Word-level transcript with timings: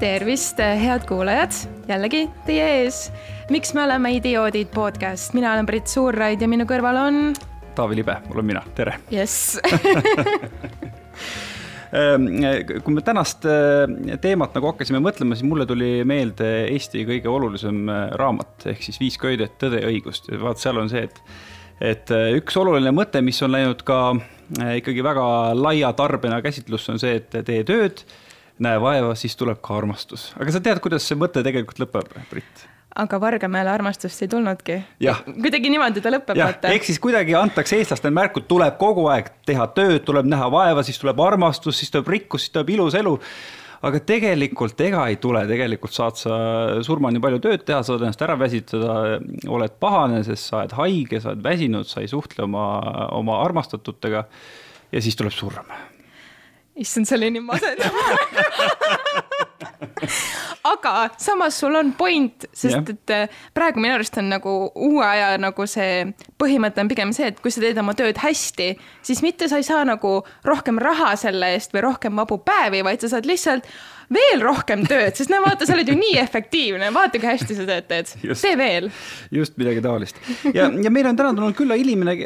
tervist, 0.00 0.58
head 0.58 1.04
kuulajad, 1.04 1.52
jällegi 1.88 2.22
teie 2.46 2.64
ees. 2.78 3.10
miks 3.52 3.74
me 3.76 3.82
oleme 3.84 4.14
idioodid 4.16 4.70
podcast, 4.72 5.34
mina 5.36 5.50
olen 5.52 5.66
Brit 5.68 5.90
Suurraid 5.92 6.40
ja 6.40 6.48
minu 6.48 6.64
kõrval 6.68 6.96
on. 7.02 7.18
Taavi 7.76 7.98
Libe, 7.98 8.14
olen 8.32 8.46
mina, 8.48 8.62
tere. 8.74 8.94
jess 9.12 9.58
ehm, 12.00 12.30
kui 12.80 12.96
me 12.96 13.04
tänast 13.04 13.44
eh, 13.44 14.16
teemat 14.24 14.56
nagu 14.56 14.70
hakkasime 14.70 15.02
mõtlema, 15.04 15.36
siis 15.36 15.50
mulle 15.50 15.68
tuli 15.68 15.90
meelde 16.08 16.48
Eesti 16.70 17.04
kõige 17.10 17.28
olulisem 17.28 17.92
eh, 17.92 18.00
raamat 18.22 18.70
ehk 18.72 18.88
siis 18.88 19.02
Viis 19.02 19.20
köidet, 19.20 19.58
tõde 19.60 19.82
ja 19.84 19.92
õigust 19.92 20.32
ja 20.32 20.40
vaat 20.40 20.64
seal 20.64 20.80
on 20.80 20.88
see, 20.92 21.04
et 21.10 21.20
et 21.92 22.16
eh, 22.16 22.30
üks 22.40 22.56
oluline 22.56 22.94
mõte, 22.96 23.20
mis 23.24 23.42
on 23.44 23.52
läinud 23.52 23.84
ka 23.84 24.00
ikkagi 24.80 25.04
väga 25.04 25.28
laia 25.60 25.92
tarbena 25.92 26.40
käsitlusse, 26.44 26.96
on 26.96 27.04
see, 27.04 27.20
et 27.20 27.40
tee 27.44 27.60
tööd 27.68 28.06
näe 28.60 28.80
vaeva, 28.80 29.14
siis 29.18 29.36
tuleb 29.40 29.62
ka 29.64 29.78
armastus. 29.78 30.30
aga 30.40 30.52
sa 30.52 30.60
tead, 30.64 30.82
kuidas 30.84 31.06
see 31.08 31.18
mõte 31.18 31.44
tegelikult 31.46 31.80
lõpeb, 31.82 32.12
Brit? 32.30 32.68
aga 32.96 33.20
Vargamäele 33.20 33.70
armastust 33.70 34.22
ei 34.22 34.28
tulnudki. 34.28 34.80
kuidagi 35.42 35.70
niimoodi 35.70 36.02
ta 36.02 36.12
lõpeb, 36.12 36.38
vaata. 36.38 36.72
ehk 36.74 36.88
siis 36.88 36.98
kuidagi 37.02 37.34
antakse 37.38 37.78
eestlastele 37.78 38.12
märku, 38.14 38.42
tuleb 38.50 38.76
kogu 38.80 39.06
aeg 39.12 39.30
teha 39.46 39.66
tööd, 39.76 40.02
tuleb 40.06 40.28
näha 40.28 40.50
vaeva, 40.52 40.84
siis 40.86 40.98
tuleb 40.98 41.20
armastus, 41.24 41.78
siis 41.80 41.92
tuleb 41.94 42.10
rikkus, 42.16 42.46
siis 42.46 42.54
tuleb 42.56 42.74
ilus 42.76 42.98
elu. 42.98 43.16
aga 43.82 44.00
tegelikult 44.04 44.80
ega 44.84 45.06
ei 45.08 45.16
tule, 45.16 45.46
tegelikult 45.48 45.94
saad 45.96 46.18
sa 46.20 46.34
surmani 46.84 47.22
palju 47.22 47.38
tööd 47.46 47.62
teha, 47.64 47.82
saad 47.86 48.02
ennast 48.04 48.26
ära 48.26 48.36
väsitada, 48.38 49.20
oled 49.48 49.78
pahane, 49.80 50.24
sest 50.26 50.50
sa 50.50 50.58
oled 50.60 50.74
haige, 50.82 51.20
sa 51.20 51.32
oled 51.32 51.46
väsinud, 51.46 51.88
sa 51.88 52.02
ei 52.02 52.10
suhtle 52.10 52.44
oma, 52.44 52.66
oma 53.16 53.40
armastatutega. 53.44 54.26
ja 54.92 55.00
siis 55.00 55.16
tuleb 55.16 55.32
surm 55.32 55.72
issand, 56.76 57.08
see 57.08 57.16
oli 57.18 57.30
nii 57.34 57.44
masendav 57.44 57.94
aga 60.64 61.10
samas 61.18 61.58
sul 61.60 61.74
on 61.76 61.92
point, 61.92 62.44
sest 62.52 62.76
yeah. 62.76 62.90
et 62.90 63.14
äh, 63.14 63.38
praegu 63.56 63.80
minu 63.82 63.94
arust 63.96 64.18
on 64.20 64.30
nagu 64.32 64.54
uue 64.74 65.04
aja 65.06 65.32
nagu 65.40 65.66
see 65.70 66.04
põhimõte 66.40 66.82
on 66.82 66.90
pigem 66.90 67.14
see, 67.16 67.30
et 67.32 67.40
kui 67.42 67.52
sa 67.52 67.62
teed 67.64 67.78
oma 67.80 67.94
tööd 67.98 68.20
hästi, 68.20 68.72
siis 69.06 69.22
mitte 69.24 69.48
sa 69.50 69.60
ei 69.60 69.66
saa 69.66 69.84
nagu 69.88 70.20
rohkem 70.46 70.80
raha 70.82 71.14
selle 71.20 71.54
eest 71.56 71.74
või 71.76 71.84
rohkem 71.88 72.20
vabu 72.20 72.40
päevi, 72.44 72.84
vaid 72.86 73.04
sa 73.04 73.14
saad 73.14 73.28
lihtsalt 73.28 73.68
veel 74.10 74.42
rohkem 74.42 74.82
tööd, 74.88 75.14
sest 75.14 75.30
no 75.30 75.38
vaata, 75.44 75.66
sa 75.66 75.76
oled 75.76 75.88
ju 75.88 75.94
nii 75.98 76.16
efektiivne, 76.18 76.88
vaata 76.94 77.20
kui 77.22 77.28
hästi 77.30 77.56
sa 77.56 77.66
tööd 77.68 77.86
teed, 77.90 78.10
tee 78.26 78.56
veel. 78.58 78.88
just 79.34 79.54
midagi 79.60 79.82
taolist 79.84 80.18
ja, 80.56 80.66
ja 80.66 80.90
meil 80.90 81.06
on 81.10 81.18
täna 81.18 81.30
tulnud 81.36 81.56
külla 81.58 81.78
inimene, 81.78 82.16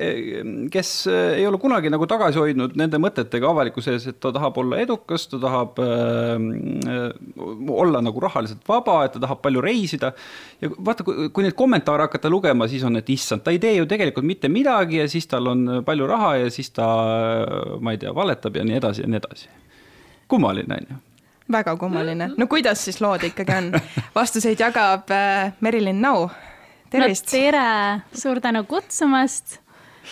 kes 0.73 0.93
äh, 1.13 1.37
ei 1.43 1.47
ole 1.49 1.61
kunagi 1.61 1.93
nagu 1.93 2.09
tagasi 2.09 2.41
hoidnud 2.41 2.79
nende 2.81 3.01
mõtetega 3.03 3.53
avalikkuse 3.53 3.99
ees, 3.99 4.09
et 4.15 4.21
ta 4.23 4.33
tahab 4.33 4.59
olla 4.65 4.81
edukas, 4.81 5.29
ta 5.29 5.41
tahab 5.43 5.81
äh, 5.85 6.49
olla 7.85 8.01
nagu 8.05 8.25
rahaliselt 8.25 8.65
vaba, 8.69 9.03
et 9.05 9.17
ta 9.19 9.25
tahab 9.27 9.45
palju 9.45 9.65
reisida. 9.65 10.15
ja 10.65 10.73
vaata, 10.73 11.05
kui 11.05 11.45
neid 11.45 11.57
kommentaare 11.59 12.09
hakata 12.09 12.33
lugema, 12.33 12.69
siis 12.71 12.85
on, 12.89 12.97
et 12.97 13.13
issand, 13.13 13.45
ta 13.45 13.53
ei 13.53 13.61
tee 13.61 13.77
ju 13.77 13.89
tegelikult 13.91 14.25
mitte 14.25 14.49
midagi 14.49 15.03
ja 15.03 15.09
siis 15.11 15.29
tal 15.29 15.53
on 15.53 15.67
palju 15.85 16.09
raha 16.09 16.37
ja 16.47 16.53
siis 16.53 16.73
ta, 16.73 16.89
ma 17.81 17.93
ei 17.93 18.01
tea, 18.01 18.15
valetab 18.17 18.57
ja 18.57 18.65
nii 18.65 18.81
edasi 18.81 19.05
ja 19.05 19.11
nii 19.11 19.21
edasi. 19.21 19.51
kummaline 20.29 20.81
on 20.81 20.87
ju 20.89 21.03
väga 21.53 21.77
kummaline, 21.77 22.31
no 22.37 22.47
kuidas 22.47 22.85
siis 22.85 23.01
lood 23.05 23.25
ikkagi 23.29 23.57
on? 23.57 23.73
vastuseid 24.15 24.61
jagab 24.61 25.11
äh, 25.13 25.53
Merilin 25.61 26.01
Nau, 26.01 26.29
tervist 26.91 27.29
no,. 27.29 27.37
tere, 27.37 27.69
suur 28.17 28.41
tänu 28.41 28.65
kutsumast. 28.69 29.61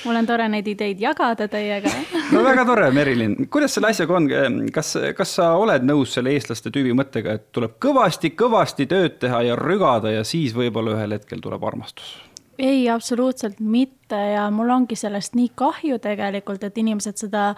mul 0.04 0.16
on 0.16 0.26
tore 0.26 0.46
neid 0.48 0.68
ideid 0.68 1.00
jagada 1.00 1.48
teiega 1.52 1.90
no 2.32 2.44
väga 2.44 2.64
tore, 2.64 2.90
Merilin, 2.90 3.36
kuidas 3.52 3.74
selle 3.76 3.92
asjaga 3.92 4.16
on, 4.16 4.28
kas, 4.72 4.94
kas 5.16 5.36
sa 5.40 5.52
oled 5.60 5.84
nõus 5.84 6.14
selle 6.16 6.32
eestlaste 6.32 6.72
tüübi 6.72 6.96
mõttega, 6.96 7.38
et 7.38 7.48
tuleb 7.52 7.78
kõvasti-kõvasti 7.82 8.88
tööd 8.88 9.18
teha 9.24 9.42
ja 9.48 9.56
rügada 9.56 10.12
ja 10.12 10.24
siis 10.24 10.56
võib-olla 10.56 10.96
ühel 10.96 11.18
hetkel 11.18 11.44
tuleb 11.44 11.64
armastus? 11.64 12.16
Ei, 12.58 12.90
absoluutselt 12.90 13.60
mitte. 13.60 14.16
Ja 14.32 14.50
mul 14.50 14.70
ongi 14.70 14.96
sellest 14.96 15.34
nii 15.34 15.50
kahju 15.54 15.98
tegelikult, 15.98 16.64
et 16.64 16.78
inimesed 16.78 17.16
seda 17.16 17.54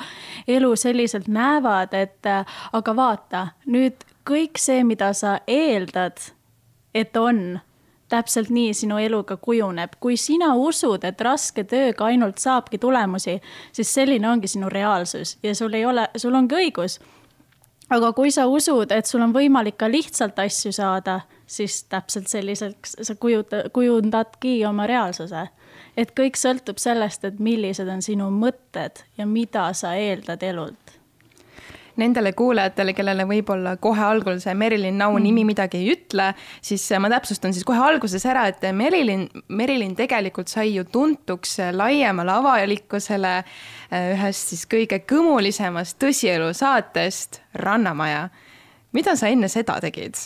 elu 0.49 0.77
selliselt 0.77 1.29
näevad, 1.29 1.95
et 1.95 2.31
aga 2.73 2.97
vaata, 2.97 3.47
nüüd 3.67 4.07
kõik 4.29 4.59
see, 4.61 4.85
mida 4.85 5.13
sa 5.13 5.39
eeldad, 5.47 6.21
et 6.95 7.17
on, 7.17 7.59
täpselt 8.09 8.51
nii 8.55 8.75
sinu 8.75 8.99
eluga 8.99 9.37
kujuneb. 9.37 9.97
kui 10.01 10.17
sina 10.17 10.55
usud, 10.55 11.05
et 11.05 11.21
raske 11.21 11.65
tööga 11.65 12.05
ainult 12.05 12.39
saabki 12.39 12.79
tulemusi, 12.79 13.41
siis 13.73 13.95
selline 13.95 14.29
ongi 14.29 14.49
sinu 14.49 14.69
reaalsus. 14.69 15.39
Ja 15.43 15.55
sul 15.55 15.75
ei 15.75 15.85
ole, 15.87 16.09
sul 16.17 16.35
ongi 16.35 16.55
õigus 16.55 17.01
aga 17.95 18.13
kui 18.13 18.31
sa 18.35 18.47
usud, 18.51 18.93
et 18.93 19.07
sul 19.07 19.23
on 19.25 19.35
võimalik 19.35 19.79
ka 19.81 19.89
lihtsalt 19.91 20.39
asju 20.43 20.73
saada, 20.75 21.21
siis 21.47 21.83
täpselt 21.91 22.29
selliseks 22.31 22.97
sa 23.03 23.15
kujuta, 23.21 23.65
kujundadki 23.73 24.59
oma 24.67 24.87
reaalsuse. 24.91 25.49
et 25.97 26.11
kõik 26.11 26.37
sõltub 26.37 26.79
sellest, 26.79 27.25
et 27.25 27.39
millised 27.39 27.89
on 27.89 28.03
sinu 28.03 28.31
mõtted 28.31 29.05
ja 29.19 29.27
mida 29.27 29.73
sa 29.73 29.95
eeldad 29.95 30.43
elult 30.43 30.99
nendele 32.01 32.33
kuulajatele, 32.37 32.95
kellele 32.97 33.27
võib-olla 33.29 33.77
kohe 33.83 34.03
algul 34.05 34.39
see 34.43 34.55
Merilin 34.59 34.99
Nau 34.99 35.17
nimi 35.19 35.43
mm. 35.43 35.51
midagi 35.53 35.81
ei 35.81 35.93
ütle, 35.95 36.31
siis 36.65 36.87
ma 37.01 37.11
täpsustan 37.13 37.55
siis 37.55 37.67
kohe 37.67 37.81
alguses 37.81 38.25
ära, 38.29 38.47
et 38.51 38.65
Merilin, 38.75 39.27
Merilin 39.49 39.95
tegelikult 39.99 40.53
sai 40.53 40.75
ju 40.75 40.85
tuntuks 40.91 41.59
laiemale 41.77 42.35
avalikkusele 42.39 43.35
äh, 43.41 44.15
ühest 44.15 44.55
siis 44.55 44.65
kõige 44.71 45.01
kõmulisemast 45.09 45.99
tõsielu 46.03 46.53
saatest 46.55 47.43
Rannamaja. 47.63 48.29
mida 48.93 49.17
sa 49.17 49.29
enne 49.29 49.49
seda 49.49 49.81
tegid? 49.81 50.19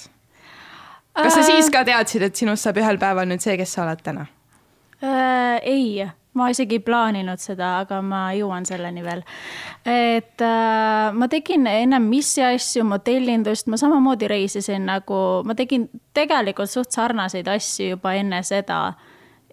kas 1.18 1.34
sa 1.34 1.42
siis 1.42 1.70
ka 1.72 1.84
teadsid, 1.84 2.22
et 2.22 2.36
sinust 2.36 2.66
saab 2.66 2.78
ühel 2.78 2.98
päeval 3.00 3.28
nüüd 3.28 3.42
see, 3.44 3.56
kes 3.58 3.76
sa 3.76 3.84
oled 3.86 4.02
täna 4.04 4.26
äh,? 5.02 5.60
ei 5.62 6.08
ma 6.38 6.48
isegi 6.54 6.78
ei 6.78 6.84
plaaninud 6.84 7.42
seda, 7.42 7.74
aga 7.82 8.00
ma 8.04 8.22
jõuan 8.36 8.66
selleni 8.68 9.04
veel. 9.04 9.24
et 9.84 10.44
äh, 10.44 11.10
ma 11.12 11.28
tegin 11.28 11.66
ennem 11.66 12.08
missi 12.08 12.44
asju, 12.44 12.86
modellindust, 12.88 13.68
ma 13.68 13.80
samamoodi 13.80 14.30
reisisin 14.30 14.86
nagu, 14.88 15.20
ma 15.44 15.58
tegin 15.58 15.88
tegelikult 16.14 16.70
suht 16.70 16.94
sarnaseid 16.94 17.48
asju 17.50 17.94
juba 17.96 18.14
enne 18.18 18.42
seda 18.46 18.82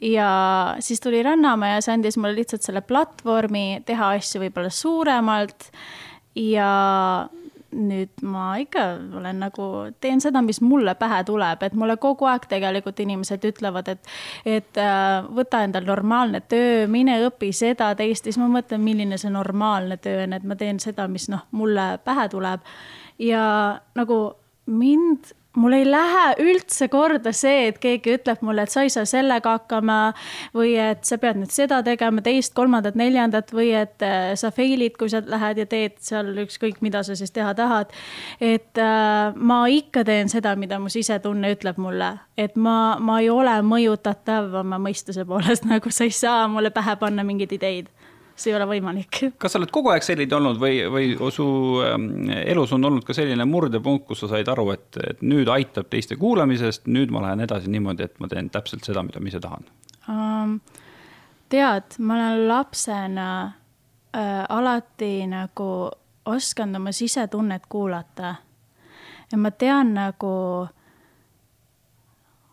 ja 0.01 0.75
siis 0.79 1.01
tuli 1.01 1.23
Rannamäe 1.23 1.77
ja 1.77 1.81
see 1.83 1.95
andis 1.95 2.17
mulle 2.19 2.35
lihtsalt 2.41 2.65
selle 2.65 2.83
platvormi 2.85 3.81
teha 3.87 4.11
asju 4.17 4.43
võib-olla 4.43 4.71
suuremalt 4.73 5.69
ja 6.35 6.69
nüüd 7.75 8.23
ma 8.23 8.55
ikka 8.61 8.85
olen 9.19 9.43
nagu, 9.45 9.67
teen 10.01 10.21
seda, 10.23 10.41
mis 10.45 10.61
mulle 10.63 10.95
pähe 10.99 11.21
tuleb, 11.27 11.63
et 11.67 11.75
mulle 11.77 11.97
kogu 12.01 12.27
aeg 12.29 12.47
tegelikult 12.51 12.99
inimesed 13.03 13.45
ütlevad, 13.51 13.91
et, 13.95 14.11
et 14.47 14.81
äh, 14.81 15.27
võta 15.35 15.63
endal 15.67 15.87
normaalne 15.87 16.41
töö, 16.49 16.85
mine 16.91 17.17
õpi 17.27 17.51
seda, 17.55 17.91
teist, 17.99 18.27
siis 18.27 18.39
ma 18.41 18.49
mõtlen, 18.51 18.83
milline 18.83 19.19
see 19.21 19.33
normaalne 19.33 19.99
töö 20.01 20.25
on, 20.25 20.37
et 20.37 20.47
ma 20.47 20.57
teen 20.59 20.79
seda, 20.83 21.07
mis 21.11 21.29
noh, 21.31 21.45
mulle 21.55 21.95
pähe 22.05 22.29
tuleb. 22.31 22.65
ja 23.19 23.45
nagu 23.95 24.19
mind 24.65 25.33
mul 25.59 25.75
ei 25.77 25.85
lähe 25.87 26.25
üldse 26.43 26.87
korda 26.91 27.31
see, 27.35 27.69
et 27.69 27.79
keegi 27.81 28.15
ütleb 28.17 28.43
mulle, 28.45 28.65
et 28.65 28.73
sa 28.73 28.83
ei 28.85 28.91
saa 28.93 29.05
sellega 29.09 29.55
hakkama 29.57 29.99
või 30.55 30.75
et 30.81 31.05
sa 31.07 31.17
pead 31.21 31.39
nüüd 31.39 31.53
seda 31.53 31.81
tegema, 31.85 32.23
teist, 32.25 32.53
kolmandat, 32.57 32.97
neljandat 32.99 33.53
või 33.55 33.71
et 33.77 34.05
äh, 34.05 34.33
sa 34.39 34.51
fail'id, 34.55 34.97
kui 34.99 35.11
sa 35.11 35.23
lähed 35.25 35.61
ja 35.63 35.67
teed 35.69 35.97
seal 36.03 36.33
ükskõik, 36.45 36.81
mida 36.85 37.03
sa 37.07 37.17
siis 37.17 37.33
teha 37.35 37.53
tahad. 37.57 37.93
et 38.39 38.77
äh, 38.81 39.35
ma 39.35 39.59
ikka 39.71 40.05
teen 40.07 40.29
seda, 40.31 40.55
mida 40.59 40.79
mu 40.79 40.91
sisetunne 40.91 41.53
ütleb 41.55 41.79
mulle, 41.81 42.15
et 42.37 42.55
ma, 42.55 42.97
ma 42.99 43.19
ei 43.23 43.29
ole 43.29 43.55
mõjutatav 43.65 44.61
oma 44.61 44.79
mõistuse 44.81 45.25
poolest, 45.25 45.65
nagu 45.71 45.91
sa 45.91 46.07
ei 46.07 46.15
saa 46.15 46.47
mulle 46.51 46.71
pähe 46.75 46.97
panna 46.99 47.23
mingeid 47.23 47.55
ideid 47.55 47.94
see 48.35 48.51
ei 48.51 48.57
ole 48.57 48.67
võimalik. 48.69 49.19
kas 49.41 49.55
sa 49.55 49.59
oled 49.59 49.71
kogu 49.73 49.91
aeg 49.93 50.05
selline 50.05 50.37
olnud 50.37 50.59
või, 50.61 50.79
või 50.91 51.11
su 51.33 51.47
ähm, 51.85 52.29
elus 52.43 52.73
on 52.75 52.85
olnud 52.87 53.05
ka 53.07 53.15
selline 53.15 53.47
murdepunkt, 53.49 54.07
kus 54.09 54.23
sa 54.23 54.31
said 54.35 54.49
aru, 54.51 54.69
et, 54.75 54.87
et 55.01 55.21
nüüd 55.25 55.49
aitab 55.51 55.89
teiste 55.91 56.19
kuulamisest, 56.21 56.89
nüüd 56.91 57.13
ma 57.15 57.23
lähen 57.27 57.45
edasi 57.47 57.71
niimoodi, 57.71 58.09
et 58.09 58.19
ma 58.19 58.31
teen 58.31 58.51
täpselt 58.53 58.87
seda, 58.87 59.03
mida 59.05 59.21
ma 59.23 59.31
ise 59.31 59.43
tahan 59.43 59.69
um,? 60.11 60.57
tead, 61.49 61.99
ma 62.01 62.15
olen 62.17 62.47
lapsena 62.49 63.27
äh, 63.45 64.41
alati 64.49 65.27
nagu 65.29 65.69
osanud 66.25 66.81
oma 66.81 66.91
sisetunnet 66.91 67.69
kuulata. 67.69 68.35
ja 69.31 69.37
ma 69.37 69.51
tean 69.51 69.93
nagu 69.93 70.67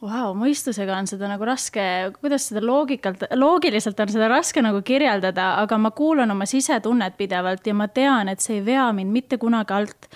Vau, 0.02 0.32
mõistusega 0.34 0.96
on 0.98 1.06
seda 1.06 1.28
nagu 1.30 1.46
raske, 1.46 1.82
kuidas 2.18 2.48
seda 2.48 2.58
loogikalt, 2.64 3.20
loogiliselt 3.38 4.00
on 4.02 4.10
seda 4.10 4.26
raske 4.32 4.62
nagu 4.64 4.80
kirjeldada, 4.82 5.52
aga 5.62 5.76
ma 5.78 5.92
kuulan 5.94 6.34
oma 6.34 6.46
sisetunnet 6.50 7.14
pidevalt 7.14 7.68
ja 7.70 7.74
ma 7.78 7.86
tean, 7.86 8.32
et 8.32 8.42
see 8.42 8.56
ei 8.58 8.64
vea 8.66 8.88
mind 8.96 9.14
mitte 9.14 9.38
kunagi 9.38 9.76
alt. 9.76 10.08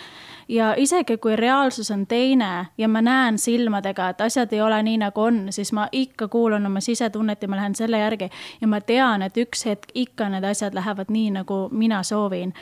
ja 0.49 0.75
isegi 0.79 1.17
kui 1.19 1.37
reaalsus 1.37 1.91
on 1.91 2.05
teine 2.07 2.67
ja 2.79 2.89
ma 2.89 3.01
näen 3.03 3.39
silmadega, 3.39 4.09
et 4.09 4.21
asjad 4.21 4.53
ei 4.53 4.61
ole 4.61 4.83
nii, 4.83 4.99
nagu 5.05 5.23
on, 5.23 5.39
siis 5.51 5.73
ma 5.73 5.89
ikka 5.93 6.29
kuulan 6.29 6.67
oma 6.67 6.81
sisetunnet 6.81 7.43
ja 7.43 7.49
ma 7.49 7.57
lähen 7.57 7.75
selle 7.75 7.99
järgi. 7.99 8.31
ja 8.61 8.67
ma 8.67 8.81
tean, 8.81 9.23
et 9.23 9.37
üks 9.37 9.67
hetk 9.67 9.95
ikka 9.95 10.29
need 10.29 10.45
asjad 10.45 10.75
lähevad 10.75 11.15
nii, 11.15 11.31
nagu 11.31 11.69
mina 11.71 12.03
soovin. 12.03 12.55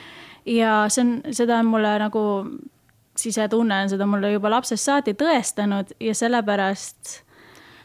ja 0.45 0.85
see 0.89 1.01
on, 1.01 1.21
seda 1.31 1.57
on 1.57 1.73
mulle 1.73 1.97
nagu 1.99 2.21
sisetunne 3.19 3.83
on 3.83 3.93
seda 3.93 4.07
mulle 4.09 4.33
juba 4.35 4.51
lapsest 4.57 4.89
saati 4.89 5.15
tõestanud 5.19 5.95
ja 6.03 6.15
sellepärast 6.17 7.25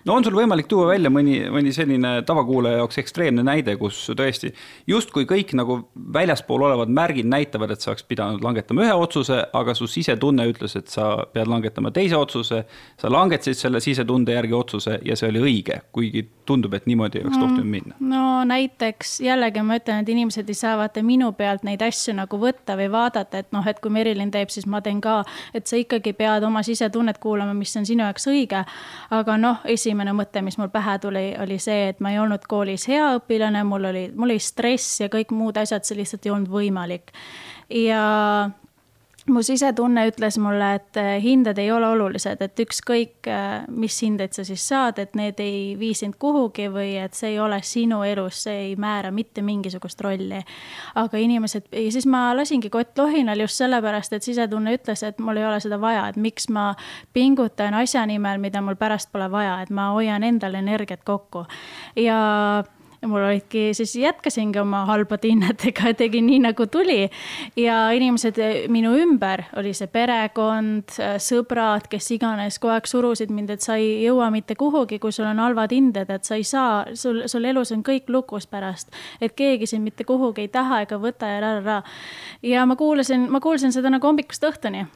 no 0.04 0.16
on 0.16 0.24
sul 0.24 0.36
võimalik 0.36 0.68
tuua 0.70 0.90
välja 0.90 1.10
mõni, 1.12 1.38
mõni 1.52 1.72
selline 1.74 2.12
tavakuulaja 2.26 2.80
jaoks 2.80 3.00
ekstreemne 3.02 3.44
näide, 3.46 3.76
kus 3.80 3.98
tõesti 4.16 4.52
justkui 4.90 5.26
kõik 5.28 5.52
nagu 5.58 5.80
väljaspool 6.14 6.64
olevad 6.68 6.92
märgid 6.96 7.28
näitavad, 7.30 7.74
et 7.74 7.84
sa 7.84 7.92
oleks 7.92 8.06
pidanud 8.08 8.44
langetama 8.44 8.86
ühe 8.86 8.96
otsuse, 8.96 9.42
aga 9.56 9.74
su 9.76 9.88
sisetunne 9.90 10.46
ütles, 10.50 10.76
et 10.78 10.92
sa 10.92 11.12
pead 11.34 11.50
langetama 11.50 11.92
teise 11.94 12.16
otsuse. 12.16 12.64
sa 13.00 13.10
langetasid 13.10 13.58
selle 13.58 13.80
sisetunde 13.80 14.32
järgi 14.32 14.56
otsuse 14.56 14.98
ja 15.04 15.16
see 15.16 15.28
oli 15.28 15.40
õige, 15.40 15.80
kuigi 15.92 16.24
tundub, 16.50 16.74
et 16.74 16.88
niimoodi 16.90 17.20
ei 17.20 17.26
oleks 17.26 17.38
mm. 17.38 17.46
tohtinud 17.46 17.70
minna. 17.76 17.98
no 18.00 18.24
näiteks 18.50 19.18
jällegi 19.26 19.64
ma 19.66 19.78
ütlen, 19.80 20.02
et 20.02 20.12
inimesed 20.16 20.48
ei 20.50 20.58
saa 20.58 20.76
vaata 20.80 21.04
minu 21.06 21.32
pealt 21.38 21.66
neid 21.66 21.82
asju 21.86 22.16
nagu 22.18 22.40
võtta 22.40 22.78
või 22.80 22.90
vaadata, 22.92 23.44
et 23.44 23.52
noh, 23.56 23.66
et 23.68 23.80
kui 23.82 23.92
Merilin 23.94 24.32
teeb, 24.32 24.52
siis 24.52 24.66
ma 24.70 24.82
teen 24.84 25.02
ka, 25.04 25.20
et 25.54 25.70
sa 25.70 25.78
ikkagi 25.78 26.14
pead 26.16 26.44
oma 26.46 26.64
sisetunnet 26.66 27.20
kuulama, 27.22 27.54
mis 27.54 27.76
on 27.76 27.86
sinu 27.86 28.06
jaoks 28.06 28.28
õige. 28.30 28.64
aga 29.10 29.36
noh, 29.40 29.62
esi 29.64 29.90
esimene 29.90 30.14
mõte, 30.14 30.42
mis 30.46 30.58
mul 30.60 30.70
pähe 30.70 30.96
tuli, 31.02 31.24
oli 31.42 31.58
see, 31.62 31.90
et 31.90 32.00
ma 32.04 32.12
ei 32.14 32.20
olnud 32.22 32.46
koolis 32.50 32.86
hea 32.90 33.10
õpilane, 33.18 33.64
mul 33.66 33.90
oli, 33.90 34.04
mul 34.14 34.30
oli 34.30 34.38
stress 34.42 35.00
ja 35.02 35.10
kõik 35.10 35.34
muud 35.34 35.58
asjad, 35.58 35.84
see 35.86 35.98
lihtsalt 35.98 36.26
ei 36.26 36.34
olnud 36.34 36.50
võimalik. 36.52 37.10
ja 37.70 38.04
mu 39.30 39.42
sisetunne 39.46 40.06
ütles 40.10 40.38
mulle, 40.42 40.74
et 40.78 40.98
äh, 41.00 41.10
hinded 41.22 41.58
ei 41.58 41.70
ole 41.72 41.88
olulised, 41.94 42.40
et 42.44 42.62
ükskõik, 42.64 43.28
äh, 43.30 43.64
mis 43.70 43.96
hindeid 44.02 44.34
sa 44.36 44.44
siis 44.46 44.64
saad, 44.68 44.98
et 45.02 45.14
need 45.18 45.40
ei 45.42 45.76
vii 45.80 45.94
sind 45.96 46.18
kuhugi 46.20 46.68
või 46.72 46.94
et 47.00 47.16
see 47.18 47.34
ei 47.34 47.40
ole 47.42 47.60
sinu 47.66 48.02
elus, 48.06 48.42
see 48.46 48.56
ei 48.68 48.74
määra 48.80 49.12
mitte 49.14 49.42
mingisugust 49.46 50.00
rolli. 50.04 50.42
aga 50.94 51.18
inimesed, 51.18 51.70
ja 51.72 51.92
siis 51.92 52.06
ma 52.06 52.30
lasingi 52.36 52.70
kottlohinal 52.70 53.40
just 53.40 53.60
sellepärast, 53.60 54.12
et 54.12 54.22
sisetunne 54.22 54.74
ütles, 54.76 55.02
et 55.06 55.18
mul 55.18 55.36
ei 55.36 55.46
ole 55.46 55.60
seda 55.60 55.80
vaja, 55.80 56.08
et 56.08 56.16
miks 56.16 56.48
ma 56.48 56.74
pingutan 57.12 57.74
asja 57.74 58.06
nimel, 58.06 58.38
mida 58.38 58.60
mul 58.60 58.76
pärast 58.76 59.12
pole 59.12 59.30
vaja, 59.30 59.60
et 59.62 59.70
ma 59.70 59.90
hoian 59.94 60.22
endal 60.26 60.54
energiat 60.54 61.04
kokku 61.04 61.46
ja 61.96 62.20
ja 63.02 63.08
mul 63.08 63.22
olidki, 63.24 63.74
siis 63.74 63.96
jätkasingi 63.96 64.58
oma 64.60 64.84
halbade 64.84 65.28
hinnetega, 65.28 65.92
tegin 66.02 66.26
nii 66.26 66.38
nagu 66.44 66.66
tuli. 66.66 67.10
ja 67.56 67.90
inimesed 67.96 68.36
minu 68.68 68.92
ümber, 68.96 69.42
oli 69.56 69.72
see 69.76 69.88
perekond, 69.88 70.96
sõbrad, 71.22 71.88
kes 71.90 72.10
iganes 72.16 72.58
kogu 72.60 72.74
aeg 72.74 72.88
surusid 72.90 73.32
mind, 73.32 73.54
et 73.56 73.64
sa 73.64 73.78
ei 73.80 74.04
jõua 74.04 74.30
mitte 74.30 74.54
kuhugi, 74.54 74.98
kui 74.98 75.12
sul 75.12 75.28
on 75.30 75.40
halvad 75.40 75.72
hinded, 75.72 76.10
et 76.10 76.24
sa 76.28 76.36
ei 76.36 76.44
saa, 76.44 76.84
sul, 76.94 77.22
sul 77.26 77.48
elus 77.48 77.72
on 77.72 77.84
kõik 77.86 78.10
lukus 78.12 78.46
pärast. 78.46 78.92
et 79.20 79.32
keegi 79.36 79.66
sind 79.66 79.84
mitte 79.84 80.04
kuhugi 80.04 80.46
ei 80.46 80.48
taha 80.48 80.82
ega 80.84 80.98
võta 81.00 81.28
ja 81.28 81.40
ra-ra-ra. 81.40 81.82
ja 82.42 82.66
ma 82.66 82.76
kuulasin, 82.76 83.30
ma 83.30 83.40
kuulsin 83.40 83.72
seda 83.72 83.90
nagu 83.90 84.06
hommikust 84.06 84.44
õhtuni 84.44 84.86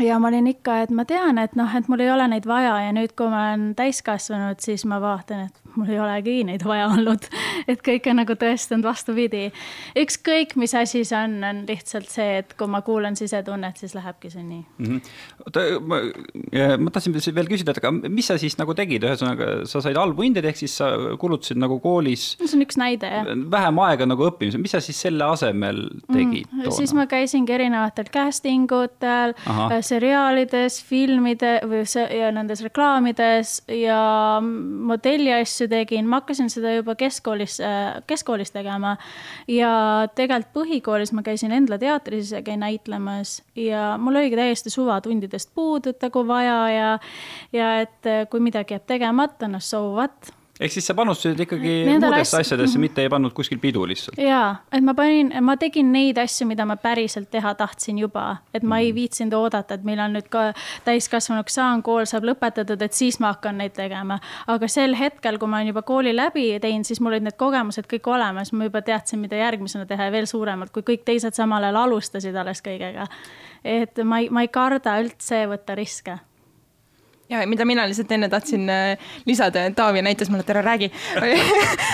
ja 0.00 0.18
ma 0.18 0.28
olin 0.28 0.46
ikka, 0.46 0.82
et 0.82 0.90
ma 0.90 1.04
tean, 1.04 1.38
et 1.38 1.56
noh, 1.56 1.76
et 1.76 1.88
mul 1.88 2.00
ei 2.00 2.10
ole 2.10 2.28
neid 2.28 2.46
vaja 2.48 2.78
ja 2.86 2.92
nüüd, 2.96 3.16
kui 3.16 3.28
ma 3.28 3.48
olen 3.48 3.72
täiskasvanud, 3.76 4.60
siis 4.60 4.84
ma 4.88 5.00
vaatan, 5.00 5.48
et 5.48 5.61
mul 5.76 5.90
ei 5.92 6.00
olegi 6.02 6.36
neid 6.46 6.64
vaja 6.66 6.88
olnud. 6.92 7.26
et 7.70 7.82
kõik 7.84 8.08
on 8.10 8.20
nagu 8.22 8.36
tõestanud 8.38 8.86
vastupidi. 8.86 9.48
ükskõik, 9.98 10.56
mis 10.60 10.74
asi 10.78 11.04
see 11.08 11.18
on, 11.18 11.38
on 11.46 11.62
lihtsalt 11.68 12.10
see, 12.12 12.38
et 12.42 12.54
kui 12.58 12.70
ma 12.70 12.82
kuulan 12.86 13.16
sisetunnet, 13.18 13.80
siis 13.80 13.94
lähebki 13.96 14.30
see 14.32 14.42
nii 14.42 14.62
mm. 14.62 14.86
-hmm. 14.86 15.00
oota, 15.46 15.64
ma, 15.80 16.00
ma 16.78 16.94
tahtsin 16.94 17.16
veel 17.34 17.50
küsida, 17.50 17.74
et 17.74 17.82
aga 17.82 17.92
mis 18.08 18.26
sa 18.30 18.38
siis 18.40 18.58
nagu 18.60 18.74
tegid, 18.78 19.04
ühesõnaga 19.06 19.50
sa 19.68 19.82
said 19.84 19.98
halbu 19.98 20.26
hindeid, 20.26 20.48
ehk 20.50 20.60
siis 20.62 20.76
sa 20.80 20.90
kulutasid 21.20 21.60
nagu 21.60 21.78
koolis. 21.82 22.36
see 22.42 22.56
on 22.58 22.66
üks 22.66 22.78
näide, 22.80 23.10
jah. 23.10 23.32
vähem 23.56 23.82
aega 23.86 24.08
nagu 24.08 24.28
õppimisel, 24.30 24.62
mis 24.62 24.74
sa 24.76 24.82
siis 24.84 25.00
selle 25.08 25.24
asemel 25.24 25.84
tegid 26.10 26.46
mm, 26.48 26.64
toona? 26.64 26.76
siis 26.76 26.94
ma 26.96 27.06
käisingi 27.10 27.54
erinevatel 27.54 28.10
casting 28.12 28.70
utel, 28.72 29.34
seriaalides, 29.80 30.80
filmide 30.86 31.54
või 31.68 31.84
see, 31.88 32.04
ja 32.18 32.30
nendes 32.34 32.62
reklaamides 32.64 33.54
ja 33.72 34.00
modelli 34.42 35.32
asju 35.62 35.68
tegin, 35.70 36.08
ma 36.08 36.20
hakkasin 36.20 36.50
seda 36.50 36.74
juba 36.74 36.94
keskkoolis, 36.98 37.60
äh, 37.60 38.02
keskkoolis 38.06 38.50
tegema. 38.50 38.96
ja 39.48 40.08
tegelikult 40.14 40.52
põhikoolis 40.54 41.12
ma 41.12 41.22
käisin 41.22 41.52
Endla 41.52 41.78
teatris 41.78 42.32
isegi 42.32 42.56
näitlemas. 42.56 43.42
Ja 43.56 43.96
mul 43.98 44.16
oligi 44.16 44.36
täiesti 44.36 44.70
suva 44.70 45.00
tundidest 45.00 45.52
puududa, 45.54 46.10
kui 46.10 46.26
vaja 46.26 46.70
ja, 46.70 46.98
ja 47.52 47.80
et 47.80 48.06
äh, 48.06 48.26
kui 48.30 48.40
midagi 48.40 48.74
jääb 48.74 48.86
tegemata, 48.86 49.48
no 49.48 49.60
so 49.60 49.92
what 49.94 50.32
ehk 50.62 50.72
siis 50.72 50.86
sa 50.86 50.94
panustasid 50.94 51.40
ikkagi 51.44 51.72
Nendel 51.86 52.12
muudesse 52.12 52.36
asj... 52.36 52.46
asjadesse, 52.46 52.80
mitte 52.82 53.02
ei 53.02 53.10
pannud 53.12 53.34
kuskil 53.36 53.58
pidu 53.62 53.84
lihtsalt? 53.88 54.18
jaa, 54.22 54.62
et 54.72 54.84
ma 54.84 54.94
panin, 54.98 55.32
ma 55.44 55.56
tegin 55.60 55.90
neid 55.94 56.18
asju, 56.22 56.46
mida 56.50 56.66
ma 56.68 56.76
päriselt 56.80 57.30
teha 57.32 57.54
tahtsin 57.58 57.98
juba, 58.02 58.24
et 58.54 58.66
ma 58.66 58.78
ei 58.82 58.92
viitsinud 58.94 59.34
oodata, 59.38 59.78
et 59.78 59.86
millal 59.88 60.12
nüüd 60.14 60.28
ka 60.32 60.48
täiskasvanuks 60.86 61.58
saan, 61.58 61.82
kool 61.86 62.06
saab 62.08 62.26
lõpetatud, 62.30 62.82
et 62.84 62.96
siis 62.96 63.18
ma 63.22 63.34
hakkan 63.34 63.58
neid 63.60 63.76
tegema. 63.78 64.18
aga 64.46 64.68
sel 64.70 64.96
hetkel, 64.98 65.38
kui 65.42 65.50
ma 65.50 65.60
olen 65.60 65.72
juba 65.72 65.84
kooli 65.86 66.14
läbi 66.16 66.48
teinud, 66.62 66.88
siis 66.88 67.00
mul 67.00 67.16
olid 67.16 67.28
need 67.28 67.38
kogemused 67.40 67.88
kõik 67.90 68.10
olemas, 68.14 68.52
ma 68.52 68.70
juba 68.70 68.82
teadsin, 68.86 69.22
mida 69.22 69.40
järgmisena 69.40 69.86
teha 69.86 70.08
ja 70.08 70.14
veel 70.14 70.28
suuremalt, 70.30 70.72
kui 70.74 70.86
kõik 70.86 71.06
teised 71.08 71.34
samal 71.38 71.64
ajal 71.64 71.82
alustasid 71.86 72.36
alles 72.36 72.62
kõigega. 72.64 73.08
et 73.64 73.98
ma 74.04 74.22
ei, 74.22 74.30
ma 74.30 74.42
ei 74.46 74.52
karda 74.52 74.98
üldse 75.02 75.46
võtta 75.50 75.74
riske 75.78 76.18
ja 77.32 77.42
mida 77.48 77.66
mina 77.68 77.86
lihtsalt 77.88 78.12
enne 78.12 78.28
tahtsin 78.32 78.68
äh, 78.70 79.12
lisada, 79.26 79.64
Taavi 79.76 80.02
näitas 80.04 80.30
mulle, 80.32 80.44
et 80.44 80.52
ära 80.54 80.64
räägi 80.66 80.90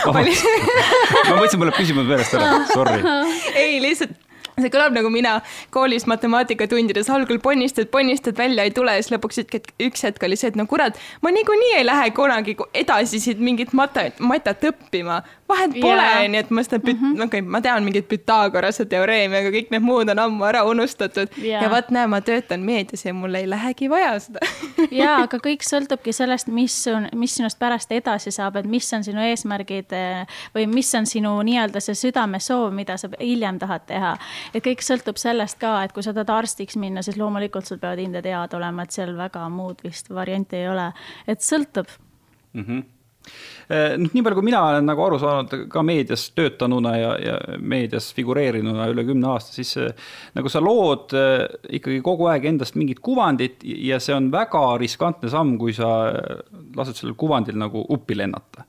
ma 0.07 0.15
mõtlesin, 0.19 1.59
mul 1.59 1.71
läheb 1.71 1.79
küsimus 1.79 2.09
meelest 2.09 2.39
ära, 2.39 2.65
sorry. 2.73 3.03
ei, 3.55 3.79
lihtsalt 3.85 4.17
see 4.63 4.73
kõlab 4.73 4.95
nagu 4.97 5.11
mina 5.13 5.39
koolis 5.75 6.07
matemaatikatundides 6.11 7.11
algul 7.15 7.41
ponnistad, 7.43 7.91
ponnistad, 7.93 8.37
välja 8.39 8.67
ei 8.67 8.75
tule, 8.75 8.97
siis 8.99 9.13
lõpuks 9.15 9.43
üks 9.45 10.07
hetk 10.07 10.27
oli 10.27 10.39
see, 10.39 10.53
et 10.53 10.59
no 10.59 10.67
kurat, 10.71 10.99
ma 11.23 11.33
niikuinii 11.35 11.77
ei 11.79 11.87
lähe 11.87 12.11
kunagi 12.17 12.57
edasi 12.75 13.23
siit 13.23 13.43
mingit 13.43 13.75
matat, 13.79 14.19
matat 14.21 14.65
õppima. 14.73 15.23
Vahet 15.49 15.77
pole, 15.81 16.29
nii 16.29 16.41
et 16.41 16.51
ma 16.51 16.63
seda, 16.63 16.79
mm 16.79 16.99
-hmm. 16.99 17.15
okei 17.15 17.41
okay,, 17.41 17.41
ma 17.41 17.61
tean 17.61 17.85
mingit 17.85 18.09
Pythagorase 18.09 18.85
teoreemi, 18.85 19.37
aga 19.37 19.53
kõik 19.55 19.71
need 19.71 19.83
muud 19.83 20.09
on 20.09 20.19
ammu 20.19 20.45
ära 20.45 20.65
unustatud. 20.65 21.29
ja 21.43 21.71
vot 21.71 21.91
näe, 21.91 22.07
ma 22.07 22.21
töötan 22.21 22.61
meedias 22.61 23.05
ja 23.05 23.15
mul 23.15 23.35
ei 23.35 23.51
lähegi 23.51 23.91
vaja 23.91 24.19
seda 24.21 24.39
ja, 25.03 25.17
aga 25.23 25.39
kõik 25.39 25.63
sõltubki 25.63 26.13
sellest, 26.13 26.49
mis 26.49 26.87
on, 26.87 27.09
mis 27.15 27.35
sinust 27.35 27.59
pärast 27.59 27.93
edasi 27.93 28.31
saab, 28.31 28.57
et 28.57 28.67
mis 28.67 28.93
on 28.93 29.05
sinu 29.05 29.21
eesmärgid 29.21 29.93
eh, 29.93 30.27
või 30.55 30.67
mis 30.67 30.95
on 30.95 31.07
sinu 31.07 31.43
nii-öelda 31.43 31.81
see 31.81 31.95
südamesoov, 31.95 32.73
mida 32.73 32.97
sa 32.97 33.09
hiljem 33.21 33.59
tahad 33.59 33.87
teha 33.87 34.17
et 34.55 34.65
kõik 34.65 34.85
sõltub 34.85 35.19
sellest 35.21 35.59
ka, 35.61 35.79
et 35.85 35.95
kui 35.95 36.05
sa 36.05 36.15
tahad 36.17 36.33
arstiks 36.39 36.79
minna, 36.81 37.03
siis 37.05 37.19
loomulikult 37.21 37.69
sul 37.69 37.81
peavad 37.83 38.03
hinded 38.03 38.29
head 38.29 38.55
olema, 38.59 38.85
et 38.85 38.95
seal 38.95 39.15
väga 39.19 39.49
muud 39.53 39.83
vist 39.85 40.11
varianti 40.15 40.63
ei 40.63 40.69
ole, 40.73 40.91
et 41.27 41.45
sõltub 41.45 41.91
mm. 42.53 42.65
-hmm 42.65 42.87
noh, 43.69 44.13
nii 44.13 44.25
palju, 44.25 44.39
kui 44.39 44.47
mina 44.49 44.63
olen 44.71 44.87
nagu 44.89 45.05
aru 45.05 45.19
saanud 45.21 45.67
ka 45.73 45.83
meedias 45.87 46.29
töötanuna 46.37 46.95
ja, 46.97 47.11
ja 47.21 47.37
meedias 47.61 48.11
figureerinuna 48.17 48.89
üle 48.93 49.05
kümne 49.09 49.33
aasta, 49.33 49.53
siis 49.57 49.75
nagu 50.37 50.53
sa 50.53 50.63
lood 50.65 51.13
äh, 51.19 51.45
ikkagi 51.81 52.01
kogu 52.05 52.31
aeg 52.33 52.49
endast 52.53 52.79
mingit 52.81 53.03
kuvandit 53.05 53.65
ja 53.65 54.01
see 54.03 54.17
on 54.17 54.31
väga 54.33 54.65
riskantne 54.81 55.33
samm, 55.33 55.57
kui 55.61 55.77
sa 55.77 55.91
lased 56.79 56.97
sellel 56.97 57.19
kuvandil 57.19 57.59
nagu 57.61 57.85
uppi 57.95 58.17
lennata 58.19 58.67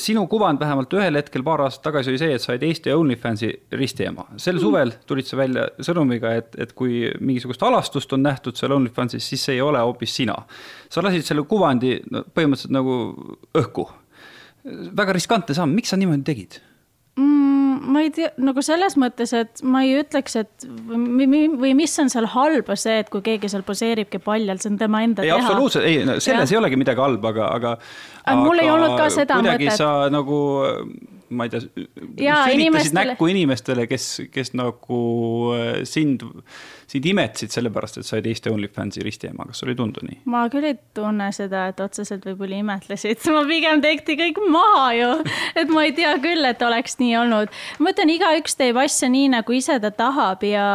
sinu 0.00 0.22
kuvand 0.30 0.60
vähemalt 0.60 0.94
ühel 0.96 1.18
hetkel 1.18 1.42
paar 1.44 1.60
aastat 1.66 1.82
tagasi 1.90 2.12
oli 2.12 2.20
see, 2.20 2.36
et 2.36 2.40
sa 2.40 2.52
olid 2.54 2.62
Eesti 2.64 2.92
OnlyFansi 2.94 3.50
ristiema. 3.76 4.24
sel 4.40 4.60
suvel 4.60 4.94
tulid 5.06 5.28
sa 5.28 5.36
välja 5.36 5.66
sõnumiga, 5.84 6.32
et, 6.40 6.56
et 6.56 6.72
kui 6.72 7.10
mingisugust 7.20 7.62
alastust 7.62 8.12
on 8.16 8.24
nähtud 8.24 8.56
seal 8.56 8.72
OnlyFansis, 8.72 9.26
siis 9.28 9.44
see 9.44 9.58
ei 9.58 9.64
ole 9.64 9.82
hoopis 9.84 10.16
sina. 10.16 10.36
sa 10.88 11.04
lasid 11.04 11.26
selle 11.28 11.44
kuvandi 11.50 11.98
no, 12.10 12.24
põhimõtteliselt 12.24 12.72
nagu 12.72 12.96
õhku. 13.60 13.88
väga 14.96 15.12
riskantne 15.12 15.54
samm, 15.54 15.76
miks 15.76 15.92
sa 15.92 16.00
niimoodi 16.00 16.24
tegid 16.24 16.60
mm.? 17.20 17.73
Ma 17.86 18.02
ei 18.04 18.10
tea, 18.14 18.30
nagu 18.44 18.62
selles 18.64 18.96
mõttes, 19.00 19.32
et 19.36 19.62
ma 19.66 19.84
ei 19.86 19.94
ütleks, 20.00 20.36
et 20.40 20.66
või, 20.88 21.44
või 21.60 21.72
mis 21.78 21.94
on 22.02 22.10
seal 22.12 22.28
halba 22.34 22.76
see, 22.80 23.00
et 23.04 23.10
kui 23.12 23.24
keegi 23.24 23.50
seal 23.52 23.64
poseeribki 23.66 24.20
paljalt, 24.24 24.64
see 24.64 24.72
on 24.72 24.78
tema 24.80 25.02
enda 25.06 25.24
ei, 25.24 25.32
teha. 25.32 25.40
absoluutselt, 25.40 25.88
ei 25.88 26.04
no, 26.06 26.18
selles 26.18 26.50
ja. 26.50 26.56
ei 26.56 26.60
olegi 26.60 26.80
midagi 26.80 27.04
halba, 27.04 27.34
aga, 27.34 27.50
aga. 27.58 27.74
mul 28.40 28.62
ei 28.62 28.70
olnud 28.72 28.96
ka 28.98 29.10
seda 29.14 29.40
kuidagi 29.40 29.70
mõtet. 29.70 29.82
sa 29.82 29.90
nagu 30.12 30.40
ma 31.34 31.46
ei 31.46 31.52
tea, 31.52 31.64
sülitasid 31.64 32.54
inimestele... 32.54 33.04
näkku 33.12 33.28
inimestele, 33.32 33.86
kes, 33.90 34.08
kes 34.34 34.54
nagu 34.58 35.00
äh, 35.56 35.82
sind, 36.86 37.06
imetsid 37.06 37.54
sellepärast, 37.54 37.98
et 38.00 38.08
sa 38.08 38.16
olid 38.16 38.28
Eesti 38.30 38.52
OnlyFansi 38.52 39.04
ristiema, 39.04 39.46
kas 39.48 39.62
sulle 39.62 39.74
ei 39.74 39.78
tundu 39.78 40.04
nii? 40.04 40.20
ma 40.30 40.44
küll 40.52 40.68
ei 40.68 40.76
tunne 40.96 41.30
seda, 41.36 41.66
et 41.72 41.80
otseselt 41.84 42.26
võib-olla 42.28 42.60
imetlesid, 42.60 43.24
ma 43.34 43.44
pigem 43.48 43.82
tehti 43.84 44.16
kõik 44.20 44.40
maha 44.52 44.88
ju. 44.98 45.10
et 45.60 45.72
ma 45.72 45.86
ei 45.86 45.94
tea 45.96 46.14
küll, 46.24 46.44
et 46.48 46.62
oleks 46.62 46.98
nii 47.00 47.16
olnud. 47.22 47.54
ma 47.78 47.94
ütlen, 47.94 48.14
igaüks 48.16 48.58
teeb 48.60 48.80
asja 48.82 49.10
nii, 49.12 49.30
nagu 49.36 49.56
ise 49.56 49.78
ta 49.80 49.92
tahab 49.94 50.44
ja, 50.48 50.68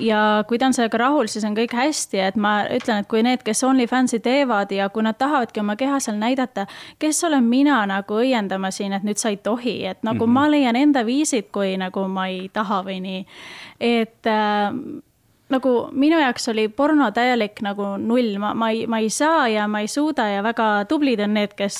ja 0.00 0.22
kui 0.48 0.58
ta 0.58 0.70
on 0.70 0.76
sellega 0.76 1.02
rahul, 1.04 1.30
siis 1.32 1.44
on 1.48 1.56
kõik 1.58 1.76
hästi, 1.76 2.22
et 2.30 2.40
ma 2.40 2.56
ütlen, 2.72 3.02
et 3.02 3.10
kui 3.10 3.24
need, 3.26 3.44
kes 3.46 3.64
OnlyFansi 3.66 4.22
teevad 4.24 4.72
ja 4.72 4.88
kui 4.94 5.04
nad 5.06 5.18
tahavadki 5.18 5.60
oma 5.62 5.76
keha 5.76 6.00
seal 6.02 6.18
näidata, 6.20 6.66
kes 7.02 7.24
olen 7.28 7.44
mina 7.44 7.82
nagu 7.88 8.22
õiendama 8.22 8.72
siin, 8.74 8.96
et 8.96 9.04
nüüd 9.06 9.20
sa 9.20 9.34
ei 9.34 9.36
tohi 9.42 9.56
tohi, 9.56 9.86
et 9.86 10.02
nagu 10.02 10.26
mm 10.26 10.30
-hmm. 10.30 10.34
ma 10.34 10.50
leian 10.50 10.76
enda 10.76 11.06
viisid, 11.06 11.50
kui 11.52 11.76
nagu 11.76 12.08
ma 12.08 12.26
ei 12.26 12.48
taha 12.52 12.82
või 12.82 13.00
nii. 13.00 13.26
et 13.80 14.26
äh, 14.26 14.72
nagu 15.52 15.72
minu 15.94 16.18
jaoks 16.18 16.48
oli 16.50 16.66
porno 16.68 17.06
täielik 17.14 17.60
nagu 17.62 17.92
null, 18.02 18.34
ma, 18.42 18.52
ma 18.58 18.70
ei, 18.74 18.86
ma 18.90 18.98
ei 19.02 19.10
saa 19.14 19.46
ja 19.50 19.68
ma 19.70 19.82
ei 19.84 19.90
suuda 19.90 20.26
ja 20.32 20.42
väga 20.42 20.68
tublid 20.90 21.22
on 21.22 21.36
need, 21.38 21.54
kes, 21.58 21.78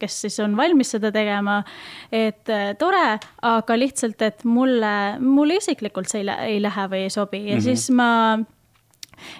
kes 0.00 0.18
siis 0.24 0.40
on 0.42 0.56
valmis 0.58 0.90
seda 0.96 1.12
tegema. 1.14 1.62
et 2.10 2.50
äh, 2.50 2.72
tore, 2.78 3.18
aga 3.42 3.78
lihtsalt, 3.78 4.22
et 4.22 4.44
mulle, 4.44 4.96
mulle 5.22 5.60
isiklikult 5.60 6.10
see 6.10 6.24
ei, 6.24 6.34
ei 6.56 6.60
lähe 6.62 6.90
või 6.90 7.06
ei 7.06 7.14
sobi 7.14 7.44
ja 7.44 7.54
mm 7.54 7.58
-hmm. 7.58 7.64
siis 7.64 7.90
ma 7.90 8.10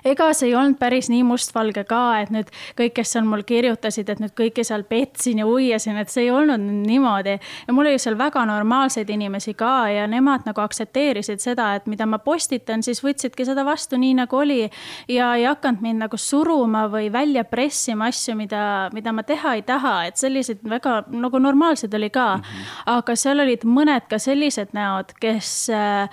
ega 0.05 0.29
see 0.35 0.51
ei 0.51 0.55
olnud 0.55 0.79
päris 0.79 1.11
nii 1.13 1.23
mustvalge 1.27 1.85
ka, 1.89 2.03
et 2.23 2.33
nüüd 2.35 2.51
kõik, 2.79 2.95
kes 2.99 3.15
seal 3.17 3.27
mul 3.29 3.45
kirjutasid, 3.47 4.09
et 4.13 4.23
nüüd 4.23 4.35
kõike 4.39 4.65
seal 4.67 4.85
petsin 4.89 5.43
ja 5.43 5.47
uiasin, 5.49 5.99
et 6.01 6.13
see 6.13 6.27
ei 6.27 6.31
olnud 6.35 6.61
niimoodi. 6.61 7.39
ja 7.67 7.75
mul 7.75 7.91
oli 7.91 7.99
seal 8.03 8.19
väga 8.19 8.45
normaalseid 8.49 9.11
inimesi 9.11 9.55
ka 9.55 9.89
ja 9.93 10.07
nemad 10.11 10.47
nagu 10.47 10.61
aktsepteerisid 10.61 11.43
seda, 11.43 11.75
et 11.77 11.87
mida 11.87 12.07
ma 12.07 12.19
postitan, 12.19 12.83
siis 12.83 13.03
võtsidki 13.05 13.47
seda 13.49 13.65
vastu 13.65 14.01
nii 14.01 14.15
nagu 14.23 14.37
oli. 14.37 14.71
ja 15.09 15.35
ei 15.35 15.45
hakanud 15.45 15.83
mind 15.83 16.07
nagu 16.07 16.17
suruma 16.17 16.87
või 16.93 17.11
välja 17.13 17.45
pressima 17.45 18.11
asju, 18.13 18.37
mida, 18.37 18.91
mida 18.93 19.13
ma 19.13 19.23
teha 19.23 19.55
ei 19.55 19.63
taha, 19.63 19.97
et 20.07 20.17
selliseid 20.17 20.65
väga 20.65 21.05
nagu 21.11 21.39
normaalsed 21.39 21.95
oli 21.95 22.11
ka. 22.11 22.37
-hmm. 22.37 22.67
aga 22.97 23.17
seal 23.17 23.41
olid 23.41 23.65
mõned 23.65 24.09
ka 24.09 24.19
sellised 24.19 24.73
näod, 24.73 25.13
kes 25.21 25.71
äh, 25.71 26.09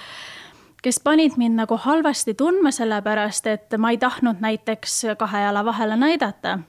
kes 0.84 1.00
panid 1.00 1.38
mind 1.40 1.56
nagu 1.56 1.78
halvasti 1.80 2.34
tundma, 2.34 2.72
sellepärast 2.72 3.48
et 3.48 3.76
ma 3.80 3.94
ei 3.94 3.98
tahtnud 3.98 4.42
näiteks 4.44 5.04
kahe 5.18 5.44
jala 5.46 5.66
vahele 5.66 5.96
näidata 5.96 6.60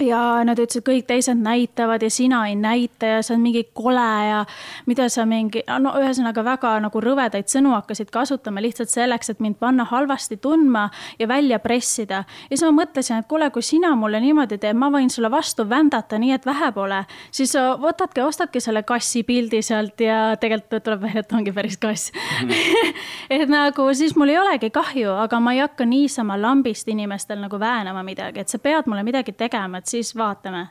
ja 0.00 0.44
nad 0.46 0.58
ütlesid, 0.58 0.84
kõik 0.86 1.06
teised 1.08 1.38
näitavad 1.42 2.02
ja 2.02 2.10
sina 2.10 2.44
ei 2.48 2.56
näita 2.58 3.06
ja 3.16 3.22
sa 3.22 3.34
oled 3.34 3.42
mingi 3.42 3.64
kole 3.74 4.06
ja 4.28 4.44
mida 4.86 5.08
sa 5.12 5.24
mingi, 5.26 5.62
no 5.82 5.94
ühesõnaga 5.98 6.44
väga 6.46 6.74
nagu 6.84 7.02
rõvedaid 7.02 7.50
sõnu 7.50 7.72
hakkasid 7.74 8.12
kasutama 8.14 8.62
lihtsalt 8.62 8.92
selleks, 8.92 9.32
et 9.32 9.42
mind 9.44 9.58
panna 9.60 9.86
halvasti 9.88 10.38
tundma 10.42 10.88
ja 11.18 11.28
välja 11.28 11.58
pressida. 11.58 12.24
ja 12.50 12.56
siis 12.56 12.64
ma 12.66 12.72
mõtlesin, 12.82 13.22
et 13.22 13.28
kuule, 13.28 13.50
kui 13.50 13.62
sina 13.62 13.94
mulle 13.96 14.20
niimoodi 14.22 14.58
teed, 14.58 14.76
ma 14.78 14.90
võin 14.94 15.10
sulle 15.10 15.30
vastu 15.30 15.66
vändata, 15.68 16.18
nii 16.18 16.32
et 16.32 16.46
vähe 16.46 16.72
pole. 16.72 17.04
siis 17.30 17.54
võtadki, 17.54 18.22
ostadki 18.22 18.60
selle 18.60 18.82
kassi 18.82 19.22
pildi 19.22 19.62
sealt 19.62 20.00
ja 20.00 20.36
tegelikult 20.40 20.84
tuleb 20.84 21.02
välja, 21.02 21.24
et 21.26 21.32
ongi 21.32 21.52
päris 21.52 21.78
kass 21.78 22.12
mm. 22.12 22.48
-hmm. 22.48 22.94
et 23.30 23.48
nagu 23.48 23.88
siis 23.94 24.16
mul 24.16 24.28
ei 24.28 24.38
olegi 24.38 24.70
kahju, 24.70 25.10
aga 25.24 25.40
ma 25.40 25.52
ei 25.52 25.58
hakka 25.64 25.84
niisama 25.84 26.40
lambist 26.40 26.88
inimestel 26.88 27.40
nagu 27.40 27.58
väänama 27.60 28.02
midagi, 28.02 28.40
et 28.40 28.48
sa 28.48 28.58
pead 28.58 28.86
mulle 28.86 29.02
midagi 29.02 29.32
tegema, 29.32 29.78
et 29.78 29.87
siis 29.88 30.14
vaatame 30.16 30.68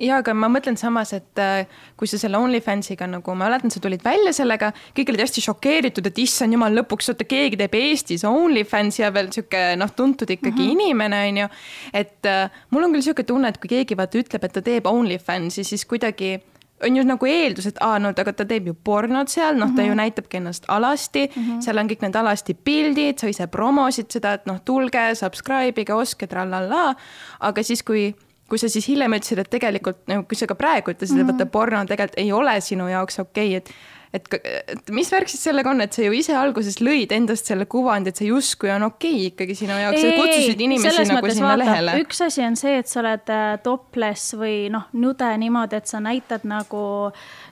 ja 0.00 0.18
aga 0.22 0.34
ma 0.36 0.48
mõtlen 0.52 0.76
samas, 0.78 1.12
et 1.16 1.40
äh, 1.42 1.68
kui 1.98 2.08
sa 2.10 2.18
selle 2.20 2.38
OnlyFansiga 2.40 3.08
nagu, 3.10 3.34
ma 3.34 3.46
mäletan, 3.48 3.72
sa 3.72 3.82
tulid 3.82 4.04
välja 4.04 4.32
sellega, 4.36 4.70
kõik 4.96 5.12
olid 5.12 5.24
hästi 5.24 5.44
šokeeritud, 5.44 6.06
et 6.10 6.20
issand 6.22 6.54
jumal, 6.54 6.74
lõpuks 6.80 7.12
oota, 7.12 7.26
keegi 7.28 7.58
teeb 7.60 7.74
Eestis 7.78 8.26
OnlyFansi 8.28 9.02
ja 9.02 9.10
veel 9.14 9.32
sihuke 9.34 9.64
noh, 9.80 9.90
tuntud 9.96 10.30
ikkagi 10.30 10.54
mm 10.54 10.68
-hmm. 10.68 10.76
inimene 10.76 11.22
on 11.28 11.42
ju. 11.42 11.48
et 11.92 12.26
äh, 12.26 12.50
mul 12.70 12.84
on 12.84 12.94
küll 12.94 13.02
sihuke 13.02 13.26
tunne, 13.26 13.48
et 13.48 13.58
kui 13.58 13.68
keegi 13.68 13.96
vaata 13.96 14.18
ütleb, 14.18 14.44
et 14.44 14.52
ta 14.52 14.62
teeb 14.62 14.86
OnlyFansi, 14.86 15.64
siis 15.64 15.84
kuidagi 15.84 16.38
on 16.84 16.96
ju 16.96 17.04
nagu 17.06 17.26
eeldus, 17.26 17.66
et 17.70 17.80
aa, 17.84 17.98
no 18.02 18.12
aga 18.12 18.32
ta 18.32 18.46
teeb 18.48 18.70
ju 18.70 18.74
pornot 18.84 19.30
seal, 19.32 19.56
noh, 19.58 19.66
ta 19.66 19.72
mm 19.72 19.78
-hmm. 19.78 19.86
ju 19.86 19.94
mhm. 19.94 20.00
näitabki 20.02 20.36
ennast 20.36 20.64
alasti 20.68 21.26
mm, 21.26 21.42
-hmm. 21.42 21.60
seal 21.60 21.78
on 21.78 21.90
kõik 21.90 22.02
need 22.02 22.16
alasti 22.16 22.54
pildid, 22.54 23.18
sa 23.18 23.28
ise 23.28 23.46
promosid 23.46 24.10
seda, 24.10 24.32
et 24.32 24.46
noh, 24.46 24.60
tulge, 24.64 25.14
subscribe 25.14 25.80
ige, 25.80 25.94
ostke, 25.94 26.26
trallallaa. 26.26 26.94
aga 27.40 27.62
siis, 27.62 27.82
kui, 27.82 28.14
kui 28.48 28.58
sa 28.58 28.68
siis 28.68 28.88
hiljem 28.88 29.12
ütlesid, 29.12 29.38
et 29.38 29.50
tegelikult 29.50 29.98
nagu, 30.06 30.24
kui 30.24 30.36
sa 30.36 30.46
ka 30.46 30.54
praegu 30.54 30.90
ütlesid 30.90 31.14
mm, 31.14 31.20
-hmm. 31.20 31.30
et 31.30 31.38
vaata, 31.38 31.46
porno 31.46 31.84
tegelikult 31.84 32.18
ei 32.18 32.32
ole 32.32 32.60
sinu 32.60 32.88
jaoks 32.88 33.18
okei 33.18 33.56
okay,, 33.56 33.56
et 33.56 33.70
et, 34.14 34.28
et 34.72 34.90
mis 34.94 35.08
värk 35.12 35.30
siis 35.30 35.42
sellega 35.48 35.70
on, 35.70 35.82
et 35.84 35.94
sa 35.94 36.04
ju 36.04 36.14
ise 36.16 36.34
alguses 36.36 36.78
lõid 36.80 37.12
endast 37.14 37.50
selle 37.50 37.66
kuvandi, 37.70 38.12
et 38.12 38.20
see 38.20 38.30
justkui 38.30 38.70
on 38.72 38.86
okei 38.88 39.14
okay 39.14 39.26
ikkagi 39.32 39.56
sinu 39.58 39.76
jaoks, 39.76 40.00
sa 40.00 40.12
kutsusid 40.16 40.62
inimesi 40.64 41.04
nagu 41.12 41.32
sinna 41.32 41.50
vaata, 41.50 41.60
lehele. 41.62 41.96
üks 42.04 42.22
asi 42.24 42.44
on 42.46 42.56
see, 42.60 42.78
et 42.80 42.90
sa 42.90 43.02
oled 43.02 43.32
äh, 43.34 43.46
topless 43.64 44.34
või 44.38 44.56
noh, 44.72 44.88
nude 44.96 45.28
niimoodi, 45.44 45.82
et 45.82 45.90
sa 45.90 46.00
näitad 46.04 46.46
nagu 46.48 46.82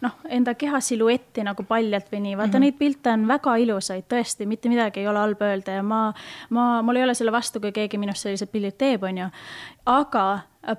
noh, 0.05 0.19
enda 0.33 0.57
keha 0.59 0.81
siluetti 0.85 1.45
nagu 1.47 1.67
paljalt 1.69 2.11
või 2.13 2.25
nii, 2.29 2.37
vaata 2.41 2.49
mm 2.49 2.57
-hmm. 2.57 2.67
neid 2.67 2.81
pilte 2.81 3.13
on 3.13 3.29
väga 3.29 3.57
ilusaid, 3.67 4.09
tõesti, 4.09 4.49
mitte 4.49 4.73
midagi 4.73 5.05
ei 5.05 5.09
ole 5.13 5.23
halba 5.23 5.53
öelda 5.53 5.79
ja 5.79 5.87
ma, 5.87 6.03
ma, 6.51 6.83
mul 6.83 7.01
ei 7.01 7.09
ole 7.09 7.15
selle 7.15 7.33
vastu, 7.33 7.61
kui 7.61 7.73
keegi 7.73 7.99
minust 7.99 8.25
sellised 8.25 8.53
pildid 8.53 8.79
teeb, 8.81 9.03
on 9.05 9.25
ju. 9.25 9.31
aga 9.87 10.27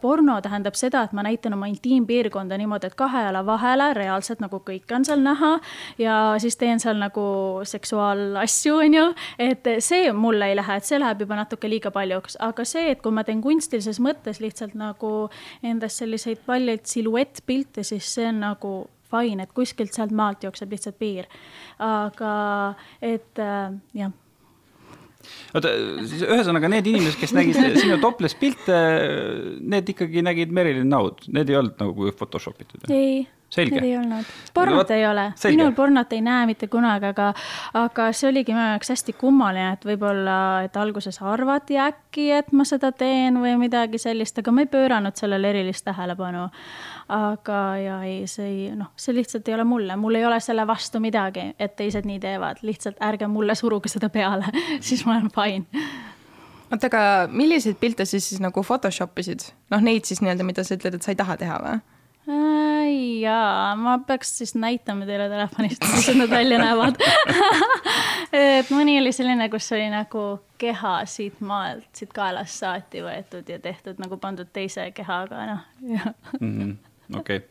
porno 0.01 0.37
tähendab 0.41 0.75
seda, 0.75 1.03
et 1.07 1.13
ma 1.15 1.23
näitan 1.25 1.55
oma 1.55 1.69
intiimpiirkonda 1.71 2.57
niimoodi, 2.59 2.89
et 2.89 2.97
kahe 2.99 3.23
jala 3.27 3.43
vahele 3.45 3.91
reaalselt 3.97 4.41
nagu 4.43 4.59
kõike 4.65 4.95
on 4.97 5.05
seal 5.07 5.23
näha 5.23 5.53
ja 6.01 6.17
siis 6.41 6.57
teen 6.59 6.81
seal 6.83 6.99
nagu 7.01 7.27
seksuaalasju, 7.67 8.75
on 8.83 8.97
ju. 8.99 9.05
et 9.39 9.71
see 9.83 10.11
mulle 10.13 10.51
ei 10.51 10.59
lähe, 10.59 10.77
et 10.77 10.87
see 10.87 10.99
läheb 10.99 11.23
juba 11.25 11.39
natuke 11.39 11.69
liiga 11.69 11.91
paljuks, 11.95 12.37
aga 12.43 12.65
see, 12.67 12.91
et 12.91 13.01
kui 13.01 13.15
ma 13.15 13.23
teen 13.27 13.41
kunstilises 13.41 14.01
mõttes 14.03 14.41
lihtsalt 14.43 14.75
nagu 14.77 15.29
endast 15.63 16.03
selliseid 16.03 16.43
paljaid 16.45 16.85
siluettpilte, 16.89 17.83
siis 17.87 18.13
see 18.17 18.29
on 18.29 18.43
nagu 18.43 18.75
fine, 19.07 19.43
et 19.43 19.55
kuskilt 19.55 19.95
sealt 19.95 20.11
maalt 20.11 20.43
jookseb 20.43 20.71
lihtsalt 20.71 20.97
piir. 20.99 21.27
aga 21.79 22.75
et 23.01 23.39
äh, 23.39 23.75
jah 23.95 24.11
oota, 25.53 25.71
ühesõnaga 26.33 26.71
need 26.71 26.91
inimesed, 26.91 27.19
kes 27.21 27.33
nägid 27.37 27.79
sinu 27.79 27.99
topless 28.03 28.37
pilte, 28.39 28.77
need 29.61 29.95
ikkagi 29.95 30.25
nägid 30.25 30.53
Merilin 30.55 30.89
Naud, 30.91 31.25
need 31.33 31.49
ei 31.51 31.59
olnud 31.61 31.81
nagu 31.81 32.13
Photoshop 32.17 32.61
itud? 32.65 32.87
ei 32.89 33.25
selge. 33.49 33.79
ei 33.79 33.97
olnud, 33.97 34.25
pornot 34.53 34.91
ei 34.91 35.05
ole, 35.07 35.29
minul 35.49 35.71
pornot 35.75 36.13
ei 36.13 36.21
näe 36.21 36.45
mitte 36.49 36.67
kunagi, 36.71 37.11
aga, 37.11 37.29
aga 37.79 38.09
see 38.15 38.29
oligi 38.31 38.55
minu 38.55 38.65
jaoks 38.73 38.91
hästi 38.93 39.15
kummaline, 39.19 39.71
et 39.77 39.87
võib-olla, 39.87 40.37
et 40.67 40.77
alguses 40.79 41.21
arvati 41.23 41.79
äkki, 41.81 42.29
et 42.39 42.51
ma 42.51 42.67
seda 42.67 42.91
teen 42.91 43.39
või 43.43 43.55
midagi 43.61 44.01
sellist, 44.01 44.39
aga 44.41 44.53
ma 44.53 44.65
ei 44.65 44.71
pööranud 44.71 45.19
sellele 45.19 45.53
erilist 45.53 45.87
tähelepanu. 45.87 46.47
Aga 47.09 47.61
ja 47.79 47.97
ei, 48.03 48.27
see 48.27 48.47
ei, 48.47 48.75
noh, 48.75 48.91
see 48.99 49.15
lihtsalt 49.15 49.47
ei 49.47 49.55
ole 49.55 49.63
mulle, 49.67 49.95
mul 49.95 50.19
ei 50.19 50.25
ole 50.27 50.39
selle 50.43 50.67
vastu 50.67 50.99
midagi, 51.03 51.51
et 51.59 51.75
teised 51.79 52.07
nii 52.07 52.19
teevad, 52.23 52.63
lihtsalt 52.67 52.99
ärge 53.03 53.29
mulle 53.31 53.55
suruge 53.55 53.91
seda 53.91 54.09
peale. 54.13 54.51
Siis 54.87 55.05
ma 55.07 55.17
olen 55.17 55.31
fine. 55.33 55.83
Oota, 56.67 56.89
aga 56.89 57.01
milliseid 57.31 57.77
pilte 57.79 58.03
siis, 58.05 58.25
siis 58.27 58.41
nagu 58.43 58.59
Photoshop 58.59 59.19
isid? 59.23 59.45
noh, 59.71 59.79
neid 59.79 60.03
siis 60.03 60.19
nii-öelda, 60.19 60.43
mida 60.43 60.65
sa 60.67 60.75
ütled, 60.75 60.97
et 60.97 61.05
sa 61.05 61.13
ei 61.13 61.19
taha 61.19 61.37
teha 61.39 61.61
või? 61.63 61.77
jaa, 63.21 63.75
ma 63.75 63.97
peaks 64.07 64.37
siis 64.37 64.55
näitama 64.55 65.05
teile 65.05 65.29
telefonist, 65.29 65.79
kuidas 65.83 66.15
nad 66.15 66.29
välja 66.29 66.59
näevad. 66.59 66.99
Et 68.37 68.69
mõni 68.73 68.97
oli 69.01 69.11
selline, 69.15 69.49
kus 69.49 69.69
oli 69.75 69.87
nagu 69.91 70.23
keha 70.59 70.97
siit 71.07 71.39
maalt, 71.41 71.87
siit 71.95 72.11
kaelast 72.15 72.59
saati 72.63 73.03
võetud 73.05 73.47
ja 73.49 73.59
tehtud 73.63 74.01
nagu 74.03 74.19
pandud 74.21 74.49
teise 74.53 74.89
kehaga, 74.95 75.45
noh, 75.53 75.65
jah. 75.93 76.11
Mhm, 76.39 76.75
okei. 77.15 77.43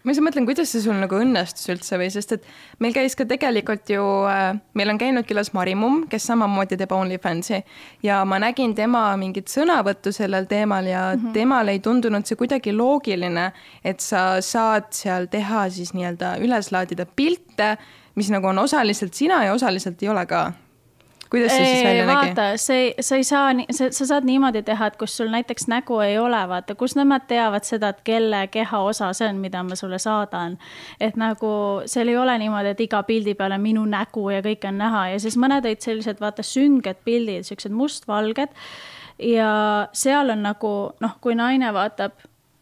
Ma 0.00 0.14
ise 0.14 0.22
mõtlen, 0.24 0.46
kuidas 0.48 0.70
see 0.72 0.80
sul 0.80 0.96
nagu 0.96 1.18
õnnestus 1.20 1.68
üldse 1.68 1.98
või, 2.00 2.06
sest 2.12 2.30
et 2.32 2.46
meil 2.80 2.94
käis 2.96 3.12
ka 3.18 3.26
tegelikult 3.28 3.90
ju 3.92 4.04
äh,, 4.30 4.54
meil 4.78 4.92
on 4.94 5.00
käinud 5.00 5.26
külas 5.28 5.50
Marimumm, 5.52 6.06
kes 6.08 6.24
samamoodi 6.30 6.78
teeb 6.80 6.94
OnlyFansi. 6.96 7.60
Ja 8.06 8.22
ma 8.24 8.38
nägin 8.40 8.72
tema 8.78 9.02
mingit 9.20 9.52
sõnavõttu 9.52 10.14
sellel 10.16 10.48
teemal 10.48 10.88
ja 10.88 11.02
mm 11.12 11.20
-hmm. 11.20 11.34
temale 11.36 11.76
ei 11.76 11.84
tundunud 11.84 12.24
see 12.24 12.40
kuidagi 12.40 12.72
loogiline, 12.72 13.50
et 13.84 14.00
sa 14.00 14.40
saad 14.40 14.88
seal 14.96 15.28
teha 15.28 15.68
siis 15.68 15.92
nii-öelda 15.92 16.38
üles 16.40 16.72
laadida 16.72 17.04
pilte, 17.04 17.76
mis 18.14 18.32
nagu 18.32 18.46
on 18.46 18.58
osaliselt 18.58 19.14
sina 19.14 19.44
ja 19.44 19.52
osaliselt 19.52 20.02
ei 20.02 20.08
ole 20.08 20.24
ka 20.26 20.52
kuidas 21.30 21.52
see 21.54 21.64
siis 21.64 21.84
välja 21.84 22.06
nägi? 22.06 22.28
vaata, 22.28 22.46
see, 22.56 22.94
sa 23.00 23.16
ei 23.16 23.24
saa, 23.24 23.50
sa, 23.70 23.90
sa 23.94 24.06
saad 24.06 24.26
niimoodi 24.26 24.62
teha, 24.66 24.90
et 24.90 24.96
kus 25.00 25.16
sul 25.16 25.30
näiteks 25.32 25.68
nägu 25.70 26.00
ei 26.04 26.18
ole, 26.18 26.40
vaata, 26.50 26.74
kus 26.78 26.96
nemad 26.98 27.26
teavad 27.30 27.66
seda, 27.66 27.92
et 27.94 28.00
kelle 28.06 28.44
kehaosa 28.52 29.12
see 29.16 29.28
on, 29.30 29.40
mida 29.42 29.62
ma 29.66 29.78
sulle 29.78 29.98
saadan. 30.02 30.58
et 31.00 31.18
nagu 31.20 31.52
seal 31.90 32.08
ei 32.08 32.16
ole 32.16 32.38
niimoodi, 32.42 32.74
et 32.74 32.86
iga 32.86 33.02
pildi 33.06 33.34
peal 33.38 33.54
on 33.56 33.62
minu 33.64 33.84
nägu 33.88 34.30
ja 34.30 34.42
kõik 34.46 34.66
on 34.68 34.80
näha 34.80 35.06
ja 35.14 35.20
siis 35.22 35.38
mõned 35.40 35.66
olid 35.66 35.84
sellised, 35.84 36.20
vaata, 36.20 36.46
sünged 36.46 37.04
pildid, 37.04 37.46
siuksed 37.48 37.74
mustvalged. 37.74 38.56
ja 39.18 39.52
seal 39.92 40.30
on 40.30 40.42
nagu 40.42 40.74
noh, 41.00 41.16
kui 41.20 41.34
naine 41.38 41.72
vaatab 41.76 42.16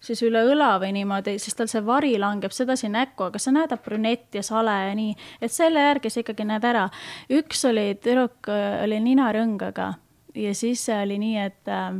siis 0.09 0.23
üle 0.27 0.43
õla 0.49 0.75
või 0.83 0.95
niimoodi, 0.97 1.37
siis 1.43 1.57
tal 1.59 1.71
see 1.71 1.85
vari 1.85 2.15
langeb 2.21 2.55
sedasi 2.55 2.91
näkku, 2.93 3.29
aga 3.29 3.41
sa 3.43 3.53
näed 3.55 3.75
brünett 3.85 4.35
ja 4.35 4.43
sale 4.47 4.75
ja 4.89 4.99
nii, 4.99 5.15
et 5.45 5.55
selle 5.55 5.85
järgi 5.85 6.13
sa 6.13 6.25
ikkagi 6.25 6.49
näed 6.49 6.65
ära. 6.65 6.89
üks 7.31 7.65
oli 7.69 7.91
tüdruk, 8.03 8.49
oli 8.83 9.01
ninarõngaga 9.05 9.93
ja 10.39 10.55
siis 10.55 10.87
oli 10.95 11.19
nii, 11.21 11.37
et 11.45 11.73
äh, 11.73 11.99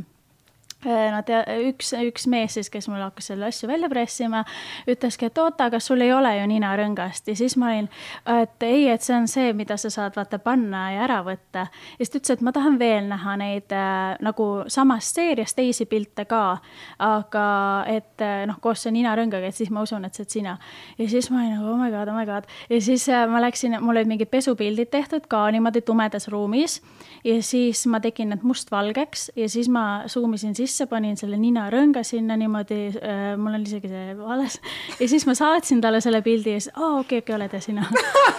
Äh, 0.85 1.09
Nad, 1.11 1.27
üks, 1.67 1.89
üks 1.91 2.23
mees 2.31 2.53
siis, 2.55 2.69
kes 2.71 2.85
mul 2.87 3.01
hakkas 3.03 3.25
selle 3.33 3.49
asju 3.49 3.67
välja 3.67 3.89
pressima, 3.91 4.45
ütleski, 4.87 5.27
et 5.27 5.39
oota, 5.41 5.65
aga 5.67 5.79
sul 5.83 5.99
ei 5.99 6.13
ole 6.15 6.29
ju 6.37 6.45
ninarõngast 6.47 7.27
ja 7.27 7.33
siis 7.35 7.57
ma 7.59 7.73
olin, 7.73 7.89
et 8.31 8.63
ei, 8.63 8.85
et 8.87 9.03
see 9.03 9.17
on 9.17 9.27
see, 9.27 9.49
mida 9.57 9.75
sa 9.75 9.91
saad 9.91 10.15
vaata 10.15 10.39
panna 10.39 10.85
ja 10.93 11.01
ära 11.03 11.17
võtta. 11.25 11.65
ja 11.67 11.99
siis 11.99 12.13
ta 12.13 12.21
ütles, 12.21 12.37
et 12.37 12.45
ma 12.47 12.53
tahan 12.55 12.77
veel 12.79 13.09
näha 13.09 13.33
neid 13.41 13.75
äh, 13.75 14.13
nagu 14.23 14.47
samast 14.71 15.19
seeriast 15.19 15.57
teisi 15.59 15.83
pilte 15.83 16.23
ka, 16.29 16.61
aga 17.03 17.43
et 17.91 18.23
äh, 18.23 18.45
noh, 18.47 18.61
koos 18.63 18.85
see 18.85 18.95
ninarõngaga, 18.95 19.51
et 19.51 19.59
siis 19.59 19.73
ma 19.75 19.83
usun, 19.83 20.07
et 20.07 20.15
see 20.15 20.23
oled 20.23 20.37
sina. 20.37 20.55
ja 20.95 21.09
siis 21.11 21.27
ma 21.27 21.41
olin 21.41 21.57
nagu 21.57 21.73
oh 21.73 21.83
my 21.83 21.91
god, 21.91 22.13
oh 22.13 22.15
my 22.21 22.23
god 22.29 22.47
ja 22.71 22.79
siis 22.87 23.09
äh, 23.11 23.25
ma 23.27 23.43
läksin, 23.43 23.75
mul 23.83 23.97
olid 23.97 24.13
mingid 24.13 24.31
pesupildid 24.31 24.95
tehtud 24.95 25.27
ka 25.27 25.43
niimoodi 25.51 25.83
tumedas 25.83 26.31
ruumis 26.31 26.79
ja 27.27 27.35
siis 27.43 27.83
ma 27.91 27.99
tegin 27.99 28.31
need 28.31 28.47
mustvalgeks 28.47 29.33
ja 29.35 29.51
siis 29.51 29.67
ma 29.67 30.07
suumisin 30.07 30.55
sisse 30.55 30.68
sisse, 30.69 30.87
panin 30.89 31.17
selle 31.19 31.39
ninarõnga 31.41 32.03
sinna 32.07 32.37
niimoodi 32.39 32.79
äh,, 33.01 33.33
mul 33.39 33.57
on 33.57 33.65
isegi 33.65 33.91
see 33.91 34.15
alles. 34.35 34.59
ja 34.99 35.09
siis 35.11 35.25
ma 35.29 35.35
saatsin 35.37 35.81
talle 35.83 36.01
selle 36.05 36.21
pildi 36.25 36.55
ja 36.55 36.61
siis, 36.61 36.71
aa 36.75 36.99
okei 36.99 37.19
okay,, 37.19 37.19
okei 37.19 37.23
okay,, 37.23 37.35
oled 37.35 37.53
ja 37.53 37.61
sina 37.61 37.85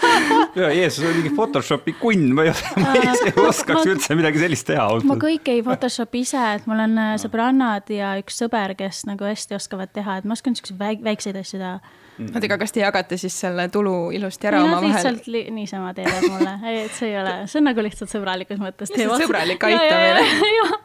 ja 0.62 0.72
Jeesus, 0.74 1.00
see 1.02 1.10
on 1.10 1.18
mingi 1.20 1.34
Photoshopi 1.36 1.96
kunn, 2.00 2.30
ma 2.36 2.46
ei, 2.48 2.54
ma 2.80 2.94
ei, 2.98 3.14
oskaks 3.44 3.82
ma, 3.82 3.86
üldse 3.94 4.18
midagi 4.18 4.42
sellist 4.42 4.68
teha. 4.70 4.88
ma 5.08 5.18
kõike 5.20 5.56
ei 5.56 5.64
Photoshopi 5.66 6.24
ise, 6.26 6.42
et 6.58 6.68
mul 6.70 6.84
on 6.86 6.98
äh, 7.00 7.14
sõbrannad 7.22 7.90
ja 7.94 8.14
üks 8.20 8.40
sõber, 8.42 8.76
kes 8.78 9.04
nagu 9.10 9.26
hästi 9.26 9.58
oskavad 9.58 9.92
teha, 9.96 10.20
et 10.20 10.28
ma 10.28 10.38
oskan 10.38 10.58
siukseid 10.58 10.78
väik 10.80 11.04
väikseid 11.06 11.40
asju 11.40 11.60
teha 11.62 11.78
oota, 12.20 12.44
aga 12.44 12.58
kas 12.60 12.74
te 12.74 12.82
jagate 12.82 13.18
siis 13.20 13.36
selle 13.44 13.68
tulu 13.72 13.94
ilusti 14.16 14.50
ära 14.50 14.62
omavahel? 14.64 14.92
lihtsalt 14.92 15.30
li 15.32 15.46
niisama 15.54 15.94
teevad 15.96 16.28
mulle, 16.28 16.54
et 16.84 16.94
see 16.96 17.12
ei 17.12 17.18
ole, 17.22 17.34
see 17.50 17.62
on 17.62 17.68
nagu 17.70 17.86
lihtsalt 17.86 18.12
sõbralikus 18.12 18.62
mõttes. 18.62 18.94
sõbralik 18.94 19.68
aitamine. 19.70 20.79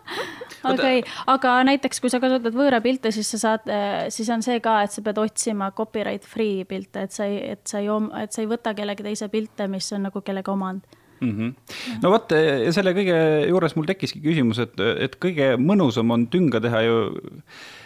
Aga 0.72 0.92
ei, 0.98 1.06
aga 1.32 1.56
näiteks 1.70 2.04
kui 2.04 2.12
sa 2.14 2.20
kasutad 2.24 2.56
võõra 2.56 2.82
pilte, 2.84 3.12
siis 3.16 3.30
sa 3.36 3.42
saad, 3.42 3.72
äh, 3.72 4.06
siis 4.14 4.30
on 4.34 4.44
see 4.46 4.60
ka, 4.64 4.82
et 4.86 4.96
sa 4.96 5.06
pead 5.06 5.22
otsima 5.22 5.72
copyright 5.78 6.28
free 6.28 6.66
pilte, 6.70 7.08
et 7.08 7.16
sa 7.16 7.30
ei, 7.30 7.42
et 7.56 7.64
sa 7.70 7.82
ei, 7.84 7.90
et 8.22 8.36
sa 8.36 8.44
ei 8.44 8.52
võta 8.52 8.76
kellegi 8.78 9.06
teise 9.06 9.30
pilte, 9.34 9.70
mis 9.72 9.92
on 9.96 10.08
nagu 10.10 10.22
kellegi 10.26 10.52
omand 10.52 10.86
mm. 11.22 11.32
-hmm. 11.32 12.00
no 12.04 12.12
vot, 12.12 12.32
ja 12.32 12.72
selle 12.76 12.94
kõige 12.98 13.18
juures 13.50 13.76
mul 13.76 13.88
tekkiski 13.90 14.22
küsimus, 14.24 14.60
et, 14.64 14.80
et 14.80 15.18
kõige 15.22 15.56
mõnusam 15.62 16.12
on 16.12 16.28
tünga 16.32 16.62
teha 16.64 16.82
ju 16.86 16.98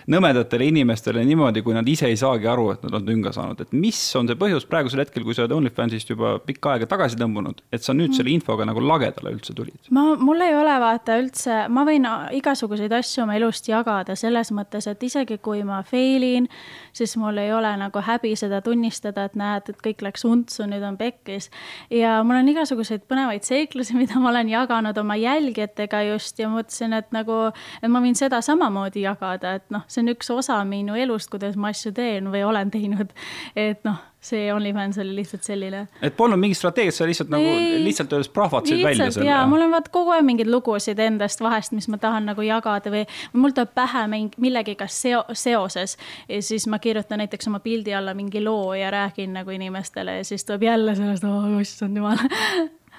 nõmedatele 0.09 0.65
inimestele 0.69 1.21
niimoodi, 1.27 1.61
kui 1.65 1.75
nad 1.77 1.87
ise 1.89 2.07
ei 2.09 2.17
saagi 2.17 2.47
aru, 2.49 2.69
et 2.73 2.85
nad 2.85 2.97
on 2.97 3.05
tünga 3.05 3.33
saanud, 3.35 3.59
et 3.61 3.73
mis 3.77 3.97
on 4.17 4.29
see 4.29 4.37
põhjus 4.39 4.65
praegusel 4.69 5.03
hetkel, 5.03 5.23
kui 5.25 5.35
sa 5.37 5.43
oled 5.45 5.53
OnlyFansist 5.59 6.13
juba 6.13 6.35
pikka 6.43 6.73
aega 6.73 6.87
tagasi 6.89 7.19
tõmbunud, 7.19 7.61
et 7.73 7.85
sa 7.85 7.93
nüüd 7.93 8.09
mm. 8.09 8.17
selle 8.17 8.33
infoga 8.33 8.65
nagu 8.67 8.81
lagedale 8.83 9.33
üldse 9.35 9.53
tulid? 9.57 9.77
ma, 9.95 10.05
mul 10.17 10.41
ei 10.45 10.55
ole 10.57 10.75
vaata 10.81 11.19
üldse, 11.21 11.61
ma 11.73 11.85
võin 11.87 12.07
igasuguseid 12.39 12.93
asju 12.97 13.23
oma 13.25 13.37
elust 13.37 13.69
jagada 13.69 14.15
selles 14.19 14.53
mõttes, 14.55 14.89
et 14.89 15.05
isegi 15.05 15.37
kui 15.45 15.61
ma 15.67 15.81
fail 15.85 16.25
in, 16.25 16.49
siis 16.95 17.13
mul 17.21 17.37
ei 17.41 17.53
ole 17.53 17.71
nagu 17.79 18.03
häbi 18.05 18.33
seda 18.39 18.63
tunnistada, 18.65 19.27
et 19.29 19.37
näed, 19.39 19.69
et 19.69 19.85
kõik 19.85 20.01
läks 20.07 20.25
untsu, 20.25 20.65
nüüd 20.69 20.85
on 20.85 20.97
pekkis. 20.97 21.51
ja 21.93 22.19
mul 22.25 22.41
on 22.41 22.49
igasuguseid 22.55 23.05
põnevaid 23.09 23.45
seiklusi, 23.45 23.97
mida 24.01 24.17
ma 24.21 24.33
olen 24.33 24.49
jaganud 24.49 24.97
oma 24.97 25.19
jälgijatega 25.19 26.01
just 26.09 26.41
ja 26.41 26.49
mõtlesin, 26.49 26.97
et 26.97 27.13
nagu, 27.15 27.39
et 27.83 27.93
ma 27.93 28.01
võin 28.01 28.17
seda 28.17 28.41
samamoodi 28.45 29.05
jagada, 29.05 29.57
et 29.59 29.69
noh, 29.73 29.85
see 29.87 29.98
see 29.99 30.05
on 30.05 30.13
üks 30.15 30.29
osa 30.33 30.59
minu 30.67 30.95
elust, 30.95 31.29
kuidas 31.31 31.57
ma 31.59 31.73
asju 31.73 31.91
teen 31.95 32.29
või 32.31 32.43
olen 32.47 32.71
teinud. 32.71 33.11
et 33.55 33.83
noh, 33.87 33.99
see 34.23 34.49
OnlyFans 34.53 34.97
oli 34.99 35.15
lihtsalt 35.19 35.43
selline. 35.47 35.85
et 36.01 36.15
polnud 36.17 36.39
mingit 36.39 36.57
strateegiat, 36.59 36.95
sa 36.95 37.07
lihtsalt 37.07 37.31
nagu 37.31 37.45
ei, 37.47 37.79
lihtsalt 37.83 38.13
öeldes 38.15 38.31
prahvatasid 38.35 38.83
välja 38.83 39.09
selle? 39.11 39.29
jaa, 39.29 39.45
mul 39.49 39.63
on 39.67 39.73
vaat 39.75 39.89
kogu 39.93 40.13
aeg 40.15 40.25
mingeid 40.27 40.51
lugusid 40.51 40.99
endast 41.03 41.43
vahest, 41.43 41.75
mis 41.75 41.87
ma 41.91 41.99
tahan 42.01 42.27
nagu 42.31 42.43
jagada 42.45 42.93
või 42.93 43.05
mul 43.33 43.55
tuleb 43.55 43.73
pähe 43.77 44.05
mingi 44.11 44.43
millegiga 44.43 44.89
seo-, 44.91 45.25
seoses. 45.33 45.97
ja 46.29 46.41
siis 46.43 46.67
ma 46.71 46.81
kirjutan 46.83 47.23
näiteks 47.23 47.51
oma 47.51 47.63
pildi 47.63 47.95
alla 47.95 48.15
mingi 48.17 48.43
loo 48.43 48.73
ja 48.77 48.91
räägin 48.93 49.35
nagu 49.39 49.55
inimestele 49.55 50.19
ja 50.19 50.27
siis 50.27 50.45
tuleb 50.45 50.67
jälle 50.67 50.95
sellest, 50.99 51.23
oh 51.23 51.59
issand 51.61 51.97
jumal 51.97 52.19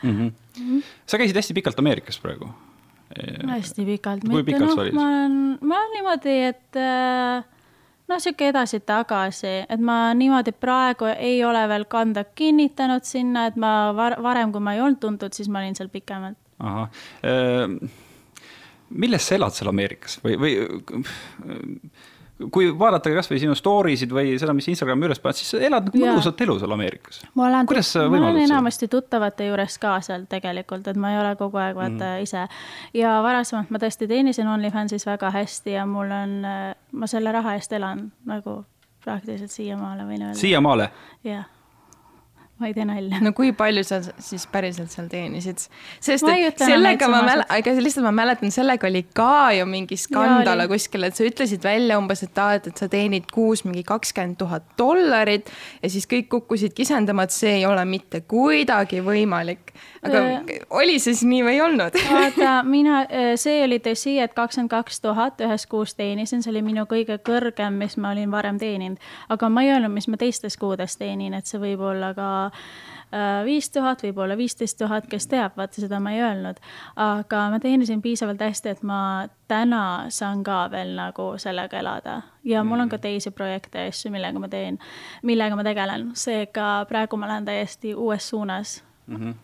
mm. 0.03 0.17
-hmm. 0.17 0.83
sa 1.07 1.19
käisid 1.19 1.37
hästi 1.37 1.55
pikalt 1.55 1.79
Ameerikas 1.79 2.21
praegu 2.21 2.49
hästi 3.17 3.85
pikalt. 3.85 4.27
kui 4.29 4.45
pikalt 4.45 4.75
sa 4.75 4.85
olid? 4.85 4.95
ma 4.95 5.07
olen, 5.09 5.39
ma 5.61 5.79
olen 5.79 5.97
niimoodi, 5.97 6.37
et 6.51 6.79
äh, 6.79 7.45
noh, 8.11 8.21
sihuke 8.23 8.51
edasi-tagasi, 8.51 9.55
et 9.71 9.83
ma 9.83 9.99
niimoodi 10.17 10.55
praegu 10.57 11.11
ei 11.15 11.41
ole 11.47 11.63
veel 11.71 11.87
kanda 11.91 12.25
kinnitanud 12.25 13.07
sinna, 13.07 13.47
et 13.51 13.59
ma 13.61 13.73
var 13.97 14.19
varem, 14.23 14.53
kui 14.55 14.63
ma 14.63 14.77
ei 14.77 14.85
olnud 14.85 15.01
tuntud, 15.03 15.35
siis 15.37 15.51
ma 15.51 15.63
olin 15.63 15.77
seal 15.79 15.91
pikemalt. 15.93 16.39
ahah, 16.61 17.03
ehm, 17.27 17.77
millest 18.91 19.31
sa 19.31 19.39
elad 19.39 19.57
seal 19.57 19.71
Ameerikas 19.73 20.19
või, 20.25 20.37
või 20.41 20.57
kui 22.55 22.71
vaadata 22.79 23.13
kasvõi 23.15 23.41
sinu 23.43 23.55
story 23.59 23.97
sid 24.01 24.13
või 24.15 24.33
seda, 24.41 24.55
mis 24.57 24.69
Instagrami 24.73 25.09
üles 25.09 25.21
paned, 25.23 25.39
siis 25.39 25.53
sa 25.53 25.61
elad 25.61 25.91
nagu 25.91 26.01
mõnusat 26.01 26.41
elu 26.47 26.57
seal 26.63 26.75
Ameerikas. 26.77 27.21
võimaldad 27.35 27.87
seda? 27.87 28.09
ma 28.15 28.31
olen 28.31 28.43
enamasti 28.47 28.89
tuttavate 28.93 29.51
juures 29.51 29.79
ka 29.83 29.99
seal 30.07 30.27
tegelikult, 30.31 30.89
et 30.91 31.01
ma 31.01 31.13
ei 31.15 31.21
ole 31.21 31.35
kogu 31.41 31.61
aeg 31.61 31.79
vaata 31.79 32.15
mm. 32.15 32.27
ise. 32.27 32.47
ja 32.97 33.19
varasemalt 33.27 33.71
ma 33.71 33.83
tõesti 33.83 34.09
teenisin 34.11 34.49
OnlyFansis 34.51 35.07
väga 35.09 35.33
hästi 35.37 35.77
ja 35.77 35.87
mul 35.87 36.13
on, 36.17 36.37
ma 36.93 37.11
selle 37.11 37.33
raha 37.37 37.57
eest 37.59 37.73
elan 37.77 38.09
nagu 38.29 38.63
praktiliselt 39.05 39.53
siiamaale 39.53 40.09
võin 40.09 40.29
öelda. 40.29 40.41
siiamaale? 40.41 40.91
jah 41.25 41.49
ma 42.61 42.69
ei 42.69 42.75
tee 42.77 42.85
nalja. 42.85 43.21
no 43.25 43.33
kui 43.37 43.53
palju 43.57 43.83
sa 43.87 44.01
siis 44.21 44.45
päriselt 44.53 44.93
seal 44.93 45.09
teenisid? 45.11 45.63
sest 46.01 46.27
et 46.29 46.61
sellega 46.61 47.09
ma 47.09 47.23
mäletan, 47.25 47.57
aga 47.57 47.75
lihtsalt 47.81 48.05
ma 48.05 48.13
mäletan, 48.15 48.53
sellega 48.53 48.89
oli 48.91 49.03
ka 49.17 49.51
ju 49.57 49.67
mingi 49.69 49.97
skandal 50.01 50.67
kuskil, 50.71 51.07
et 51.09 51.17
sa 51.17 51.25
ütlesid 51.25 51.65
välja 51.65 51.97
umbes, 52.01 52.25
et 52.27 52.41
aa, 52.41 52.59
et, 52.59 52.69
et 52.71 52.83
sa 52.83 52.89
teenid 52.93 53.31
kuus 53.33 53.65
mingi 53.65 53.85
kakskümmend 53.89 54.37
tuhat 54.41 54.67
dollarit 54.79 55.49
ja 55.81 55.91
siis 55.93 56.09
kõik 56.11 56.29
kukkusid 56.35 56.77
kisendama, 56.77 57.25
et 57.25 57.35
see 57.35 57.57
ei 57.61 57.67
ole 57.69 57.85
mitte 57.89 58.21
kuidagi 58.29 59.01
võimalik. 59.05 59.73
aga 60.05 60.21
äh, 60.21 60.53
oli 60.77 60.99
siis 61.01 61.25
nii 61.25 61.43
või 61.47 61.57
ei 61.57 61.65
olnud? 61.65 61.97
vaata, 62.11 62.59
mina, 62.69 63.01
äh, 63.09 63.33
see 63.41 63.65
oli 63.65 63.81
tõsi, 63.81 64.19
et 64.21 64.37
kakskümmend 64.37 64.73
kaks 64.73 65.01
tuhat 65.01 65.41
ühes 65.41 65.67
kuus 65.71 65.97
teenisin, 65.97 66.45
see 66.45 66.53
oli 66.53 66.65
minu 66.67 66.85
kõige 66.91 67.17
kõrgem, 67.25 67.81
mis 67.81 67.97
ma 67.97 68.13
olin 68.13 68.31
varem 68.31 68.61
teeninud. 68.61 69.01
aga 69.33 69.49
ma 69.49 69.65
ei 69.65 69.73
öelnud, 69.73 69.97
mis 69.97 70.09
ma 70.13 70.21
teistes 70.21 70.61
kuudes 70.61 71.01
teenin, 71.01 71.35
et 71.35 71.49
see 71.49 71.61
võib 71.63 71.89
olla 71.89 72.13
ka 72.15 72.50
viis 73.45 73.71
tuhat, 73.71 74.03
võib-olla 74.03 74.37
viisteist 74.39 74.79
tuhat, 74.79 75.07
kes 75.11 75.27
teab, 75.27 75.57
vaata 75.59 75.83
seda 75.83 75.99
ma 76.01 76.13
ei 76.15 76.21
öelnud. 76.23 76.61
aga 76.97 77.47
ma 77.51 77.59
teenisin 77.61 78.03
piisavalt 78.03 78.41
hästi, 78.41 78.69
et 78.69 78.83
ma 78.83 79.29
täna 79.49 80.11
saan 80.15 80.45
ka 80.47 80.69
veel 80.71 80.95
nagu 80.97 81.33
sellega 81.39 81.79
elada 81.79 82.21
ja 82.45 82.63
mul 82.65 82.81
on 82.81 82.89
ka 82.89 82.97
mm. 82.97 83.01
teisi 83.01 83.31
projekte 83.31 83.83
ja 83.83 83.89
asju, 83.91 84.13
millega 84.15 84.39
ma 84.39 84.49
teen, 84.49 84.79
millega 85.23 85.57
ma 85.57 85.67
tegelen, 85.67 86.13
seega 86.15 86.87
praegu 86.89 87.17
ma 87.17 87.29
lähen 87.29 87.51
täiesti 87.51 87.95
uues 87.95 88.29
suunas 88.29 88.79
mm. 89.11 89.17
-hmm 89.17 89.39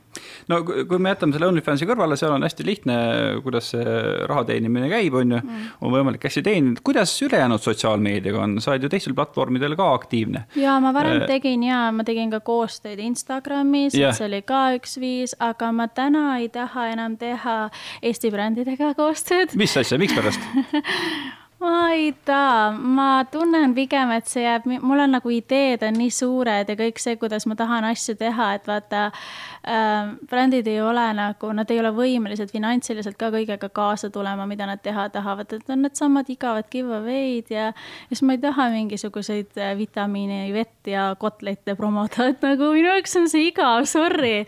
no 0.51 0.61
kui 0.65 0.99
me 1.03 1.13
jätame 1.13 1.37
selle 1.37 1.49
OnlyFansi 1.51 1.89
kõrvale, 1.89 2.17
seal 2.19 2.35
on 2.35 2.45
hästi 2.47 2.67
lihtne, 2.67 2.97
kuidas 3.45 3.71
see 3.75 3.85
raha 4.31 4.45
teenimine 4.49 4.89
käib, 4.93 5.17
on 5.21 5.35
ju 5.37 5.41
mm., 5.41 5.69
on 5.85 5.95
võimalik 5.95 6.27
hästi 6.29 6.43
teenida. 6.47 6.83
kuidas 6.87 7.15
ülejäänud 7.27 7.63
sotsiaalmeediaga 7.63 8.43
on, 8.45 8.59
sa 8.65 8.73
oled 8.73 8.87
ju 8.87 8.93
teistel 8.93 9.17
platvormidel 9.19 9.77
ka 9.79 9.91
aktiivne? 9.99 10.47
ja 10.57 10.79
ma 10.83 10.93
varem 10.97 11.23
äh, 11.23 11.27
tegin 11.31 11.67
ja 11.67 11.87
ma 11.95 12.07
tegin 12.07 12.33
ka 12.33 12.41
koostööd 12.47 13.03
Instagramis 13.03 13.97
yeah., 13.99 14.15
see 14.17 14.29
oli 14.29 14.43
ka 14.47 14.69
üks 14.79 14.99
viis, 15.03 15.37
aga 15.43 15.73
ma 15.77 15.89
täna 15.89 16.29
ei 16.41 16.49
taha 16.53 16.89
enam 16.95 17.19
teha 17.21 17.59
Eesti 18.03 18.33
brändidega 18.35 18.95
koostööd. 18.99 19.57
mis 19.59 19.77
asja, 19.77 19.99
mikspärast 20.01 20.41
ma 21.59 21.91
ei 21.91 22.15
tea, 22.25 22.71
ma 22.71 23.25
tunnen 23.33 23.73
pigem, 23.75 24.11
et 24.13 24.29
see 24.29 24.43
jääb, 24.45 24.67
mul 24.85 25.01
on 25.01 25.15
nagu 25.17 25.31
ideed 25.33 25.81
on 25.87 25.97
nii 25.97 26.13
suured 26.13 26.69
ja 26.69 26.77
kõik 26.77 27.01
see, 27.01 27.17
kuidas 27.21 27.47
ma 27.49 27.57
tahan 27.57 27.87
asju 27.89 28.17
teha, 28.21 28.51
et 28.59 28.69
vaata 28.69 29.07
äh,. 29.09 30.13
brändid 30.29 30.69
ei 30.69 30.83
ole 30.85 31.07
nagu, 31.17 31.53
nad 31.57 31.73
ei 31.73 31.81
ole 31.81 31.95
võimelised 31.97 32.53
finantsiliselt 32.53 33.17
ka 33.17 33.33
kõigega 33.33 33.71
kaasa 33.73 34.13
tulema, 34.13 34.45
mida 34.47 34.69
nad 34.69 34.85
teha 34.85 35.09
tahavad, 35.15 35.57
et 35.57 35.73
on 35.73 35.83
needsamad 35.87 36.29
igavad 36.33 36.69
giveaway'd 36.73 37.51
ja. 37.55 37.73
siis 38.11 38.23
ma 38.23 38.37
ei 38.37 38.45
taha 38.45 38.69
mingisuguseid 38.77 39.57
äh, 39.57 39.73
vitamiini, 39.81 40.53
vett 40.53 40.93
ja 40.93 41.09
kotlette 41.19 41.75
promoda, 41.75 42.29
et 42.35 42.45
nagu 42.45 42.73
minu 42.77 42.93
jaoks 42.93 43.17
on 43.17 43.31
see 43.33 43.49
igav, 43.49 43.89
sorry. 43.89 44.43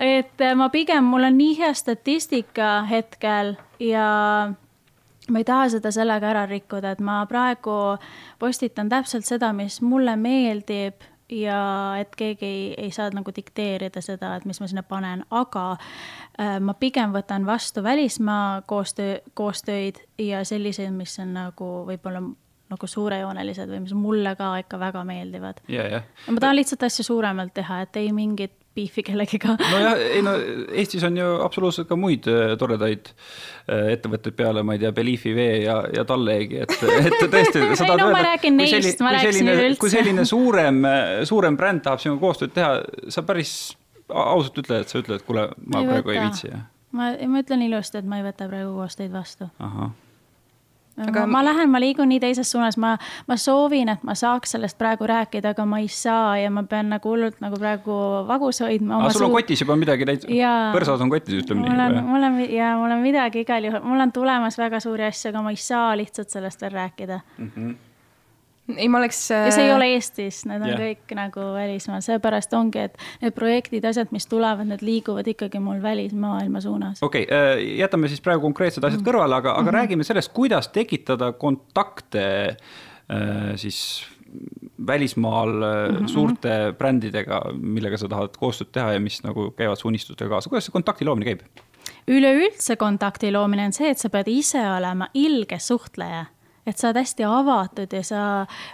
et 0.00 0.40
äh, 0.40 0.56
ma 0.56 0.72
pigem, 0.72 1.04
mul 1.04 1.28
on 1.28 1.36
nii 1.36 1.58
hea 1.60 1.74
statistika 1.76 2.78
hetkel 2.88 3.58
ja 3.76 4.06
ma 5.30 5.42
ei 5.42 5.44
taha 5.44 5.68
seda 5.76 5.90
sellega 5.94 6.30
ära 6.30 6.46
rikkuda, 6.46 6.94
et 6.94 7.02
ma 7.04 7.18
praegu 7.30 7.96
postitan 8.38 8.88
täpselt 8.92 9.26
seda, 9.26 9.52
mis 9.56 9.80
mulle 9.82 10.16
meeldib 10.16 11.06
ja 11.32 11.60
et 11.98 12.14
keegi 12.16 12.46
ei, 12.46 12.74
ei 12.86 12.90
saa 12.94 13.10
nagu 13.14 13.32
dikteerida 13.34 14.00
seda, 14.04 14.36
et 14.36 14.44
mis 14.46 14.60
ma 14.62 14.68
sinna 14.70 14.84
panen, 14.86 15.24
aga 15.34 15.66
äh, 15.74 16.58
ma 16.62 16.74
pigem 16.78 17.14
võtan 17.14 17.46
vastu 17.46 17.82
välismaa 17.82 18.62
koostöö, 18.66 19.18
koostöid 19.34 20.02
ja 20.22 20.44
selliseid, 20.44 20.94
mis 20.94 21.18
on 21.22 21.34
nagu 21.34 21.70
võib-olla 21.88 22.22
nagu 22.66 22.86
suurejoonelised 22.90 23.70
või 23.70 23.84
mis 23.84 23.94
mulle 23.94 24.34
ka 24.38 24.56
ikka 24.58 24.78
väga 24.78 25.04
meeldivad. 25.06 25.62
ja, 25.70 25.88
jah. 25.90 26.06
ma 26.30 26.42
tahan 26.42 26.58
lihtsalt 26.58 26.86
asju 26.86 27.06
suuremalt 27.06 27.54
teha, 27.54 27.82
et 27.86 27.98
ei 28.02 28.12
mingit 28.14 28.54
beefi 28.76 29.04
kellegiga. 29.06 29.56
nojah, 29.72 29.96
ei 30.16 30.22
no 30.24 30.34
Eestis 30.68 31.04
on 31.08 31.16
ju 31.18 31.28
absoluutselt 31.44 31.88
ka 31.90 31.98
muid 31.98 32.28
äh, 32.30 32.54
toredaid 32.60 33.10
äh, 33.10 33.92
ettevõtteid 33.96 34.36
peale, 34.38 34.64
ma 34.66 34.76
ei 34.76 34.84
tea, 34.84 34.92
Beliefi 34.96 35.34
vee 35.36 35.62
ja, 35.64 35.80
ja 35.94 36.06
Tallegi, 36.08 36.62
et, 36.66 36.76
et 37.08 37.18
tõesti. 37.32 37.64
ei 37.64 37.90
no 38.02 38.10
ma 38.12 38.22
räägin 38.30 38.60
neist, 38.60 39.02
ma 39.04 39.16
rääkisin 39.16 39.52
üleüldse. 39.52 39.82
kui 39.82 39.92
selline 39.92 40.24
suurem, 40.28 40.80
suurem 41.28 41.58
bränd 41.58 41.84
tahab 41.86 42.02
sinuga 42.02 42.28
koostööd 42.28 42.54
teha, 42.56 42.72
sa 43.12 43.26
päris 43.26 43.52
ausalt 44.08 44.62
ütle, 44.62 44.82
et 44.84 44.92
sa 44.92 45.02
ütled, 45.02 45.20
et 45.20 45.26
kuule, 45.26 45.50
ma 45.66 45.82
ei 45.82 45.92
praegu 45.92 46.10
võta. 46.12 46.16
ei 46.16 46.24
viitsi, 46.28 46.56
ma, 46.96 47.12
ma 47.32 47.44
ütlen 47.44 47.66
ilusti, 47.66 48.02
et 48.02 48.08
ma 48.08 48.20
ei 48.20 48.28
võta 48.28 48.50
praegu 48.50 48.74
koostöid 48.78 49.14
vastu. 49.14 49.50
ahah 49.58 49.94
aga 51.06 51.26
ma 51.30 51.42
lähen, 51.44 51.70
ma 51.70 51.80
liigun 51.82 52.08
nii 52.08 52.20
teises 52.22 52.50
suunas, 52.52 52.78
ma, 52.80 52.94
ma 53.28 53.36
soovin, 53.40 53.90
et 53.92 54.04
ma 54.06 54.14
saaks 54.18 54.56
sellest 54.56 54.78
praegu 54.80 55.08
rääkida, 55.08 55.54
aga 55.56 55.66
ma 55.68 55.80
ei 55.82 55.88
saa 55.92 56.36
ja 56.40 56.50
ma 56.50 56.64
pean 56.68 56.90
nagu 56.92 57.12
hullult 57.12 57.40
nagu 57.44 57.58
praegu 57.60 57.96
vagus 58.28 58.62
hoidma. 58.64 59.00
aga 59.00 59.12
sul 59.16 59.28
on 59.28 59.36
kotis 59.36 59.64
juba 59.64 59.76
midagi 59.80 60.08
täitsa, 60.08 60.30
põrsas 60.76 61.02
on 61.04 61.12
kotis, 61.12 61.42
ütleme 61.42 61.66
nii. 61.66 62.06
mul 62.06 62.30
on 62.30 62.40
ja 62.50 62.76
mul 62.80 62.96
on 62.96 63.04
midagi 63.04 63.44
igal 63.46 63.68
juhul, 63.68 63.84
mul 63.84 64.06
on 64.06 64.14
tulemas 64.14 64.58
väga 64.58 64.80
suuri 64.84 65.08
asju, 65.10 65.34
aga 65.34 65.44
ma 65.44 65.54
ei 65.54 65.60
saa 65.60 65.90
lihtsalt 65.98 66.32
sellest 66.32 66.64
veel 66.64 66.80
rääkida 66.80 67.20
mm. 67.38 67.52
-hmm 67.56 67.85
ei, 68.74 68.88
ma 68.88 68.98
oleks. 68.98 69.20
ja 69.30 69.50
see 69.54 69.66
ei 69.66 69.70
äh, 69.70 69.76
ole 69.76 69.90
Eestis, 69.94 70.40
need 70.48 70.62
on 70.64 70.72
yeah. 70.72 70.80
kõik 70.82 71.14
nagu 71.18 71.44
välismaal, 71.54 72.02
seepärast 72.04 72.56
ongi, 72.58 72.86
et 72.88 72.98
need 73.22 73.36
projektid, 73.36 73.86
asjad, 73.88 74.10
mis 74.14 74.26
tulevad, 74.30 74.66
need 74.68 74.82
liiguvad 74.86 75.28
ikkagi 75.30 75.60
mul 75.62 75.78
välismaailma 75.84 76.62
suunas. 76.64 77.02
okei 77.02 77.26
okay,, 77.28 77.38
äh, 77.38 77.78
jätame 77.82 78.10
siis 78.12 78.24
praegu 78.24 78.46
konkreetsed 78.48 78.84
asjad 78.84 79.00
mm. 79.00 79.08
kõrvale, 79.08 79.38
aga, 79.38 79.54
aga 79.54 79.62
mm 79.62 79.68
-hmm. 79.68 79.78
räägime 79.80 80.08
sellest, 80.08 80.32
kuidas 80.36 80.68
tekitada 80.74 81.32
kontakte 81.32 82.26
äh, 82.50 83.54
siis 83.56 84.06
välismaal 84.86 85.52
mm 85.52 85.96
-hmm. 85.96 86.08
suurte 86.08 86.74
brändidega, 86.78 87.40
millega 87.54 87.96
sa 87.96 88.08
tahad 88.08 88.36
koostööd 88.36 88.72
teha 88.72 88.92
ja 88.92 89.00
mis 89.00 89.22
nagu 89.22 89.50
käivad 89.50 89.78
su 89.78 89.88
unistustega 89.88 90.28
kaasa, 90.30 90.50
kuidas 90.50 90.64
see 90.64 90.72
kontakti 90.72 91.04
loomine 91.04 91.24
käib? 91.24 91.40
üleüldse 92.08 92.76
kontakti 92.76 93.32
loomine 93.32 93.64
on 93.66 93.72
see, 93.72 93.90
et 93.90 93.98
sa 93.98 94.10
pead 94.10 94.28
ise 94.28 94.70
olema 94.70 95.08
ilge 95.14 95.58
suhtleja 95.58 96.26
et 96.66 96.78
sa 96.78 96.88
oled 96.90 97.00
hästi 97.02 97.28
avatud 97.28 97.92
ja 97.92 98.02
sa, 98.02 98.22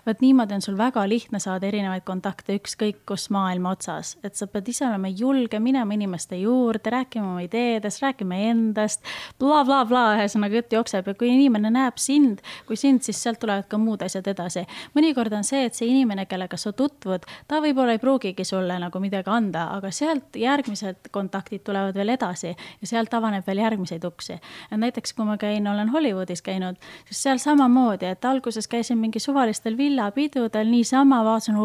vot 0.06 0.20
niimoodi 0.24 0.56
on 0.56 0.64
sul 0.64 0.78
väga 0.78 1.04
lihtne 1.08 1.40
saada 1.42 1.68
erinevaid 1.68 2.06
kontakte 2.08 2.56
ükskõik 2.56 3.04
kus 3.06 3.28
maailma 3.30 3.74
otsas. 3.76 4.16
et 4.22 4.34
sa 4.34 4.46
pead 4.46 4.68
ise 4.68 4.86
olema 4.86 5.08
julge 5.08 5.60
minema 5.60 5.94
inimeste 5.94 6.36
juurde, 6.40 6.90
rääkima 6.90 7.34
oma 7.34 7.44
ideedest, 7.44 8.02
rääkima 8.02 8.34
endast 8.50 9.02
bla, 9.38 9.64
bla, 9.64 9.82
blablabla, 9.82 10.18
ühesõnaga 10.18 10.60
jutt 10.60 10.74
jookseb 10.76 11.08
ja 11.08 11.14
kui 11.18 11.30
inimene 11.32 11.70
näeb 11.72 11.98
sind 12.00 12.42
kui 12.66 12.76
sind, 12.76 13.02
siis 13.04 13.20
sealt 13.22 13.40
tulevad 13.42 13.66
ka 13.70 13.78
muud 13.80 14.02
asjad 14.04 14.26
edasi. 14.28 14.64
mõnikord 14.96 15.32
on 15.36 15.44
see, 15.44 15.64
et 15.66 15.74
see 15.74 15.88
inimene, 15.88 16.26
kellega 16.26 16.56
sa 16.56 16.72
tutvud, 16.76 17.26
ta 17.48 17.60
võib-olla 17.64 17.96
ei 17.96 18.02
pruugigi 18.02 18.44
sulle 18.44 18.78
nagu 18.78 19.00
midagi 19.00 19.30
anda, 19.30 19.68
aga 19.76 19.90
sealt 19.90 20.36
järgmised 20.36 21.10
kontaktid 21.10 21.64
tulevad 21.64 21.96
veel 21.96 22.14
edasi 22.14 22.52
ja 22.52 22.86
sealt 22.88 23.14
avaneb 23.14 23.46
veel 23.46 23.62
järgmiseid 23.64 24.04
uksi. 24.04 24.38
näiteks 24.70 25.12
kui 25.12 25.24
ma 25.24 25.36
käin, 25.36 25.66
olen 25.68 25.88
Hollywoodis 25.92 26.42
käinud, 26.42 26.76
siis 27.08 27.22
seal 27.22 27.38
samamoodi 27.38 27.81
samamoodi, 27.82 28.06
et 28.06 28.24
alguses 28.24 28.68
käisin 28.68 28.98
mingi 28.98 29.18
suvalistel 29.20 29.76
villapidudel 29.76 30.68
niisama, 30.70 31.22
vaatasin, 31.24 31.56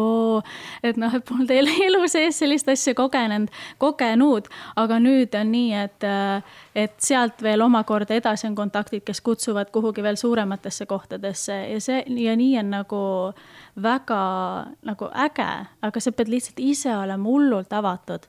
et 0.82 0.96
noh, 0.96 1.14
et 1.14 1.24
polnud 1.24 1.50
elu 1.86 2.08
sees 2.08 2.38
sellist 2.38 2.68
asja 2.68 2.94
kogenenud, 2.94 3.50
kogenud, 3.78 4.48
aga 4.76 4.98
nüüd 4.98 5.34
on 5.38 5.52
nii, 5.52 5.74
et, 5.74 6.06
et 6.74 6.96
sealt 6.98 7.42
veel 7.42 7.62
omakorda 7.62 8.14
edasi 8.18 8.48
on 8.48 8.56
kontaktid, 8.58 9.04
kes 9.04 9.20
kutsuvad 9.20 9.70
kuhugi 9.70 10.02
veel 10.02 10.16
suurematesse 10.16 10.86
kohtadesse. 10.86 11.58
Ja 11.72 11.80
see 11.80 12.02
ja 12.24 12.36
nii 12.36 12.58
on 12.58 12.70
nagu 12.70 13.02
väga 13.82 14.22
nagu 14.82 15.12
äge, 15.14 15.50
aga 15.82 16.00
sa 16.00 16.12
pead 16.12 16.32
lihtsalt 16.32 16.58
ise 16.58 16.96
olema 16.96 17.28
hullult 17.28 17.72
avatud. 17.72 18.26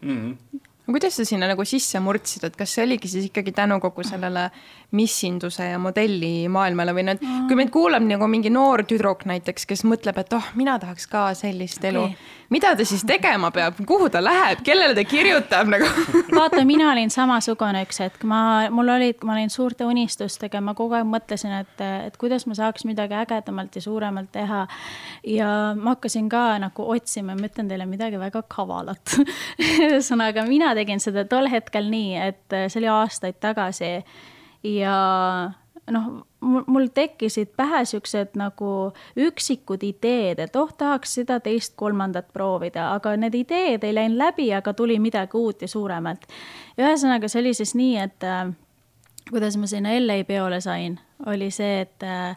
Mm. 0.00 0.16
-hmm 0.32 0.66
no 0.86 0.94
kuidas 0.94 1.18
sa 1.18 1.26
sinna 1.26 1.48
nagu 1.50 1.64
sisse 1.66 2.00
murdsid, 2.02 2.46
et 2.46 2.56
kas 2.56 2.76
see 2.76 2.84
oligi 2.86 3.10
siis 3.10 3.28
ikkagi 3.30 3.52
tänu 3.56 3.80
kogu 3.82 4.04
sellele 4.06 4.48
missinduse 4.96 5.72
ja 5.72 5.78
modelli 5.82 6.46
maailmale 6.52 6.94
või 6.94 7.08
nüüd, 7.08 7.22
kui 7.48 7.58
meid 7.58 7.72
kuulab 7.74 8.04
nagu 8.06 8.28
mingi 8.30 8.52
noor 8.54 8.84
tüdruk 8.86 9.24
näiteks, 9.26 9.66
kes 9.66 9.82
mõtleb, 9.88 10.18
et 10.22 10.36
oh, 10.36 10.52
mina 10.58 10.78
tahaks 10.82 11.08
ka 11.10 11.28
sellist 11.34 11.84
elu. 11.84 12.04
Okay., 12.06 12.34
mida 12.54 12.70
ta 12.78 12.84
siis 12.86 13.02
tegema 13.06 13.50
peab, 13.50 13.80
kuhu 13.86 14.06
ta 14.14 14.20
läheb, 14.22 14.62
kellele 14.66 14.94
ta 14.94 15.02
kirjutab? 15.06 15.66
Nagu 15.72 15.88
vaata, 16.38 16.62
mina 16.68 16.92
olin 16.92 17.10
samasugune 17.10 17.82
üks 17.86 17.98
hetk, 18.04 18.22
ma, 18.28 18.40
mul 18.70 18.92
olid, 18.94 19.18
ma 19.26 19.34
olin 19.34 19.50
suurte 19.50 19.88
unistustega, 19.88 20.62
ma 20.62 20.76
kogu 20.78 20.94
aeg 20.98 21.08
mõtlesin, 21.10 21.56
et, 21.64 21.82
et 22.06 22.20
kuidas 22.20 22.46
ma 22.46 22.54
saaks 22.58 22.86
midagi 22.86 23.18
ägedamalt 23.18 23.74
ja 23.74 23.82
suuremalt 23.82 24.30
teha. 24.36 24.62
ja 25.26 25.50
ma 25.74 25.96
hakkasin 25.96 26.30
ka 26.30 26.44
nagu 26.62 26.86
otsima, 26.94 27.34
ma 27.34 27.50
ütlen 27.50 27.66
teile 27.70 27.90
midagi 27.90 28.22
väga 28.22 28.44
kavalat. 28.46 29.18
Ühesõnaga, 29.66 30.46
mina 30.46 30.75
tegin 30.76 31.02
seda 31.02 31.24
tol 31.28 31.48
hetkel 31.50 31.90
nii, 31.92 32.16
et 32.30 32.58
see 32.68 32.80
oli 32.82 32.90
aastaid 32.92 33.40
tagasi 33.42 33.94
ja 34.76 34.96
noh, 35.90 36.26
mul 36.40 36.88
tekkisid 36.94 37.52
pähe 37.56 37.84
siuksed 37.84 38.36
nagu 38.38 38.70
üksikud 39.16 39.82
ideed, 39.86 40.40
et 40.42 40.56
oh, 40.56 40.72
tahaks 40.78 41.16
seda 41.20 41.38
teist-kolmandat 41.44 42.32
proovida, 42.34 42.90
aga 42.96 43.14
need 43.20 43.36
ideed 43.38 43.86
ei 43.86 43.94
läinud 43.94 44.18
läbi, 44.20 44.50
aga 44.54 44.74
tuli 44.74 44.98
midagi 45.02 45.38
uut 45.38 45.62
ja 45.62 45.68
suuremat. 45.68 46.26
ühesõnaga, 46.78 47.28
see 47.28 47.42
oli 47.44 47.54
siis 47.54 47.74
nii, 47.78 47.96
et 48.02 48.26
äh, 48.26 48.52
kuidas 49.30 49.56
ma 49.56 49.70
sinna 49.70 49.94
LA 50.00 50.22
peole 50.28 50.60
sain, 50.60 50.98
oli 51.26 51.50
see, 51.54 51.80
et 51.86 52.06
äh, 52.06 52.36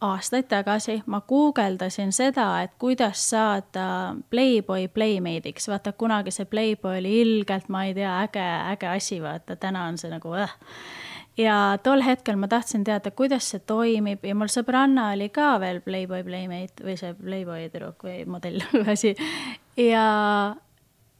aastaid 0.00 0.46
tagasi 0.48 1.02
ma 1.06 1.20
guugeldasin 1.20 2.12
seda, 2.12 2.62
et 2.62 2.72
kuidas 2.78 3.22
saada 3.30 4.14
Playboy 4.30 4.88
Playmate'iks, 4.88 5.68
vaata 5.68 5.92
kunagi 5.92 6.30
see 6.30 6.46
Playboy 6.46 7.00
oli 7.00 7.20
ilgelt, 7.20 7.68
ma 7.68 7.84
ei 7.84 7.94
tea, 7.94 8.14
äge, 8.22 8.46
äge 8.72 8.88
asi, 8.92 9.22
vaata 9.22 9.56
täna 9.56 9.88
on 9.90 9.98
see 9.98 10.10
nagu 10.10 10.32
äh 10.38 10.54
ja 11.38 11.78
tol 11.82 12.02
hetkel 12.02 12.36
ma 12.36 12.48
tahtsin 12.48 12.84
teada, 12.84 13.10
kuidas 13.10 13.50
see 13.50 13.62
toimib 13.66 14.24
ja 14.26 14.34
mul 14.38 14.50
sõbranna 14.52 15.12
oli 15.16 15.28
ka 15.34 15.56
veel 15.62 15.80
Playboy 15.84 16.24
Playmate 16.26 16.86
või 16.86 16.96
see 16.98 17.14
Playboy 17.18 17.68
tüdruk 17.72 18.06
või 18.06 18.22
modell 18.26 18.62
või 18.72 18.86
asi. 18.94 19.14
ja, 19.76 20.06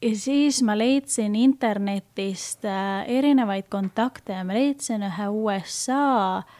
ja 0.02 0.14
siis 0.14 0.62
ma 0.66 0.78
leidsin 0.78 1.34
internetist 1.38 2.66
äh, 2.66 3.02
erinevaid 3.18 3.70
kontakte 3.70 4.38
ja 4.38 4.46
ma 4.46 4.58
leidsin 4.58 5.06
ühe 5.06 5.28
USA 5.34 6.06
äh, 6.38 6.57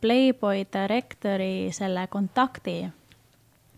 Playboy 0.00 0.64
direktori 0.72 1.68
selle 1.72 2.06
kontakti 2.10 2.78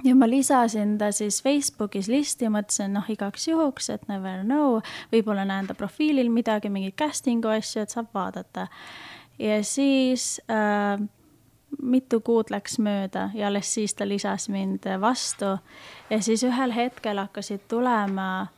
ja 0.05 0.14
ma 0.16 0.28
lisasin 0.31 0.98
ta 0.98 1.12
siis 1.12 1.42
Facebookis 1.42 2.09
listi, 2.09 2.48
mõtlesin 2.50 2.94
noh, 2.96 3.09
igaks 3.11 3.48
juhuks, 3.48 3.90
et 3.94 4.07
never 4.11 4.42
know, 4.46 4.81
võib-olla 5.12 5.44
näen 5.48 5.68
ta 5.68 5.76
profiilil 5.78 6.31
midagi, 6.33 6.70
mingeid 6.72 6.96
casting'u 6.98 7.52
asju, 7.55 7.83
et 7.83 7.94
saab 7.94 8.11
vaadata. 8.14 8.68
ja 9.38 9.62
siis 9.64 10.40
äh, 10.50 11.00
mitu 11.83 12.20
kuud 12.20 12.50
läks 12.50 12.78
mööda 12.78 13.31
ja 13.35 13.46
alles 13.48 13.74
siis 13.74 13.94
ta 13.94 14.09
lisas 14.09 14.48
mind 14.52 14.87
vastu 15.00 15.57
ja 16.11 16.20
siis 16.22 16.44
ühel 16.44 16.74
hetkel 16.74 17.18
hakkasid 17.18 17.64
tulema 17.68 18.48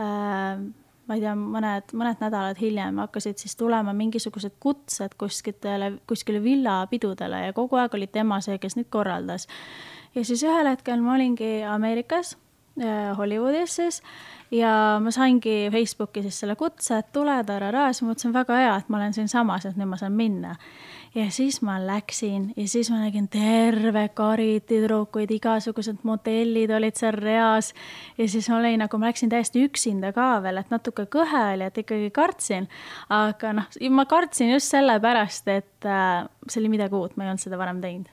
äh, 0.00 0.64
ma 1.08 1.16
ei 1.18 1.24
tea, 1.24 1.34
mõned, 1.36 1.92
mõned 1.96 2.22
nädalad 2.22 2.60
hiljem 2.60 3.00
hakkasid 3.02 3.40
siis 3.42 3.56
tulema 3.60 3.92
mingisugused 3.96 4.56
kutsed 4.60 5.16
kuskitele, 5.20 5.92
kuskile 6.08 6.40
villapidudele 6.42 7.46
ja 7.46 7.56
kogu 7.56 7.80
aeg 7.80 7.94
oli 7.98 8.06
tema 8.06 8.40
see, 8.44 8.58
kes 8.62 8.78
neid 8.78 8.88
korraldas. 8.92 9.48
Ja 10.14 10.24
siis 10.24 10.44
ühel 10.46 10.70
hetkel 10.70 11.02
ma 11.02 11.16
olingi 11.16 11.62
Ameerikas, 11.68 12.36
Hollywoodis 13.18 13.76
siis 13.76 14.00
ja 14.50 15.00
ma 15.02 15.10
saingi 15.14 15.68
Facebooki 15.72 16.22
siis 16.22 16.40
selle 16.42 16.56
kutse, 16.56 16.98
et 16.98 17.12
tule, 17.12 17.36
tarara, 17.46 17.88
siis 17.92 18.04
ma 18.04 18.12
mõtlesin, 18.12 18.34
väga 18.34 18.58
hea, 18.58 18.74
et 18.80 18.90
ma 18.92 18.98
olen 18.98 19.14
siinsamas, 19.16 19.66
et 19.68 19.78
nüüd 19.78 19.90
ma 19.90 19.98
saan 20.00 20.14
minna. 20.16 20.56
ja 21.14 21.28
siis 21.30 21.60
ma 21.62 21.76
läksin 21.78 22.48
ja 22.56 22.66
siis 22.68 22.90
ma 22.90 22.98
nägin 22.98 23.28
terve 23.30 24.08
kari 24.14 24.60
tüdrukuid, 24.66 25.30
igasugused 25.30 26.02
modellid 26.02 26.70
olid 26.74 26.98
seal 26.98 27.14
reas. 27.18 27.72
ja 28.18 28.28
siis 28.28 28.48
ma 28.50 28.58
olin 28.58 28.82
nagu, 28.84 28.98
ma 28.98 29.10
läksin 29.10 29.30
täiesti 29.30 29.64
üksinda 29.64 30.12
ka 30.12 30.42
veel, 30.42 30.58
et 30.58 30.70
natuke 30.74 31.06
kõhe 31.06 31.44
oli, 31.54 31.70
et 31.70 31.78
ikkagi 31.84 32.10
kartsin. 32.10 32.68
aga 33.08 33.52
noh, 33.60 33.70
ma 33.90 34.06
kartsin 34.06 34.50
just 34.52 34.74
sellepärast, 34.74 35.48
et 35.48 35.86
äh, 35.86 36.26
see 36.48 36.60
oli 36.62 36.74
midagi 36.76 36.94
uut, 36.98 37.16
ma 37.16 37.24
ei 37.24 37.34
olnud 37.34 37.46
seda 37.46 37.58
varem 37.58 37.80
teinud 37.84 38.10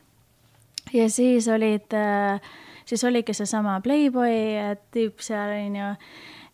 ja 0.93 1.09
siis 1.09 1.47
olid, 1.47 1.93
äh, 1.93 2.41
siis 2.85 3.03
oligi 3.07 3.33
seesama 3.37 3.79
Playboy 3.83 4.77
tüüp 4.93 5.23
seal 5.23 5.55
onju. 5.57 5.95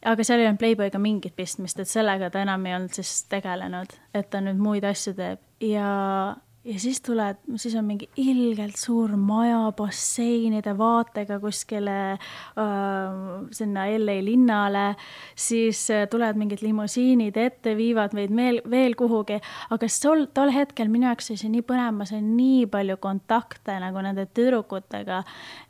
Aga 0.07 0.23
seal 0.23 0.43
ei 0.43 0.47
olnud 0.47 0.61
Playboyga 0.61 0.99
mingit 1.01 1.35
pistmist, 1.35 1.79
et 1.81 1.89
sellega 1.89 2.29
ta 2.29 2.43
enam 2.45 2.65
ei 2.69 2.75
olnud 2.77 2.93
siis 2.93 3.23
tegelenud, 3.31 3.95
et 4.13 4.29
ta 4.29 4.41
nüüd 4.45 4.59
muid 4.61 4.85
asju 4.85 5.15
teeb. 5.17 5.41
Ja, 5.63 5.89
ja 6.67 6.79
siis 6.79 6.99
tuled, 7.01 7.37
siis 7.55 7.75
on 7.79 7.85
mingi 7.87 8.09
ilgelt 8.19 8.75
suur 8.75 9.13
maja 9.15 9.71
basseinide 9.77 10.73
vaatega 10.77 11.39
kuskile 11.39 11.95
äh, 12.11 12.19
sinna 13.55 13.85
LA 13.87 14.17
linnale, 14.25 14.95
siis 15.35 15.85
tulevad 16.11 16.35
mingid 16.39 16.61
limusiinid 16.65 17.37
ette, 17.39 17.75
viivad 17.77 18.15
meid 18.17 18.33
veel, 18.35 18.59
veel 18.69 18.97
kuhugi, 18.99 19.39
aga 19.71 19.89
tol, 20.01 20.25
tol 20.33 20.51
hetkel 20.51 20.91
minu 20.91 21.07
jaoks 21.07 21.31
oli 21.31 21.39
see 21.39 21.53
nii 21.53 21.63
põnev, 21.69 21.93
ma 22.01 22.07
sain 22.09 22.27
nii 22.35 22.65
palju 22.73 22.97
kontakte 23.03 23.77
nagu 23.79 24.03
nende 24.03 24.27
tüdrukutega. 24.27 25.21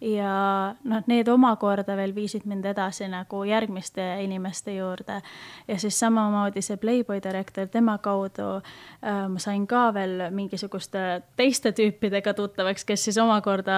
Ja 0.01 0.33
noh, 0.81 1.05
need 1.11 1.29
omakorda 1.29 1.97
veel 1.99 2.15
viisid 2.15 2.49
mind 2.49 2.65
edasi 2.73 3.09
nagu 3.11 3.43
järgmiste 3.45 4.07
inimeste 4.23 4.73
juurde. 4.79 5.21
ja 5.67 5.79
siis 5.79 5.99
samamoodi 5.99 6.61
see 6.61 6.77
Playboy 6.77 7.21
direktor, 7.23 7.67
tema 7.69 7.97
kaudu 8.01 8.49
äh, 8.57 9.27
ma 9.29 9.39
sain 9.39 9.67
ka 9.67 9.91
veel 9.93 10.29
mingisugust 10.33 10.86
mingisuguste 10.87 11.23
teiste 11.37 11.71
tüüpidega 11.71 12.33
tuttavaks, 12.33 12.85
kes 12.85 13.03
siis 13.07 13.17
omakorda 13.17 13.75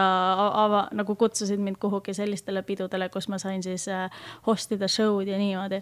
ava-, 0.66 0.88
nagu 0.94 1.16
kutsusid 1.16 1.60
mind 1.60 1.78
kuhugi 1.80 2.14
sellistele 2.14 2.64
pidudele, 2.64 3.10
kus 3.10 3.28
ma 3.30 3.38
sain 3.38 3.64
siis 3.64 3.88
äh, 3.88 4.10
host 4.48 4.72
ida 4.72 4.88
show'd 4.88 5.28
ja 5.28 5.38
niimoodi 5.38 5.82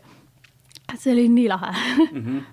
see 0.98 1.12
oli 1.12 1.28
nii 1.28 1.48
lahe 1.50 1.72
mm. 2.12 2.26
-hmm. 2.26 2.44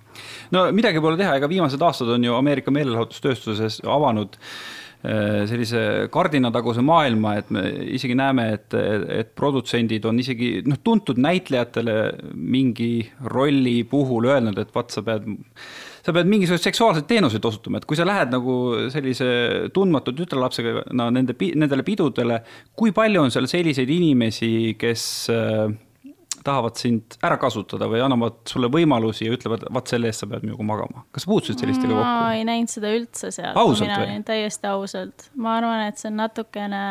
no 0.50 0.72
midagi 0.72 1.00
pole 1.00 1.16
teha, 1.16 1.36
ega 1.36 1.48
viimased 1.48 1.80
aastad 1.80 2.08
on 2.08 2.24
ju 2.24 2.34
Ameerika 2.34 2.70
meelelahutustööstuses 2.70 3.80
avanud 3.86 4.34
äh, 4.34 5.46
sellise 5.46 6.08
kardinataguse 6.10 6.82
maailma, 6.82 7.36
et 7.36 7.50
me 7.50 7.62
isegi 7.94 8.14
näeme, 8.14 8.52
et, 8.54 8.74
et 9.08 9.34
produtsendid 9.34 10.04
on 10.04 10.18
isegi 10.18 10.62
noh, 10.66 10.78
tuntud 10.82 11.18
näitlejatele 11.18 12.12
mingi 12.34 13.10
rolli 13.24 13.84
puhul 13.84 14.24
öelnud, 14.24 14.58
et 14.58 14.74
vaat 14.74 14.90
sa 14.90 15.02
pead 15.02 15.30
sa 16.04 16.12
pead 16.12 16.28
mingisuguseid 16.28 16.68
seksuaalseid 16.68 17.08
teenuseid 17.08 17.46
osutama, 17.48 17.80
et 17.80 17.88
kui 17.88 17.96
sa 17.98 18.06
lähed 18.08 18.32
nagu 18.34 18.54
sellise 18.92 19.26
tundmatu 19.74 20.12
tütarlapsega 20.16 20.84
no, 20.92 21.08
nende, 21.14 21.36
nendele 21.56 21.86
pidudele, 21.86 22.42
kui 22.76 22.92
palju 22.96 23.24
on 23.24 23.32
seal 23.32 23.48
selliseid 23.50 23.90
inimesi, 23.94 24.52
kes 24.80 25.06
äh, 25.32 25.72
tahavad 26.44 26.76
sind 26.76 27.16
ära 27.24 27.38
kasutada 27.40 27.88
või 27.88 28.02
annavad 28.04 28.42
sulle 28.48 28.68
võimalusi 28.72 29.28
ja 29.28 29.34
ütlevad, 29.36 29.64
vaat 29.72 29.92
selle 29.94 30.10
eest 30.10 30.24
sa 30.24 30.28
pead 30.28 30.44
minuga 30.44 30.66
magama. 30.68 31.06
kas 31.14 31.24
sa 31.24 31.32
puutusid 31.32 31.64
sellistega 31.64 31.92
kokku? 31.94 32.04
ma 32.04 32.36
ei 32.36 32.44
näinud 32.48 32.72
seda 32.72 32.92
üldse 32.92 33.32
seal. 33.34 33.56
ausalt 33.56 33.96
või? 33.96 34.20
täiesti 34.28 34.72
ausalt, 34.74 35.28
ma 35.40 35.56
arvan, 35.60 35.86
et 35.88 36.00
see 36.00 36.12
on 36.12 36.20
natukene 36.20 36.84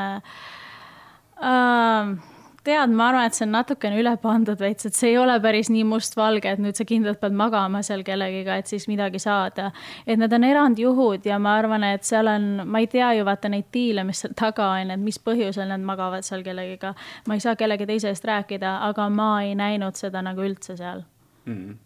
äh, 1.38 2.16
tead, 2.64 2.94
ma 2.96 3.10
arvan, 3.10 3.28
et 3.28 3.36
see 3.36 3.46
on 3.46 3.54
natukene 3.58 3.98
üle 4.00 4.14
pandud 4.24 4.60
veits, 4.60 4.88
et 4.88 4.96
see 4.96 5.12
ei 5.12 5.18
ole 5.20 5.36
päris 5.44 5.70
nii 5.74 5.84
mustvalge, 5.88 6.54
et 6.54 6.62
nüüd 6.64 6.80
sa 6.80 6.86
kindlalt 6.88 7.20
pead 7.22 7.36
magama 7.36 7.84
seal 7.86 8.04
kellegiga, 8.08 8.58
et 8.60 8.72
siis 8.72 8.88
midagi 8.88 9.20
saada. 9.20 9.72
et 10.08 10.20
need 10.20 10.34
on 10.34 10.48
erandjuhud 10.48 11.26
ja 11.28 11.40
ma 11.40 11.58
arvan, 11.60 11.84
et 11.84 12.08
seal 12.08 12.28
on, 12.32 12.64
ma 12.66 12.80
ei 12.80 12.88
tea 12.88 13.14
ju 13.20 13.26
vaata 13.28 13.52
neid 13.52 13.68
diile, 13.74 14.04
mis 14.08 14.24
seal 14.24 14.36
taga 14.40 14.70
on, 14.80 14.92
et 14.96 15.00
mis 15.00 15.20
põhjusel 15.20 15.68
nad 15.68 15.84
magavad 15.84 16.24
seal 16.24 16.44
kellegiga. 16.44 16.94
ma 17.28 17.40
ei 17.40 17.44
saa 17.44 17.56
kellegi 17.56 17.88
teise 17.90 18.14
eest 18.14 18.26
rääkida, 18.26 18.78
aga 18.90 19.10
ma 19.10 19.32
ei 19.44 19.56
näinud 19.60 20.00
seda 20.00 20.22
nagu 20.22 20.42
üldse 20.42 20.78
seal 20.78 21.04
mm. 21.46 21.56
-hmm 21.56 21.82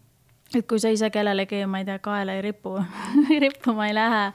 et 0.56 0.64
kui 0.64 0.80
sa 0.80 0.88
ise 0.88 1.10
kellelegi, 1.12 1.66
ma 1.66 1.82
ei 1.82 1.84
tea, 1.84 1.98
kaela 1.98 2.32
ei 2.32 2.42
ripu 2.42 2.78
rippuma 3.44 3.86
ei 3.86 3.94
lähe. 3.94 4.32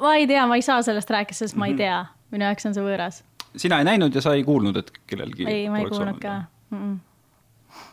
ma 0.00 0.14
ei 0.14 0.26
tea, 0.26 0.46
ma 0.46 0.56
ei 0.56 0.62
saa 0.62 0.82
sellest 0.82 1.10
rääkida, 1.10 1.34
sest 1.34 1.54
mm 1.54 1.56
-hmm. 1.56 1.60
ma 1.60 1.66
ei 1.66 1.72
mhm. 1.72 1.78
tea, 1.78 2.06
minu 2.30 2.44
jaoks 2.44 2.66
on 2.66 2.74
see 2.74 2.82
võõras 2.82 3.27
sina 3.58 3.82
ei 3.82 3.88
näinud 3.88 4.14
ja 4.14 4.22
sa 4.24 4.34
ei 4.38 4.46
kuulnud, 4.46 4.76
et 4.80 4.92
kellelgi. 5.06 5.46
ei, 5.48 5.68
ma 5.72 5.82
ei 5.82 5.90
kuulnud 5.90 6.22
ka 6.22 6.40
mm. 6.70 6.80
-mm 6.80 6.96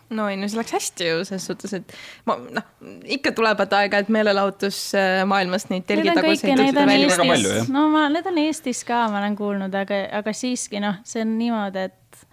no 0.09 0.27
ei, 0.29 0.37
no 0.37 0.47
see 0.49 0.59
läks 0.59 0.75
hästi 0.75 1.07
ju 1.07 1.21
selles 1.25 1.45
suhtes, 1.49 1.73
et 1.73 1.93
ma 2.29 2.37
noh, 2.37 2.65
ikka 3.17 3.33
tulevad 3.37 3.73
aeg-ajalt 3.73 4.11
meelelahutusmaailmast 4.13 5.71
neid 5.73 5.87
telgitaguseid. 5.89 7.71
No 7.73 7.87
ma, 7.93 8.05
need 8.13 8.29
on 8.29 8.37
Eestis 8.45 8.83
ka, 8.87 9.05
ma 9.11 9.21
olen 9.23 9.37
kuulnud, 9.39 9.77
aga, 9.81 10.01
aga 10.19 10.35
siiski 10.37 10.81
noh, 10.83 10.99
see 11.07 11.25
on 11.25 11.37
niimoodi, 11.39 11.87
et 11.89 12.27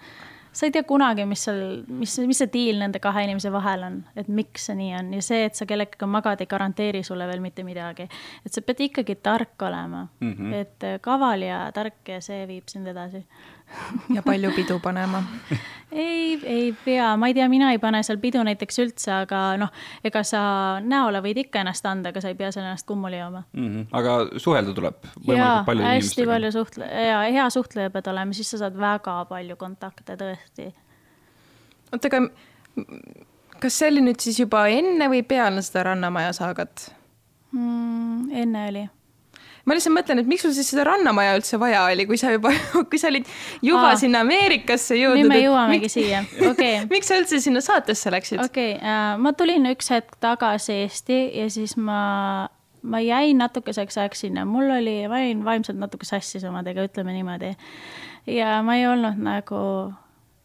sa 0.53 0.67
ei 0.67 0.73
tea 0.75 0.85
kunagi, 0.89 1.25
mis 1.29 1.45
seal, 1.47 1.63
mis, 1.89 2.19
mis 2.29 2.43
see 2.43 2.51
diil 2.53 2.83
nende 2.83 3.01
kahe 3.03 3.25
inimese 3.27 3.53
vahel 3.53 3.87
on, 3.89 3.99
et 4.17 4.29
miks 4.29 4.69
see 4.69 4.77
nii 4.79 4.93
on 4.99 5.13
ja 5.17 5.25
see, 5.25 5.47
et 5.49 5.59
sa 5.59 5.67
kellegagi 5.69 6.09
magad, 6.11 6.43
ei 6.45 6.51
garanteeri 6.51 7.03
sulle 7.07 7.27
veel 7.31 7.41
mitte 7.45 7.65
midagi. 7.67 8.09
et 8.47 8.53
sa 8.53 8.63
pead 8.63 8.85
ikkagi 8.89 9.17
tark 9.23 9.63
olema 9.63 10.07
mm, 10.21 10.33
-hmm. 10.33 10.55
et 10.55 11.03
kaval 11.03 11.43
ja 11.43 11.65
tark 11.73 12.09
ja 12.09 12.21
see 12.21 12.47
viib 12.47 12.69
sind 12.69 12.87
edasi 12.87 13.25
ja 14.15 14.23
palju 14.23 14.53
pidu 14.57 14.79
panema 14.83 15.23
ei, 15.93 16.41
ei 16.43 16.77
pea, 16.85 17.17
ma 17.17 17.29
ei 17.29 17.35
tea, 17.35 17.49
mina 17.49 17.71
ei 17.73 17.79
pane 17.79 18.03
seal 18.07 18.19
pidu 18.23 18.43
näiteks 18.47 18.79
üldse, 18.85 19.11
aga 19.23 19.41
noh, 19.61 19.73
ega 20.05 20.23
sa 20.27 20.43
näole 20.85 21.21
võid 21.25 21.43
ikka 21.45 21.63
ennast 21.63 21.87
anda, 21.89 22.13
aga 22.13 22.23
sa 22.25 22.33
ei 22.33 22.39
pea 22.39 22.53
seal 22.55 22.65
ennast 22.65 22.87
kummuli 22.89 23.19
jooma 23.19 23.43
mm. 23.53 23.69
-hmm. 23.69 23.89
aga 24.01 24.17
suhelda 24.37 24.75
tuleb 24.77 25.11
võimalikult 25.27 25.67
palju 25.67 25.85
inimestega. 25.85 26.07
hästi 26.07 26.29
palju 26.33 26.53
suhtle- 26.57 26.93
ja 27.09 27.21
hea 27.37 27.51
suhtleja 27.51 27.91
pead 27.91 28.09
olema, 28.15 28.33
siis 28.33 28.51
sa 28.51 28.63
saad 28.65 28.79
väga 28.79 29.19
palju 29.29 29.57
kontakte 29.57 30.17
tõesti. 30.17 30.73
oota, 31.93 32.09
aga 32.09 32.25
kas 33.61 33.79
see 33.79 33.93
oli 33.93 34.07
nüüd 34.09 34.21
siis 34.25 34.41
juba 34.41 34.67
enne 34.73 35.09
või 35.13 35.23
peale 35.23 35.63
seda 35.63 35.91
Rannamaja 35.91 36.33
saagat 36.33 36.89
mm,? 37.53 38.31
enne 38.33 38.69
oli 38.69 38.89
ma 39.67 39.77
lihtsalt 39.77 39.95
mõtlen, 39.95 40.23
et 40.23 40.31
miks 40.31 40.45
sul 40.47 40.55
siis 40.57 40.71
seda 40.73 40.87
rannamaja 40.89 41.37
üldse 41.39 41.59
vaja 41.61 41.85
oli, 41.91 42.07
kui 42.09 42.19
sa 42.21 42.33
juba, 42.35 42.53
kui 42.91 43.01
sa 43.01 43.11
olid 43.13 43.29
juba 43.63 43.93
Aa, 43.93 44.01
sinna 44.01 44.23
Ameerikasse 44.27 44.99
jõudnud. 44.99 45.27
nüüd 45.27 45.35
me 45.35 45.41
jõuamegi 45.43 45.87
miks, 45.89 45.97
siia, 45.99 46.25
okei 46.51 46.51
okay. 46.81 46.89
miks 46.91 47.13
sa 47.13 47.21
üldse 47.21 47.41
sinna 47.45 47.63
saatesse 47.65 48.13
läksid? 48.15 48.43
okei 48.43 48.75
okay, 48.77 48.93
äh,, 48.95 49.15
ma 49.23 49.35
tulin 49.39 49.71
üks 49.73 49.93
hetk 49.95 50.19
tagasi 50.23 50.83
Eesti 50.83 51.23
ja 51.39 51.49
siis 51.53 51.77
ma, 51.79 52.03
ma 52.83 53.03
jäin 53.03 53.43
natukeseks 53.43 53.99
ajaks 54.03 54.27
sinna, 54.27 54.47
mul 54.49 54.71
oli, 54.79 55.03
ma 55.11 55.23
olin 55.23 55.45
vaimselt 55.47 55.81
natuke 55.81 56.09
sassis 56.09 56.45
omadega, 56.49 56.87
ütleme 56.89 57.15
niimoodi. 57.17 57.55
ja 58.31 58.61
ma 58.67 58.79
ei 58.81 58.89
olnud 58.91 59.21
nagu 59.23 59.63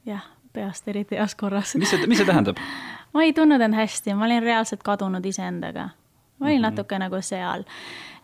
jah, 0.07 0.25
peast 0.53 0.87
eriti 0.87 1.17
heas 1.17 1.35
korras. 1.35 1.75
mis 1.75 1.89
see, 1.89 2.07
mis 2.07 2.21
see 2.21 2.29
tähendab? 2.29 2.61
ma 3.13 3.25
ei 3.25 3.33
tundnud 3.33 3.61
end 3.61 3.77
hästi, 3.77 4.13
ma 4.17 4.27
olin 4.29 4.43
reaalselt 4.43 4.83
kadunud 4.85 5.25
iseendaga. 5.25 5.89
Ma 6.39 6.45
olin 6.45 6.57
mm 6.57 6.63
-hmm. 6.63 6.69
natuke 6.69 6.99
nagu 6.99 7.21
seal. 7.21 7.63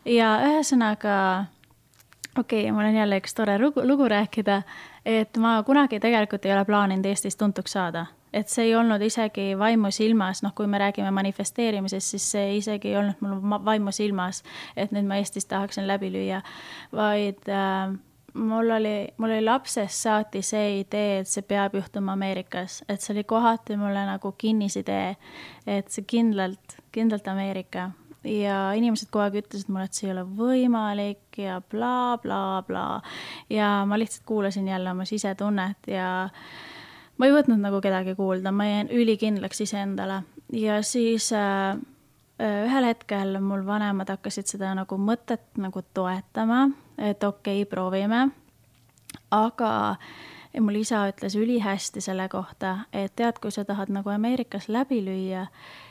Ja 0.05 0.39
ühesõnaga, 0.43 1.45
okei 2.39 2.61
okay,, 2.61 2.71
mul 2.71 2.85
on 2.85 2.95
jälle 2.95 3.17
üks 3.17 3.33
tore 3.35 3.59
lugu, 3.59 3.81
lugu 3.87 4.07
rääkida, 4.07 4.61
et 5.05 5.37
ma 5.37 5.63
kunagi 5.63 5.99
tegelikult 5.99 6.45
ei 6.45 6.53
ole 6.53 6.65
plaaninud 6.65 7.05
Eestis 7.05 7.35
tuntuks 7.35 7.71
saada. 7.71 8.05
Et 8.33 8.49
see 8.49 8.65
ei 8.65 8.75
olnud 8.75 9.01
isegi 9.01 9.53
vaimusilmas, 9.59 10.41
noh, 10.43 10.53
kui 10.55 10.67
me 10.67 10.77
räägime 10.77 11.11
manifesteerimisest, 11.11 12.07
siis 12.07 12.31
see 12.31 12.55
isegi 12.57 12.89
ei 12.89 12.97
olnud 12.97 13.21
mul 13.21 13.59
vaimusilmas, 13.65 14.43
et 14.75 14.91
nüüd 14.91 15.05
ma 15.05 15.15
Eestis 15.21 15.45
tahaksin 15.45 15.87
läbi 15.87 16.09
lüüa, 16.11 16.41
vaid 16.91 17.49
äh, 17.49 17.93
mul 18.33 18.69
oli, 18.69 19.07
mul 19.17 19.29
oli 19.29 19.45
lapsest 19.45 20.01
saati 20.01 20.41
see 20.41 20.79
idee, 20.79 21.19
et 21.19 21.29
see 21.29 21.45
peab 21.45 21.75
juhtuma 21.77 22.17
Ameerikas, 22.17 22.81
et 22.89 23.01
see 23.01 23.13
oli 23.13 23.23
kohati 23.23 23.77
mulle 23.77 24.05
nagu 24.09 24.33
kinnisidee, 24.37 25.15
et 25.67 25.93
see 25.93 26.05
kindlalt, 26.09 26.79
kindlalt 26.91 27.27
Ameerika 27.27 27.91
ja 28.23 28.57
inimesed 28.77 29.11
kogu 29.11 29.23
aeg 29.25 29.39
ütlesid 29.43 29.71
mulle, 29.71 29.87
et 29.89 29.97
see 29.97 30.07
ei 30.07 30.13
ole 30.15 30.23
võimalik 30.37 31.39
ja 31.41 31.59
blablabla 31.61 32.63
bla, 32.67 32.83
bla. 33.01 33.15
ja 33.51 33.71
ma 33.87 33.99
lihtsalt 33.99 34.25
kuulasin 34.29 34.67
jälle 34.67 34.91
oma 34.91 35.05
sisetunnet 35.05 35.89
ja 35.91 36.07
ma 37.17 37.27
ei 37.27 37.33
võtnud 37.35 37.61
nagu 37.61 37.81
kedagi 37.83 38.15
kuulda, 38.15 38.51
ma 38.51 38.67
jäin 38.69 38.91
ülikindlaks 38.93 39.63
iseendale 39.67 40.23
ja 40.53 40.81
siis 40.81 41.31
äh, 41.33 41.77
äh, 42.41 42.59
ühel 42.67 42.87
hetkel 42.87 43.39
mul 43.41 43.65
vanemad 43.65 44.09
hakkasid 44.13 44.49
seda 44.55 44.73
nagu 44.77 44.97
mõtet 44.97 45.45
nagu 45.57 45.83
toetama, 45.93 46.67
et 46.97 47.23
okei 47.23 47.63
okay,, 47.63 47.69
proovime. 47.69 48.29
aga 49.31 49.73
ja 50.53 50.61
mul 50.61 50.75
isa 50.81 51.07
ütles 51.09 51.35
ülihästi 51.35 52.01
selle 52.01 52.29
kohta, 52.29 52.85
et 52.93 53.15
tead, 53.15 53.39
kui 53.41 53.51
sa 53.51 53.65
tahad 53.65 53.89
nagu 53.89 54.09
Ameerikas 54.09 54.69
läbi 54.69 55.01
lüüa, 55.05 55.47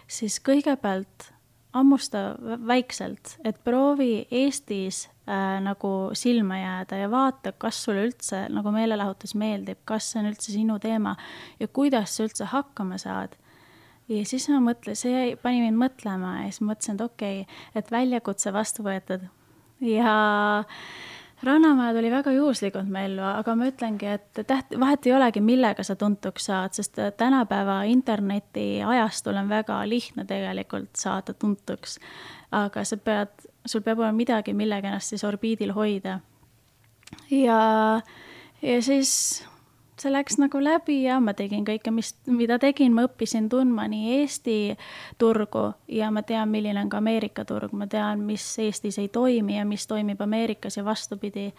siis 0.07 0.39
kõigepealt 0.41 1.32
hammusta 1.73 2.23
väikselt, 2.67 3.37
et 3.45 3.59
proovi 3.65 4.27
Eestis 4.31 5.07
äh, 5.29 5.61
nagu 5.65 6.11
silma 6.19 6.59
jääda 6.61 6.99
ja 7.05 7.11
vaata, 7.11 7.53
kas 7.53 7.83
sulle 7.85 8.07
üldse 8.09 8.45
nagu 8.53 8.73
meelelahutus 8.75 9.35
meeldib, 9.39 9.81
kas 9.89 10.11
see 10.13 10.21
on 10.23 10.31
üldse 10.33 10.53
sinu 10.53 10.79
teema 10.83 11.17
ja 11.61 11.69
kuidas 11.69 12.17
sa 12.17 12.27
üldse 12.27 12.51
hakkama 12.53 12.99
saad. 13.01 13.39
ja 14.09 14.25
siis 14.29 14.49
ma 14.53 14.61
mõtlen, 14.61 14.99
see 14.99 15.37
pani 15.43 15.63
mind 15.65 15.81
mõtlema 15.81 16.43
ja 16.43 16.51
siis 16.51 16.67
mõtlesin, 16.67 16.99
et 16.99 17.07
okei 17.07 17.41
okay,, 17.47 17.63
et 17.75 17.91
väljakutse 17.91 18.53
vastu 18.53 18.85
võetud 18.85 19.25
ja 19.81 20.19
äh, 20.61 20.85
Rannamaja 21.43 21.95
tuli 21.95 22.11
väga 22.11 22.33
juhuslikult 22.33 22.89
me 22.89 23.05
ellu, 23.09 23.23
aga 23.27 23.55
ma 23.59 23.67
ütlengi, 23.67 24.07
et 24.07 24.43
täht-, 24.47 24.77
vahet 24.79 25.07
ei 25.07 25.15
olegi, 25.17 25.41
millega 25.43 25.83
sa 25.83 25.97
tuntuks 25.99 26.47
saad, 26.47 26.77
sest 26.79 27.01
tänapäeva 27.19 27.81
interneti 27.91 28.83
ajastul 28.87 29.41
on 29.41 29.51
väga 29.51 29.81
lihtne 29.89 30.25
tegelikult 30.29 30.95
saada 30.97 31.35
tuntuks. 31.35 31.99
aga 32.53 32.85
sa 32.85 32.97
pead, 32.97 33.49
sul 33.67 33.83
peab 33.83 33.99
olema 33.99 34.15
midagi, 34.17 34.55
millega 34.55 34.93
ennast 34.93 35.15
siis 35.15 35.25
orbiidil 35.25 35.73
hoida. 35.75 36.21
ja, 37.31 37.61
ja 38.63 38.83
siis 38.83 39.43
see 40.03 40.13
läks 40.13 40.39
nagu 40.41 40.61
läbi 40.63 41.03
ja 41.05 41.19
ma 41.23 41.35
tegin 41.39 41.65
kõike, 41.67 41.93
mis, 41.95 42.13
mida 42.27 42.59
tegin, 42.63 42.95
ma 42.97 43.07
õppisin 43.07 43.49
tundma 43.53 43.87
nii 43.91 44.19
Eesti 44.21 44.57
turgu 45.21 45.71
ja 45.93 46.11
ma 46.15 46.25
tean, 46.27 46.51
milline 46.53 46.83
on 46.83 46.91
ka 46.93 47.01
Ameerika 47.03 47.47
turg, 47.49 47.75
ma 47.77 47.87
tean, 47.91 48.25
mis 48.27 48.45
Eestis 48.63 48.99
ei 49.03 49.09
toimi 49.13 49.59
ja 49.59 49.67
mis 49.69 49.87
toimib 49.91 50.21
Ameerikas 50.23 50.77
ja 50.77 50.85
vastupidi. 50.85 51.53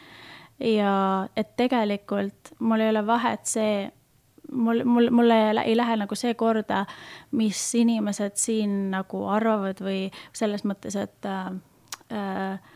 ja 0.60 1.27
et 1.36 1.56
tegelikult 1.58 2.53
mul 2.60 2.79
ei 2.79 2.89
ole 2.89 3.06
vahet 3.06 3.45
see, 3.49 3.89
mul, 4.51 4.84
mul, 4.84 5.10
mulle 5.10 5.39
ei 5.63 5.77
lähe 5.77 5.97
nagu 5.97 6.15
see 6.15 6.34
korda, 6.34 6.86
mis 7.32 7.63
inimesed 7.75 8.38
siin 8.38 8.91
nagu 8.91 9.25
arvavad 9.27 9.82
või 9.82 10.12
selles 10.34 10.65
mõttes, 10.65 10.99
et 10.99 11.25
äh, 11.25 11.51
äh 12.12 12.73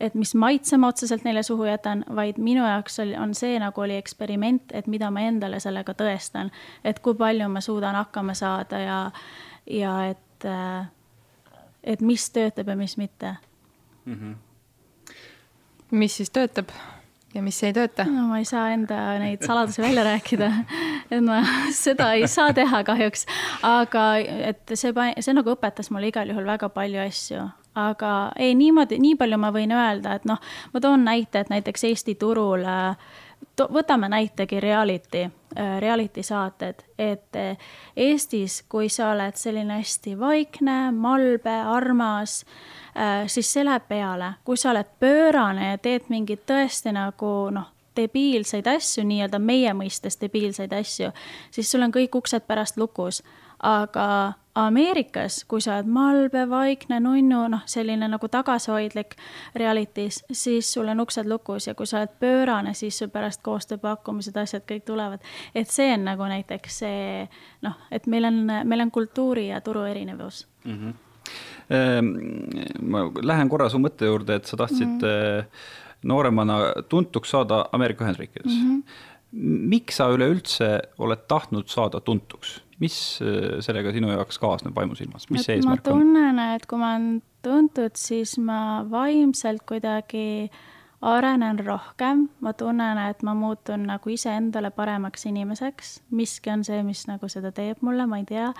et 0.00 0.14
mis 0.14 0.34
maitse 0.34 0.78
ma 0.80 0.88
otseselt 0.90 1.24
neile 1.24 1.42
suhu 1.42 1.64
jätan, 1.68 2.04
vaid 2.16 2.38
minu 2.40 2.64
jaoks 2.64 3.00
oli, 3.04 3.16
on 3.16 3.34
see 3.36 3.58
nagu 3.60 3.80
oli 3.84 3.98
eksperiment, 4.00 4.72
et 4.72 4.86
mida 4.90 5.10
ma 5.10 5.26
endale 5.28 5.60
sellega 5.60 5.94
tõestan. 5.94 6.50
et 6.84 6.98
kui 6.98 7.14
palju 7.14 7.48
ma 7.48 7.60
suudan 7.60 7.94
hakkama 7.94 8.34
saada 8.34 8.78
ja, 8.78 9.00
ja 9.70 9.96
et, 10.10 10.48
et 11.84 12.00
mis 12.00 12.30
töötab 12.30 12.68
ja 12.68 12.76
mis 12.76 12.96
mitte 12.96 13.34
mm. 14.04 14.14
-hmm. 14.14 15.14
mis 15.90 16.16
siis 16.16 16.30
töötab 16.30 16.72
ja 17.34 17.42
mis 17.42 17.62
ei 17.62 17.72
tööta? 17.72 18.04
no 18.04 18.26
ma 18.32 18.38
ei 18.38 18.44
saa 18.44 18.70
enda 18.70 19.18
neid 19.18 19.44
saladusi 19.46 19.82
välja 19.82 20.04
rääkida, 20.04 20.50
et 21.10 21.24
ma 21.24 21.42
seda 21.72 22.12
ei 22.12 22.28
saa 22.28 22.52
teha 22.52 22.84
kahjuks, 22.84 23.26
aga 23.62 24.16
et 24.50 24.74
see, 24.74 24.92
see 25.20 25.34
nagu 25.34 25.54
õpetas 25.54 25.90
mulle 25.90 26.08
igal 26.08 26.28
juhul 26.28 26.46
väga 26.46 26.68
palju 26.68 27.00
asju 27.06 27.48
aga 27.74 28.32
ei, 28.36 28.54
niimoodi, 28.54 28.98
nii 28.98 29.16
palju 29.16 29.38
ma 29.38 29.50
võin 29.54 29.72
öelda, 29.74 30.16
et 30.18 30.24
noh, 30.28 30.40
ma 30.72 30.80
toon 30.80 31.04
näite, 31.06 31.44
et 31.44 31.50
näiteks 31.52 31.84
Eesti 31.90 32.14
turul 32.18 32.64
äh, 32.66 32.96
to, 33.56 33.68
võtame 33.72 34.10
näitegi 34.10 34.60
reality, 34.60 35.26
äh, 35.56 35.76
reality 35.82 36.22
saated, 36.26 36.82
et 36.98 37.38
äh, 37.38 37.70
Eestis, 37.96 38.62
kui 38.68 38.88
sa 38.88 39.12
oled 39.14 39.38
selline 39.38 39.80
hästi 39.80 40.16
vaikne, 40.18 40.78
malbe, 40.92 41.54
armas, 41.76 42.44
siis 43.30 43.52
see 43.52 43.62
läheb 43.64 43.84
peale. 43.88 44.32
kui 44.44 44.56
sa 44.56 44.72
oled 44.72 44.88
pöörane 45.00 45.70
ja 45.70 45.78
teed 45.78 46.08
mingeid 46.10 46.42
tõesti 46.46 46.90
nagu 46.92 47.50
noh, 47.54 47.68
debiilseid 47.96 48.66
asju, 48.66 49.04
nii-öelda 49.06 49.38
meie 49.38 49.72
mõistes 49.76 50.18
debiilseid 50.20 50.72
asju, 50.74 51.12
siis 51.50 51.70
sul 51.70 51.86
on 51.86 51.94
kõik 51.94 52.18
uksed 52.18 52.46
pärast 52.48 52.76
lukus. 52.80 53.22
Aga 53.62 54.32
Ameerikas, 54.54 55.44
kui 55.48 55.60
sa 55.62 55.76
oled 55.76 55.86
malbe, 55.94 56.42
vaikne, 56.50 56.96
nunnu, 57.00 57.44
noh, 57.52 57.60
selline 57.70 58.08
nagu 58.10 58.28
tagasihoidlik 58.28 59.14
reality's, 59.54 60.24
siis 60.34 60.72
sul 60.74 60.88
on 60.90 61.00
uksed 61.04 61.28
lukus 61.30 61.68
ja 61.68 61.74
kui 61.78 61.86
sa 61.86 62.00
oled 62.00 62.16
pöörane, 62.20 62.74
siis 62.74 62.98
sul 62.98 63.12
pärast 63.14 63.44
koostööpakkumised, 63.46 64.36
asjad 64.42 64.64
kõik 64.66 64.82
tulevad. 64.88 65.20
et 65.54 65.70
see 65.70 65.92
on 65.94 66.04
nagu 66.04 66.26
näiteks 66.26 66.78
see 66.82 67.28
noh, 67.62 67.76
et 67.94 68.06
meil 68.10 68.26
on, 68.26 68.40
meil 68.64 68.80
on 68.82 68.90
kultuuri 68.90 69.48
ja 69.48 69.60
turu 69.60 69.84
erinevus 69.86 70.48
mm. 70.64 70.78
-hmm. 70.78 70.92
ma 72.82 72.98
lähen 73.22 73.48
korra 73.48 73.68
su 73.68 73.78
mõtte 73.78 74.04
juurde, 74.10 74.34
et 74.34 74.44
sa 74.44 74.56
tahtsid 74.56 74.88
mm 74.88 74.98
-hmm. 74.98 75.44
nooremana 76.02 76.58
tuntuks 76.88 77.30
saada 77.30 77.66
Ameerika 77.72 78.04
Ühendriikides 78.04 78.52
mm. 78.52 78.82
-hmm. 78.82 78.82
miks 79.68 79.96
sa 79.96 80.08
üleüldse 80.08 80.80
oled 80.98 81.18
tahtnud 81.28 81.68
saada 81.68 82.00
tuntuks? 82.00 82.62
Mis 82.80 82.96
äh, 83.24 83.60
sellega 83.64 83.92
sinu 83.96 84.12
jaoks 84.14 84.40
kaasneb 84.42 84.76
vaimusilmas, 84.76 85.28
mis 85.30 85.46
see 85.46 85.58
eesmärk 85.58 85.86
on? 85.92 86.00
ma 86.00 86.04
tunnen, 86.04 86.42
et 86.56 86.66
kui 86.66 86.80
ma 86.80 86.94
olen 86.96 87.22
tuntud, 87.44 87.96
siis 87.96 88.36
ma 88.42 88.60
vaimselt 88.90 89.64
kuidagi 89.68 90.50
arenen 91.00 91.58
rohkem, 91.64 92.26
ma 92.44 92.52
tunnen, 92.52 92.98
et 93.08 93.22
ma 93.24 93.32
muutun 93.34 93.86
nagu 93.88 94.12
iseendale 94.12 94.70
paremaks 94.76 95.24
inimeseks, 95.30 95.94
miski 96.16 96.52
on 96.52 96.64
see, 96.66 96.82
mis 96.84 97.06
nagu 97.08 97.28
seda 97.32 97.52
teeb 97.56 97.80
mulle, 97.86 98.04
ma 98.10 98.20
ei 98.20 98.26
tea. 98.28 98.50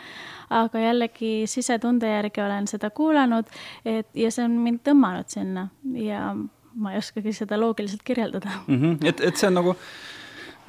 aga 0.57 0.85
jällegi 0.87 1.33
sisetunde 1.51 2.09
järgi 2.09 2.41
olen 2.41 2.69
seda 2.71 2.91
kuulanud, 2.97 3.53
et 3.85 4.09
ja 4.17 4.33
see 4.33 4.47
on 4.49 4.57
mind 4.65 4.81
tõmmanud 4.89 5.29
sinna 5.29 5.69
ja 6.01 6.33
ma 6.75 6.95
ei 6.95 7.03
oskagi 7.03 7.33
seda 7.37 7.61
loogiliselt 7.61 8.03
kirjeldada 8.07 8.51
mm. 8.67 8.77
-hmm. 8.81 9.09
et, 9.09 9.21
et 9.21 9.37
see 9.37 9.49
on 9.51 9.59
nagu, 9.61 9.77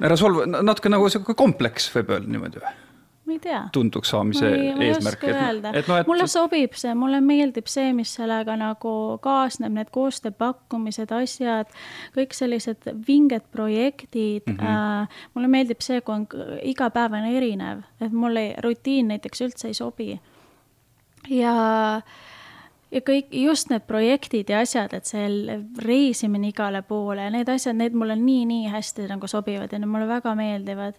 ära 0.00 0.16
solva, 0.16 0.46
natuke 0.46 0.92
nagu 0.92 1.08
sihuke 1.08 1.34
kompleks 1.34 1.88
võib 1.96 2.12
öelda 2.12 2.28
niimoodi 2.28 2.60
või? 2.60 2.74
Ma 3.26 3.32
ei 3.32 3.38
tea. 3.38 3.60
tuntuks 3.72 4.10
saamise 4.10 4.48
ei, 4.48 4.88
eesmärk. 4.88 5.24
Et, 5.24 5.88
no, 5.88 5.96
et... 5.96 6.06
mulle 6.06 6.26
sobib 6.30 6.74
see, 6.78 6.94
mulle 6.98 7.20
meeldib 7.24 7.70
see, 7.70 7.92
mis 7.96 8.14
sellega 8.18 8.56
nagu 8.58 8.94
kaasneb, 9.22 9.74
need 9.76 9.92
koostööpakkumised, 9.94 11.14
asjad, 11.14 11.70
kõik 12.16 12.34
sellised 12.36 12.90
vinged 13.06 13.46
projektid 13.54 14.48
mm. 14.48 14.58
-hmm. 14.58 15.06
Äh, 15.06 15.24
mulle 15.34 15.48
meeldib 15.48 15.80
see, 15.84 16.00
kui 16.00 16.14
on 16.14 16.26
iga 16.62 16.90
päev 16.90 17.18
on 17.18 17.30
erinev, 17.30 17.86
et 18.00 18.12
mulle 18.12 18.54
rutiin 18.62 19.08
näiteks 19.14 19.46
üldse 19.46 19.68
ei 19.68 19.74
sobi. 19.74 20.20
ja 21.30 22.00
ja 22.92 23.00
kõik 23.00 23.32
just 23.32 23.70
need 23.70 23.86
projektid 23.88 24.50
ja 24.50 24.60
asjad, 24.60 24.92
et 24.92 25.08
see 25.08 25.28
reisimine 25.78 26.48
igale 26.48 26.82
poole 26.82 27.22
ja 27.22 27.30
need 27.30 27.48
asjad, 27.48 27.76
need 27.76 27.92
mulle 27.96 28.16
nii-nii 28.16 28.68
hästi 28.68 29.08
nagu 29.08 29.26
sobivad 29.26 29.72
ja 29.72 29.78
need 29.78 29.88
mulle 29.88 30.08
väga 30.08 30.34
meeldivad 30.34 30.98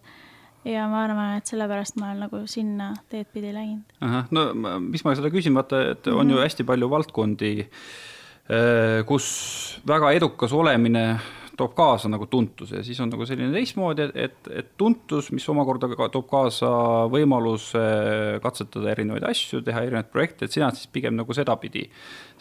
ja 0.65 0.87
ma 0.91 1.03
arvan, 1.03 1.37
et 1.37 1.49
sellepärast 1.49 1.99
ma 1.99 2.11
olen 2.11 2.25
nagu 2.27 2.41
sinna 2.49 2.93
teed 3.11 3.29
pidi 3.33 3.53
läinud. 3.55 3.93
ahah, 4.01 4.27
no 4.31 4.47
mis 4.79 5.03
ma 5.05 5.15
seda 5.17 5.31
küsin, 5.33 5.55
vaata, 5.57 5.81
et 5.91 6.07
on 6.07 6.13
mm 6.13 6.19
-hmm. 6.19 6.33
ju 6.35 6.43
hästi 6.43 6.63
palju 6.63 6.89
valdkondi, 6.89 7.53
eh, 7.59 9.05
kus 9.05 9.81
väga 9.87 10.11
edukas 10.11 10.53
olemine 10.53 11.19
toob 11.57 11.73
kaasa 11.77 12.09
nagu 12.09 12.25
tuntuse 12.25 12.79
ja 12.79 12.83
siis 12.83 12.99
on 13.03 13.11
nagu 13.13 13.25
selline 13.25 13.53
teistmoodi, 13.53 14.01
et, 14.01 14.15
et, 14.15 14.49
et 14.59 14.69
tuntus, 14.77 15.31
mis 15.31 15.45
omakorda 15.49 15.89
ka 15.91 16.09
toob 16.09 16.27
kaasa 16.29 16.69
võimaluse 17.13 17.83
katsetada 18.43 18.91
erinevaid 18.91 19.25
asju, 19.29 19.61
teha 19.61 19.85
erinevaid 19.85 20.09
projekte, 20.13 20.45
et 20.45 20.51
sina 20.55 20.71
siis 20.73 20.89
pigem 20.93 21.15
nagu 21.19 21.33
sedapidi 21.33 21.85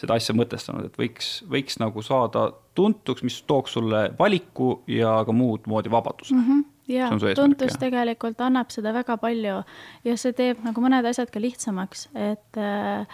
seda 0.00 0.16
asja 0.16 0.34
mõtestanud, 0.34 0.88
et 0.88 1.00
võiks, 1.00 1.42
võiks 1.50 1.78
nagu 1.82 2.02
saada 2.02 2.50
tuntuks, 2.74 3.22
mis 3.22 3.42
tooks 3.42 3.76
sulle 3.76 4.06
valiku 4.18 4.78
ja 4.86 5.20
ka 5.26 5.32
muud 5.36 5.68
moodi 5.68 5.92
vabaduse 5.92 6.34
mm. 6.34 6.46
-hmm 6.48 6.71
ja 6.90 7.10
tuntus 7.36 7.76
tegelikult 7.80 8.40
annab 8.42 8.72
seda 8.74 8.92
väga 8.94 9.16
palju 9.22 9.62
ja 10.06 10.16
see 10.18 10.34
teeb 10.36 10.62
nagu 10.66 10.82
mõned 10.84 11.06
asjad 11.08 11.30
ka 11.32 11.42
lihtsamaks, 11.42 12.08
et 12.14 12.58
äh, 12.60 13.06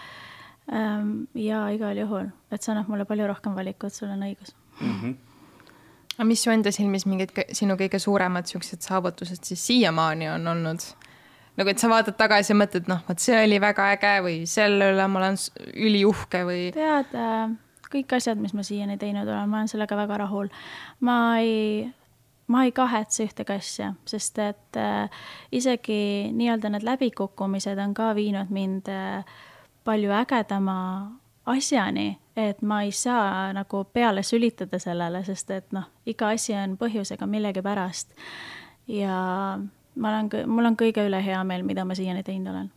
ähm, 0.72 1.12
ja 1.36 1.66
igal 1.74 1.98
juhul, 1.98 2.30
et 2.52 2.62
see 2.62 2.72
annab 2.74 2.88
mulle 2.92 3.08
palju 3.08 3.28
rohkem 3.28 3.56
valikut, 3.58 3.94
sul 3.94 4.12
on 4.12 4.24
õigus 4.28 4.54
mm. 4.80 4.94
-hmm. 5.00 5.14
aga 6.16 6.28
mis 6.30 6.42
su 6.42 6.54
enda 6.54 6.72
silmis 6.72 7.06
mingid 7.06 7.34
sinu 7.52 7.76
kõige 7.76 8.00
suuremad 8.00 8.48
siuksed 8.48 8.80
saavutused 8.80 9.44
siis 9.44 9.66
siiamaani 9.66 10.30
on 10.36 10.46
olnud? 10.54 10.88
nagu, 11.58 11.70
et 11.70 11.78
sa 11.78 11.90
vaatad 11.90 12.16
tagasi 12.16 12.52
ja 12.52 12.58
mõtled, 12.58 12.88
noh, 12.88 13.04
vot 13.08 13.18
see 13.18 13.38
oli 13.44 13.60
väga 13.60 13.92
äge 13.96 14.18
või 14.24 14.42
selle 14.46 14.92
üle 14.94 15.08
ma 15.08 15.24
olen 15.24 15.38
üliuhke 15.74 16.44
või? 16.46 16.68
tead 16.72 17.14
äh,, 17.14 17.50
kõik 17.92 18.16
asjad, 18.16 18.40
mis 18.40 18.54
ma 18.54 18.62
siiani 18.62 18.98
teinud 18.98 19.28
olen, 19.28 19.48
ma 19.48 19.62
olen 19.62 19.68
sellega 19.68 19.96
väga 19.96 20.22
rahul. 20.24 20.48
ma 21.00 21.38
ei 21.40 21.88
ma 22.48 22.64
ei 22.64 22.72
kahetse 22.72 23.26
ühtegi 23.28 23.54
asja, 23.54 23.92
sest 24.08 24.38
et 24.42 24.78
äh, 24.80 25.20
isegi 25.52 26.32
nii-öelda 26.32 26.72
need 26.72 26.86
läbikukkumised 26.86 27.78
on 27.82 27.94
ka 27.94 28.14
viinud 28.16 28.52
mind 28.54 28.88
äh, 28.92 29.24
palju 29.84 30.12
ägedama 30.12 30.78
asjani, 31.48 32.18
et 32.36 32.62
ma 32.62 32.82
ei 32.84 32.92
saa 32.92 33.52
nagu 33.56 33.84
peale 33.92 34.22
sülitada 34.22 34.80
sellele, 34.80 35.22
sest 35.24 35.50
et 35.50 35.76
noh, 35.76 35.88
iga 36.06 36.32
asi 36.36 36.56
on 36.56 36.76
põhjusega 36.80 37.26
millegipärast. 37.26 38.12
ja 38.88 39.18
ma 39.94 40.10
olen, 40.14 40.28
mul 40.48 40.70
on 40.70 40.76
kõige 40.76 41.04
üle 41.08 41.20
hea 41.24 41.40
meel, 41.44 41.64
mida 41.66 41.84
ma 41.84 41.96
siiani 41.96 42.24
teinud 42.24 42.52
olen 42.52 42.68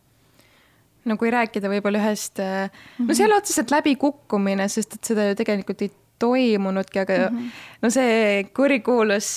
no 1.05 1.17
kui 1.17 1.31
rääkida 1.33 1.69
võib-olla 1.69 2.01
ühest 2.03 2.39
-hmm. 2.39 3.07
no 3.07 3.13
see 3.13 3.25
ei 3.25 3.31
ole 3.31 3.39
otseselt 3.39 3.71
läbikukkumine, 3.71 4.67
sest 4.67 4.99
et 4.99 5.03
seda 5.03 5.29
ju 5.29 5.35
tegelikult 5.35 5.81
ei 5.81 5.91
toimunudki, 6.21 7.01
aga 7.01 7.17
mm 7.29 7.37
-hmm. 7.37 7.61
no 7.81 7.89
see 7.89 8.43
kurikuulus 8.55 9.29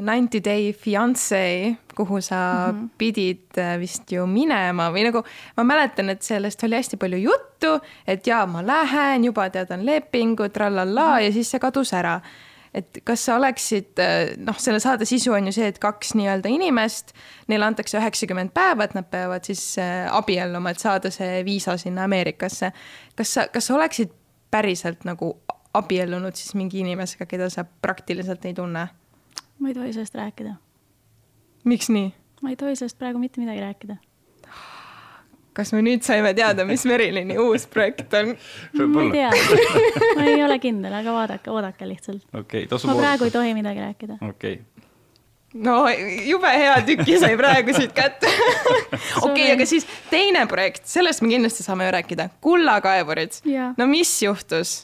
Ninety 0.00 0.40
Day 0.44 0.72
Fiancé, 0.72 1.76
kuhu 1.96 2.20
sa 2.20 2.72
mm 2.72 2.78
-hmm. 2.78 2.88
pidid 2.98 3.58
äh, 3.58 3.78
vist 3.80 4.12
ju 4.12 4.26
minema 4.26 4.90
või 4.90 5.04
nagu 5.08 5.24
ma 5.56 5.64
mäletan, 5.64 6.10
et 6.10 6.22
sellest 6.22 6.64
oli 6.64 6.76
hästi 6.76 6.96
palju 6.96 7.18
juttu, 7.18 7.80
et 8.06 8.26
jaa, 8.26 8.46
ma 8.46 8.62
lähen, 8.66 9.24
juba 9.24 9.50
tead, 9.50 9.70
on 9.70 9.86
lepingud, 9.86 10.52
trallallaa 10.52 11.10
mm 11.10 11.18
-hmm. 11.18 11.24
ja 11.24 11.32
siis 11.32 11.50
see 11.50 11.60
kadus 11.60 11.92
ära 11.92 12.20
et 12.74 13.02
kas 13.04 13.24
sa 13.26 13.36
oleksid, 13.36 13.92
äh, 14.00 14.32
noh, 14.40 14.56
selle 14.58 14.80
saade 14.80 15.04
sisu 15.08 15.32
on 15.36 15.46
ju 15.46 15.52
see, 15.52 15.68
et 15.68 15.78
kaks 15.78 16.14
nii-öelda 16.14 16.48
inimest, 16.48 17.12
neile 17.48 17.68
antakse 17.68 17.98
üheksakümmend 18.00 18.54
päeva, 18.56 18.84
et 18.84 18.94
nad 18.96 19.08
peavad 19.12 19.44
siis 19.44 19.78
äh, 19.78 20.08
abielluma, 20.10 20.72
et 20.72 20.80
saada 20.80 21.12
see 21.12 21.44
viisa 21.44 21.76
sinna 21.76 22.04
Ameerikasse. 22.08 22.72
kas 23.16 23.34
sa, 23.34 23.46
kas 23.52 23.66
sa 23.66 23.74
oleksid 23.74 24.12
päriselt 24.52 25.04
nagu 25.08 25.34
abiellunud 25.74 26.36
siis 26.36 26.54
mingi 26.58 26.82
inimesega, 26.82 27.26
keda 27.26 27.50
sa 27.50 27.64
praktiliselt 27.64 28.44
ei 28.44 28.54
tunne? 28.54 28.86
ma 29.58 29.68
ei 29.68 29.74
tohi 29.74 29.92
sellest 29.92 30.14
rääkida. 30.14 30.54
miks 31.64 31.90
nii? 31.90 32.12
ma 32.42 32.50
ei 32.50 32.56
tohi 32.56 32.76
sellest 32.76 32.98
praegu 32.98 33.18
mitte 33.18 33.40
midagi 33.40 33.60
rääkida. 33.60 33.96
kas 35.52 35.72
me 35.72 35.82
nüüd 35.82 36.04
saime 36.06 36.34
teada, 36.34 36.64
mis 36.68 36.84
Merilini 36.88 37.38
uus 37.38 37.66
projekt 37.66 38.14
on? 38.18 38.34
ma 38.88 39.06
ei 39.06 39.12
tea, 39.16 39.30
ma 40.16 40.28
ei 40.28 40.44
ole 40.44 40.58
kindel, 40.58 40.94
aga 41.00 41.16
vaadake, 41.18 41.50
oodake 41.50 41.88
lihtsalt 41.88 42.24
okay,. 42.34 42.66
ma 42.86 42.98
praegu 42.98 43.28
ei 43.28 43.34
tohi 43.34 43.54
midagi 43.54 43.86
rääkida. 43.88 44.20
okei 44.20 44.60
okay 44.60 44.88
no 45.54 45.84
jube 46.26 46.48
hea 46.48 46.76
tüki 46.86 47.18
sai 47.20 47.36
praegu 47.36 47.74
siit 47.76 47.92
kätte. 47.96 48.30
okei, 49.26 49.50
aga 49.52 49.66
siis 49.68 49.86
teine 50.10 50.46
projekt, 50.50 50.86
sellest 50.88 51.22
me 51.24 51.32
kindlasti 51.32 51.64
saame 51.64 51.88
ju 51.88 51.92
rääkida, 51.98 52.28
kullakaevurid. 52.44 53.42
no 53.76 53.86
mis 53.90 54.14
juhtus? 54.22 54.82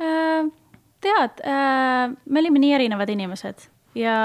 Tead 0.00 1.44
äh,, 1.44 2.16
me 2.24 2.40
olime 2.40 2.62
nii 2.62 2.72
erinevad 2.78 3.12
inimesed 3.12 3.68
ja. 3.94 4.16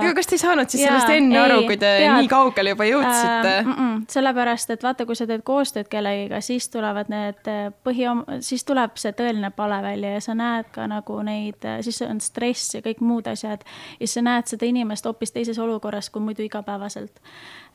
aga 0.00 0.12
kas 0.16 0.28
te 0.28 0.36
ei 0.36 0.42
saanud 0.42 0.70
siis 0.70 0.84
ja, 0.84 0.92
sellest 0.92 1.12
enne 1.12 1.36
ei, 1.36 1.40
aru, 1.42 1.58
kui 1.68 1.76
te 1.76 1.90
tead, 2.00 2.14
nii 2.16 2.30
kaugele 2.30 2.72
juba 2.74 2.86
jõudsite 2.88 3.50
äh,? 3.50 3.66
Mm 3.66 3.74
-mm, 3.74 4.04
sellepärast, 4.10 4.70
et 4.70 4.82
vaata, 4.82 5.06
kui 5.06 5.16
sa 5.16 5.26
teed 5.28 5.44
koostööd 5.44 5.88
kellegiga, 5.92 6.40
siis 6.40 6.68
tulevad 6.72 7.10
need 7.12 7.50
äh, 7.50 7.66
põhi, 7.84 8.08
siis 8.40 8.64
tuleb 8.64 8.96
see 9.00 9.12
tõeline 9.12 9.50
pale 9.56 9.82
välja 9.82 10.14
ja 10.16 10.20
sa 10.20 10.34
näed 10.34 10.70
ka 10.72 10.86
nagu 10.90 11.20
neid, 11.22 11.60
äh, 11.64 11.80
siis 11.80 12.02
on 12.02 12.20
stress 12.20 12.74
ja 12.74 12.80
kõik 12.80 13.00
muud 13.00 13.26
asjad. 13.26 13.64
ja 14.00 14.08
sa 14.08 14.22
näed 14.22 14.46
seda 14.46 14.66
inimest 14.66 15.04
hoopis 15.04 15.32
teises 15.32 15.58
olukorras 15.58 16.10
kui 16.10 16.22
muidu 16.22 16.42
igapäevaselt. 16.42 17.20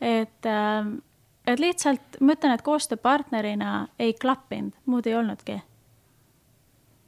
et 0.02 0.46
äh, 0.46 0.86
et 1.48 1.60
lihtsalt 1.60 2.22
ma 2.22 2.34
ütlen, 2.34 2.54
et 2.54 2.62
koostööpartnerina 2.62 3.88
ei 4.00 4.14
klappinud, 4.14 4.74
muud 4.86 5.08
ei 5.08 5.16
olnudki 5.16 5.62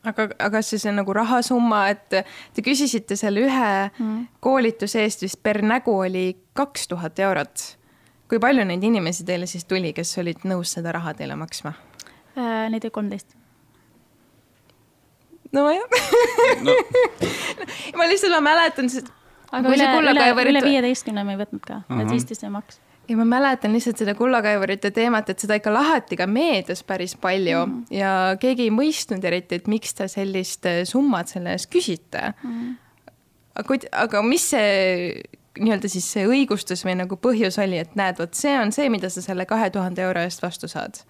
aga, 0.07 0.27
aga 0.39 0.61
see, 0.65 0.79
see 0.81 0.93
nagu 0.95 1.13
rahasumma, 1.15 1.83
et 1.93 2.21
te 2.55 2.65
küsisite 2.65 3.17
selle 3.19 3.45
ühe 3.45 3.67
mm. 3.89 4.17
koolituse 4.43 5.03
eest 5.05 5.25
vist 5.25 5.41
per 5.43 5.61
nägu 5.65 5.93
oli 6.05 6.25
kaks 6.57 6.89
tuhat 6.91 7.19
eurot. 7.19 7.67
kui 8.31 8.39
palju 8.39 8.63
neid 8.65 8.83
inimesi 8.87 9.25
teile 9.27 9.47
siis 9.49 9.65
tuli, 9.67 9.93
kes 9.93 10.17
olid 10.21 10.45
nõus 10.47 10.73
seda 10.77 10.93
raha 10.95 11.13
teile 11.17 11.35
maksma 11.39 11.73
äh,? 12.37 12.69
Neid 12.71 12.83
oli 12.83 12.93
kolmteist. 12.97 13.35
nojah 15.51 15.97
no. 16.65 16.77
ma 17.99 18.07
lihtsalt, 18.07 18.37
ma 18.37 18.45
mäletan. 18.51 18.89
aga 19.51 19.75
üle, 19.75 19.91
üle, 20.13 20.31
üle 20.53 20.63
viieteistkümne 20.65 21.27
me 21.27 21.35
ei 21.35 21.43
võtnud 21.43 21.65
ka 21.65 21.83
uh, 21.83 21.89
-huh. 21.89 22.05
et 22.05 22.15
viisteist 22.15 22.47
ei 22.47 22.53
maksa 22.53 22.90
ja 23.09 23.17
ma 23.17 23.25
mäletan 23.25 23.73
lihtsalt 23.73 24.01
seda 24.01 24.15
kullakaevurite 24.15 24.91
teemat, 24.95 25.29
et 25.29 25.43
seda 25.43 25.57
ikka 25.59 25.73
lahati 25.73 26.17
ka 26.19 26.27
meedias 26.29 26.83
päris 26.87 27.15
palju 27.19 27.65
mm. 27.65 27.83
ja 27.95 28.13
keegi 28.39 28.69
ei 28.69 28.73
mõistnud 28.75 29.25
eriti, 29.27 29.59
et 29.59 29.69
miks 29.71 29.95
te 29.97 30.07
sellist 30.11 30.67
äh, 30.69 30.83
summat 30.87 31.31
selle 31.33 31.55
eest 31.57 31.71
küsite. 31.73 32.31
Mm.. 32.43 32.75
aga 33.55 33.67
kuid, 33.67 33.87
aga 33.91 34.23
mis 34.25 34.49
see 34.53 35.21
nii-öelda 35.59 35.89
siis 35.91 36.07
see 36.13 36.23
õigustus 36.29 36.85
või 36.87 36.95
nagu 37.01 37.17
põhjus 37.19 37.59
oli, 37.59 37.81
et 37.81 37.97
näed, 37.99 38.21
vot 38.21 38.37
see 38.37 38.53
on 38.59 38.71
see, 38.71 38.87
mida 38.93 39.09
sa 39.11 39.23
selle 39.23 39.45
kahe 39.49 39.69
tuhande 39.73 40.05
euro 40.05 40.23
eest 40.23 40.43
vastu 40.43 40.69
saad 40.71 41.01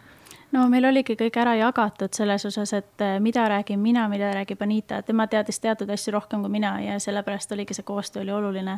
no 0.52 0.66
meil 0.72 0.86
oligi 0.88 1.16
kõik 1.20 1.38
ära 1.41 1.54
jagatud 1.60 2.14
selles 2.16 2.45
osas, 2.47 2.74
et 2.76 3.04
eh, 3.04 3.18
mida 3.24 3.45
räägin 3.49 3.80
mina, 3.80 4.08
mida 4.12 4.32
räägib 4.36 4.62
Anita, 4.64 5.02
tema 5.06 5.28
teadis 5.32 5.60
teatud 5.64 5.89
asju 5.89 6.14
rohkem 6.16 6.43
kui 6.43 6.52
mina 6.52 6.74
ja 6.84 6.97
sellepärast 6.99 7.52
oligi 7.56 7.76
see 7.78 7.88
koostöö 7.88 8.24
oli 8.24 8.32
oluline. 8.36 8.78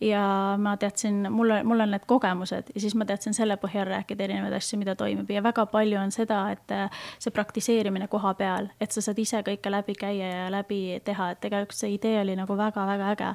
ja 0.00 0.22
ma 0.58 0.76
teadsin, 0.76 1.26
mul, 1.32 1.52
mul 1.64 1.80
on 1.80 1.90
need 1.94 2.06
kogemused 2.06 2.72
ja 2.74 2.80
siis 2.80 2.94
ma 2.94 3.04
teadsin 3.04 3.34
selle 3.34 3.56
põhjal 3.60 3.88
rääkida 3.90 4.24
erinevaid 4.24 4.56
asju, 4.56 4.78
mida 4.78 4.94
toimub 4.96 5.30
ja 5.30 5.42
väga 5.42 5.66
palju 5.66 6.00
on 6.00 6.12
seda, 6.12 6.40
et 6.56 6.76
eh, 6.76 7.02
see 7.18 7.30
praktiseerimine 7.30 8.08
koha 8.08 8.34
peal, 8.34 8.70
et 8.80 8.92
sa 8.92 9.04
saad 9.04 9.18
ise 9.18 9.42
kõike 9.46 9.70
läbi 9.72 9.96
käia 9.98 10.32
ja 10.44 10.50
läbi 10.52 11.00
teha, 11.04 11.30
et 11.34 11.40
tegelikult 11.40 11.76
see 11.76 11.94
idee 11.96 12.20
oli 12.20 12.36
nagu 12.36 12.56
väga-väga 12.56 13.10
äge. 13.14 13.34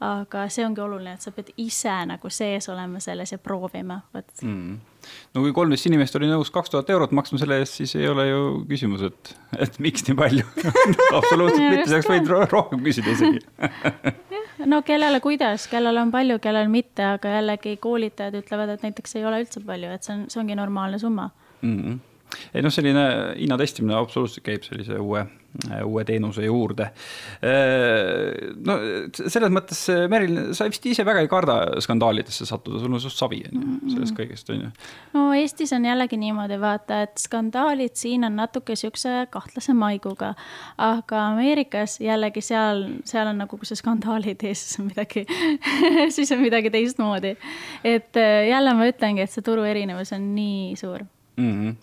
aga 0.00 0.48
see 0.48 0.66
ongi 0.66 0.80
oluline, 0.80 1.14
et 1.16 1.24
sa 1.24 1.30
pead 1.32 1.54
ise 1.56 1.94
nagu 2.06 2.30
sees 2.30 2.68
olema 2.68 3.00
selles 3.00 3.32
ja 3.32 3.38
proovima, 3.38 4.00
vot. 4.14 4.42
Mm 4.42 4.95
no 5.34 5.44
kui 5.44 5.54
kolmteist 5.56 5.88
inimest 5.90 6.16
oli 6.18 6.30
nõus 6.30 6.52
kaks 6.54 6.72
tuhat 6.72 6.90
eurot 6.94 7.14
maksma 7.16 7.40
selle 7.42 7.60
eest, 7.62 7.80
siis 7.80 7.96
ei 7.98 8.08
ole 8.10 8.28
ju 8.28 8.42
küsimus, 8.70 9.04
et, 9.10 9.34
et 9.66 9.78
miks 9.82 10.06
nii 10.08 10.18
palju. 10.18 10.46
Absoluutselt 11.18 11.64
mitte, 11.64 11.88
sa 11.88 11.98
oleks 11.98 12.10
võinud 12.12 12.52
rohkem 12.52 12.84
küsida 12.86 13.16
isegi. 13.16 13.42
No 14.66 14.80
kellele 14.80 15.20
kuidas, 15.20 15.66
kellel 15.68 15.98
on 16.00 16.08
palju, 16.10 16.38
kellel 16.42 16.70
mitte, 16.72 17.04
aga 17.04 17.34
jällegi 17.34 17.74
koolitajad 17.76 18.38
ütlevad, 18.38 18.72
et 18.72 18.86
näiteks 18.86 19.18
ei 19.18 19.26
ole 19.28 19.42
üldse 19.44 19.60
palju, 19.60 19.90
et 19.92 20.06
see 20.06 20.14
on, 20.14 20.22
see 20.32 20.40
ongi 20.40 20.56
normaalne 20.56 20.98
summa. 20.98 21.28
Mm. 21.60 21.76
-hmm 21.76 22.15
ei 22.54 22.64
noh, 22.64 22.72
selline 22.72 23.06
hinna 23.36 23.58
testimine 23.60 23.96
absoluutselt 23.98 24.44
käib 24.46 24.64
sellise 24.66 24.98
uue, 25.00 25.22
uue 25.84 26.04
teenuse 26.04 26.44
juurde. 26.44 26.88
no 28.66 28.76
selles 29.16 29.52
mõttes, 29.52 29.80
Merilin, 30.10 30.52
sa 30.56 30.66
vist 30.68 30.86
ise 30.88 31.04
väga 31.06 31.22
ei 31.24 31.30
karda 31.30 31.56
skandaalidesse 31.84 32.46
sattuda, 32.48 32.80
sul 32.82 32.96
on 32.96 33.02
suht 33.02 33.16
savi 33.16 33.42
on 33.48 33.62
ju 33.62 33.94
sellest 33.94 34.16
kõigest 34.18 34.52
on 34.52 34.66
ju. 34.66 34.70
no 35.16 35.26
Eestis 35.36 35.72
on 35.76 35.86
jällegi 35.88 36.18
niimoodi, 36.20 36.58
vaata, 36.60 37.02
et 37.06 37.16
skandaalid 37.22 37.96
siin 37.98 38.26
on 38.28 38.36
natuke 38.38 38.76
siukse 38.78 39.26
kahtlase 39.32 39.74
maiguga. 39.76 40.34
aga 40.78 41.22
Ameerikas 41.32 41.98
jällegi 42.04 42.44
seal, 42.44 42.86
seal 43.08 43.32
on 43.32 43.42
nagu, 43.44 43.58
kui 43.58 43.68
sa 43.68 43.78
skandaali 43.78 44.34
ei 44.34 44.40
tee, 44.40 44.54
siis 44.54 44.80
on 44.80 44.90
midagi 44.90 45.26
siis 46.16 46.32
on 46.36 46.44
midagi 46.44 46.72
teistmoodi. 46.74 47.36
et 47.84 48.22
jälle 48.50 48.74
ma 48.76 48.88
ütlengi, 48.92 49.24
et 49.24 49.32
see 49.32 49.44
turu 49.46 49.66
erinevus 49.66 50.12
on 50.16 50.32
nii 50.36 50.76
suur 50.76 51.04
mm. 51.36 51.52
-hmm 51.52 51.76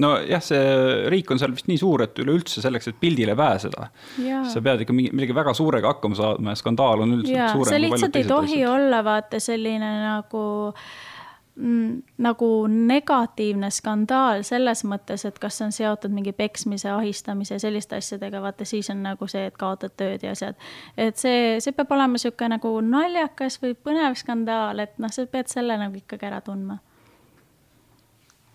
nojah, 0.00 0.42
see 0.44 0.64
riik 1.12 1.30
on 1.32 1.40
seal 1.40 1.54
vist 1.54 1.68
nii 1.70 1.78
suur, 1.80 2.04
et 2.06 2.18
üleüldse 2.22 2.62
selleks, 2.64 2.90
et 2.90 2.98
pildile 3.00 3.36
pääseda, 3.38 3.90
sa 4.50 4.64
pead 4.64 4.86
ikka 4.86 4.96
mingi, 4.96 5.12
midagi 5.16 5.36
väga 5.36 5.54
suurega 5.56 5.94
hakkama 5.94 6.18
saama 6.18 6.54
ja 6.54 6.60
skandaal 6.60 7.06
on 7.06 7.14
üldiselt 7.18 7.54
suurem. 7.54 7.70
see 7.74 7.84
lihtsalt 7.86 8.18
ei 8.20 8.26
tohi 8.28 8.58
asjad. 8.60 8.74
olla 8.74 9.04
vaata 9.06 9.40
selline 9.42 9.90
nagu 10.02 10.42
mm, 11.54 12.02
nagu 12.26 12.50
negatiivne 12.72 13.70
skandaal 13.74 14.44
selles 14.46 14.84
mõttes, 14.88 15.24
et 15.28 15.38
kas 15.42 15.60
see 15.60 15.68
on 15.68 15.74
seotud 15.76 16.14
mingi 16.14 16.34
peksmise, 16.36 16.90
ahistamise 16.94 17.56
ja 17.56 17.62
selliste 17.62 18.00
asjadega, 18.00 18.42
vaata 18.42 18.68
siis 18.68 18.90
on 18.92 19.02
nagu 19.06 19.28
see, 19.30 19.46
et 19.50 19.56
kaotad 19.60 19.96
tööd 19.96 20.26
ja 20.26 20.34
asjad. 20.36 20.60
et 20.96 21.18
see, 21.20 21.58
see 21.60 21.76
peab 21.76 21.92
olema 21.96 22.16
niisugune 22.18 22.56
nagu 22.56 22.76
naljakas 22.84 23.60
või 23.62 23.74
põnev 23.76 24.16
skandaal, 24.20 24.86
et 24.86 24.96
noh, 24.98 25.12
sa 25.12 25.26
pead 25.26 25.52
selle 25.52 25.78
nagu 25.80 26.00
ikkagi 26.00 26.30
ära 26.30 26.40
tundma 26.44 26.80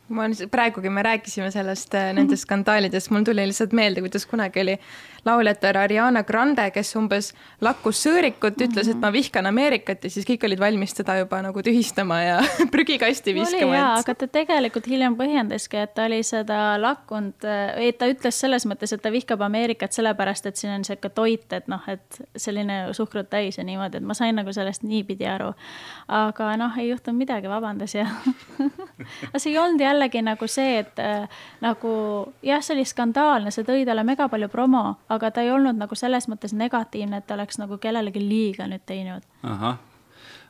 ma 0.09 0.27
praegugi 0.51 0.89
me 0.89 1.03
rääkisime 1.03 1.51
sellest, 1.51 1.93
äh, 1.97 2.11
nendest 2.13 2.45
skandaalidest, 2.45 3.09
mul 3.09 3.23
tuli 3.25 3.47
lihtsalt 3.47 3.73
meelde, 3.73 4.03
kuidas 4.05 4.25
kunagi 4.29 4.61
oli 4.61 4.77
lauljatar 5.25 5.77
Ariana 5.77 6.21
Grande, 6.23 6.67
kes 6.71 6.91
umbes 6.99 7.31
lakkus 7.65 8.03
sõõrikut, 8.05 8.59
ütles, 8.61 8.89
et 8.91 8.99
ma 9.01 9.09
vihkan 9.13 9.49
Ameerikat 9.49 10.05
ja 10.05 10.11
siis 10.13 10.27
kõik 10.27 10.45
olid 10.45 10.61
valmis 10.61 10.93
teda 10.93 11.17
juba 11.17 11.39
nagu 11.41 11.63
tühistama 11.65 12.19
ja 12.21 12.35
prügikasti 12.73 13.33
viskama. 13.33 13.73
jaa 13.73 13.87
et..., 13.95 14.03
aga 14.03 14.15
ta 14.21 14.29
tegelikult 14.37 14.89
hiljem 14.91 15.17
põhjendaski, 15.17 15.81
et 15.81 15.95
ta 15.97 16.05
oli 16.05 16.21
seda 16.25 16.59
lakkunud, 16.81 17.47
et 17.81 17.97
ta 17.97 18.09
ütles 18.11 18.41
selles 18.45 18.67
mõttes, 18.69 18.93
et 18.93 19.01
ta 19.01 19.13
vihkab 19.13 19.41
Ameerikat 19.47 19.97
sellepärast, 19.97 20.45
et 20.51 20.61
siin 20.61 20.75
on 20.75 20.85
sihuke 20.85 21.09
toit, 21.17 21.47
et 21.57 21.65
noh, 21.71 21.81
et 21.89 22.21
selline 22.37 22.93
suhkrut 22.93 23.31
täis 23.31 23.57
ja 23.57 23.65
niimoodi, 23.65 24.03
et 24.03 24.05
ma 24.05 24.13
sain 24.17 24.37
nagu 24.37 24.53
sellest 24.53 24.85
niipidi 24.85 25.25
aru. 25.29 25.49
aga 26.07 26.53
noh, 26.61 26.77
ei 26.77 26.91
juhtunud 26.91 27.17
midagi, 27.17 27.49
vabandas 27.49 27.97
ja 27.97 28.05
aga 29.31 29.41
see 29.41 29.55
ei 29.55 29.57
olnud 29.57 29.81
jällegi 29.95 30.21
nagu 30.25 30.51
see, 30.51 30.83
et 30.83 31.01
äh, 31.01 31.41
nagu 31.63 31.95
jah, 32.45 32.61
see 32.61 32.75
oli 32.77 32.85
skandaalne, 32.85 33.55
see 33.55 33.65
tõi 33.67 33.87
talle 33.87 34.05
mega 34.07 34.29
palju 34.31 34.51
promo 34.53 34.85
aga 35.09 35.31
ta 35.31 35.43
ei 35.45 35.51
olnud 35.55 35.79
nagu 35.79 35.97
selles 35.97 36.29
mõttes 36.31 36.55
negatiivne, 36.57 37.21
et 37.21 37.27
ta 37.27 37.37
oleks 37.37 37.59
nagu 37.61 37.79
kellelegi 37.81 38.21
liiga 38.21 38.69
nüüd 38.69 38.85
teinud. 38.85 39.25
ahah 39.43 39.81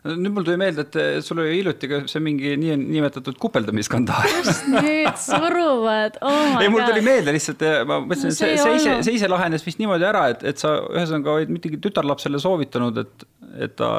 nüüd 0.06 0.34
mul 0.36 0.46
tuli 0.46 0.58
meelde, 0.62 0.84
et 0.86 1.26
sul 1.26 1.40
oli 1.42 1.56
hiljuti 1.58 1.88
ka 1.90 2.00
see 2.10 2.22
mingi 2.22 2.52
nii 2.62 2.76
niinimetatud 2.78 3.40
kupeldamisskandaal. 3.42 4.28
just 4.38 4.68
nüüd 4.70 5.18
suruvad 5.18 6.20
oh, 6.22 6.60
ei, 6.62 6.70
mul 6.70 6.84
tuli 6.86 7.02
meelde 7.06 7.34
lihtsalt, 7.34 7.66
ma 7.90 7.98
mõtlesin 8.04 8.30
no,, 8.30 8.36
et 8.36 8.38
see, 8.38 8.60
see 8.62 8.76
ise, 8.78 8.98
see 9.08 9.18
ise 9.18 9.30
lahenes 9.32 9.66
vist 9.66 9.82
niimoodi 9.82 10.06
ära, 10.06 10.28
et, 10.36 10.46
et 10.46 10.62
sa 10.62 10.76
ühesõnaga 10.94 11.40
olid 11.40 11.54
midagi 11.56 11.82
tütarlapsele 11.82 12.42
soovitanud, 12.42 13.02
et, 13.02 13.26
et 13.66 13.76
ta, 13.80 13.90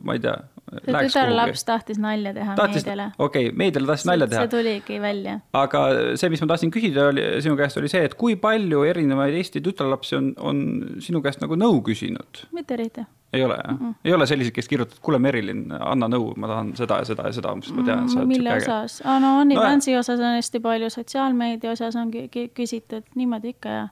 ma 0.00 0.16
ei 0.16 0.24
tea. 0.24 0.38
Tütarlaps 0.86 1.64
tahtis 1.66 2.00
nalja 2.02 2.32
teha 2.36 2.56
tahtis, 2.58 2.84
meediale. 2.84 3.10
okei 3.18 3.48
okay,, 3.48 3.56
meediale 3.62 3.90
tahtis 3.90 4.08
nalja 4.10 4.28
teha. 4.30 4.42
see 4.44 4.52
tuligi 4.56 4.98
välja. 5.02 5.38
aga 5.52 5.84
see, 6.20 6.32
mis 6.32 6.42
ma 6.44 6.50
tahtsin 6.52 6.74
küsida, 6.74 7.08
oli 7.12 7.24
sinu 7.44 7.56
käest, 7.58 7.80
oli 7.80 7.90
see, 7.92 8.02
et 8.08 8.16
kui 8.18 8.36
palju 8.40 8.84
erinevaid 8.88 9.38
Eesti 9.40 9.62
tütarlapsi 9.64 10.18
on, 10.18 10.34
on 10.38 10.60
sinu 11.02 11.22
käest 11.24 11.42
nagu 11.44 11.58
nõu 11.58 11.80
küsinud? 11.86 12.44
mitte 12.56 12.78
eriti 12.78 13.06
ei 13.32 13.44
ole 13.44 13.54
jah 13.54 13.72
mm, 13.72 13.90
-mm. 13.90 13.94
ei 14.04 14.12
ole 14.12 14.26
selliseid, 14.26 14.54
kes 14.54 14.68
kirjutavad, 14.68 15.00
kuule, 15.02 15.18
Merilin, 15.18 15.66
anna 15.80 16.08
nõu, 16.08 16.32
ma 16.36 16.48
tahan 16.50 16.72
seda 16.76 16.98
ja 17.02 17.04
seda 17.04 17.28
ja 17.28 17.32
seda, 17.32 17.54
sest 17.62 17.76
ma 17.76 17.84
tean, 17.86 18.08
oled 18.16 18.30
mille 18.30 18.56
osas, 18.56 19.00
no 19.06 19.36
OnlyFansi 19.40 19.94
no, 19.94 20.00
osas 20.02 20.20
on 20.20 20.34
hästi 20.38 20.60
palju, 20.64 20.90
sotsiaalmeedia 20.90 21.76
osas 21.76 21.96
on 21.96 22.10
küsitud 22.54 23.06
niimoodi 23.14 23.54
ikka 23.54 23.68
ja 23.68 23.88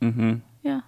mm. 0.00 0.12
-hmm. 0.12 0.38
jah. 0.64 0.82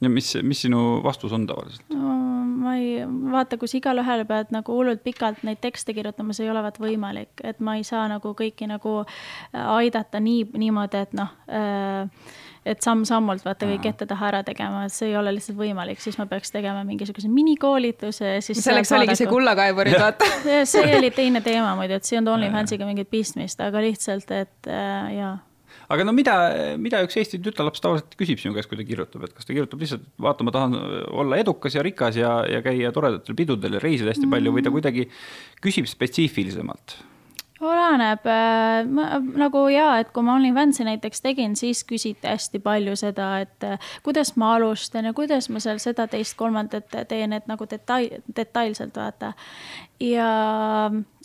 ja 0.00 0.10
mis, 0.10 0.34
mis 0.42 0.62
sinu 0.62 1.00
vastus 1.04 1.32
on 1.32 1.46
tavaliselt 1.46 1.94
no,? 1.94 2.19
Ma 2.60 2.76
ei, 2.76 3.00
vaata, 3.06 3.58
kui 3.60 3.70
sa 3.70 3.78
igalühel 3.80 4.26
pead 4.28 4.52
nagu 4.54 4.76
hullult 4.76 5.02
pikalt 5.06 5.42
neid 5.46 5.62
tekste 5.64 5.94
kirjutama, 5.96 6.36
see 6.36 6.46
ei 6.46 6.52
ole 6.52 6.62
vaat 6.66 6.78
võimalik, 6.82 7.32
et 7.44 7.60
ma 7.64 7.78
ei 7.80 7.86
saa 7.86 8.06
nagu 8.10 8.34
kõiki 8.36 8.68
nagu 8.70 9.00
aidata 9.52 10.20
nii, 10.22 10.46
niimoodi, 10.60 11.04
et 11.08 11.18
noh 11.18 11.34
äh, 11.48 12.30
et 12.68 12.84
samm-sammult 12.84 13.44
vaata 13.44 13.68
kõik 13.70 13.86
ette-taha 13.88 14.26
ära 14.28 14.40
tegema, 14.44 14.84
et 14.84 14.94
see 14.94 15.10
ei 15.10 15.16
ole 15.16 15.32
lihtsalt 15.32 15.56
võimalik, 15.58 16.00
siis 16.02 16.18
ma 16.20 16.26
peaks 16.28 16.52
tegema 16.52 16.82
mingisuguse 16.84 17.30
minikoolituse. 17.32 18.36
selleks 18.44 18.92
oligi 18.96 19.16
see 19.22 19.30
kullakaevurid, 19.30 19.96
vaata. 20.00 20.28
See 20.70 20.96
oli 20.96 21.10
teine 21.14 21.40
teema 21.44 21.72
muidu, 21.78 21.96
et 21.96 22.06
see 22.06 22.16
ei 22.16 22.20
olnud 22.20 22.34
OnlyFansiga 22.36 22.88
mingit 22.88 23.08
pistmist, 23.10 23.60
aga 23.64 23.80
lihtsalt, 23.84 24.28
et 24.36 24.68
äh, 24.68 25.14
jaa 25.16 25.38
aga 25.90 26.06
no 26.06 26.14
mida, 26.16 26.36
mida 26.80 27.02
üks 27.06 27.18
Eesti 27.20 27.40
tütarlaps 27.42 27.82
tavaliselt 27.82 28.16
küsib 28.20 28.40
sinu 28.40 28.54
käest, 28.56 28.70
kui 28.70 28.78
ta 28.78 28.86
kirjutab, 28.86 29.26
et 29.26 29.34
kas 29.36 29.48
ta 29.48 29.54
kirjutab 29.54 29.82
lihtsalt, 29.82 30.06
vaata, 30.22 30.46
ma 30.46 30.54
tahan 30.54 30.78
olla 31.10 31.40
edukas 31.42 31.76
ja 31.76 31.84
rikas 31.86 32.18
ja, 32.20 32.40
ja 32.50 32.62
käia 32.64 32.92
toredatel 32.94 33.38
pidudel 33.38 33.78
ja 33.78 33.82
reisida 33.82 34.14
hästi 34.14 34.30
palju 34.30 34.54
või 34.54 34.66
ta 34.66 34.74
kuidagi 34.74 35.08
küsib 35.64 35.90
spetsiifilisemalt? 35.90 37.00
oleneb 37.60 38.24
äh,, 38.24 38.86
nagu 39.36 39.66
jaa, 39.68 39.98
et 40.00 40.12
kui 40.14 40.24
ma 40.24 40.34
OnlyFansi 40.38 40.86
näiteks 40.86 41.20
tegin, 41.20 41.56
siis 41.60 41.82
küsiti 41.84 42.24
hästi 42.24 42.60
palju 42.64 42.94
seda, 42.96 43.28
et 43.44 43.66
äh, 43.68 43.92
kuidas 44.06 44.32
ma 44.40 44.54
alustan 44.56 45.10
ja 45.10 45.12
kuidas 45.16 45.50
ma 45.52 45.60
seal 45.60 45.80
seda, 45.82 46.06
teist, 46.08 46.38
kolmandat 46.40 46.88
teen, 47.08 47.36
et 47.36 47.50
nagu 47.50 47.68
detail, 47.68 48.22
detailselt 48.36 48.96
vaata. 48.96 49.34
ja 50.00 50.30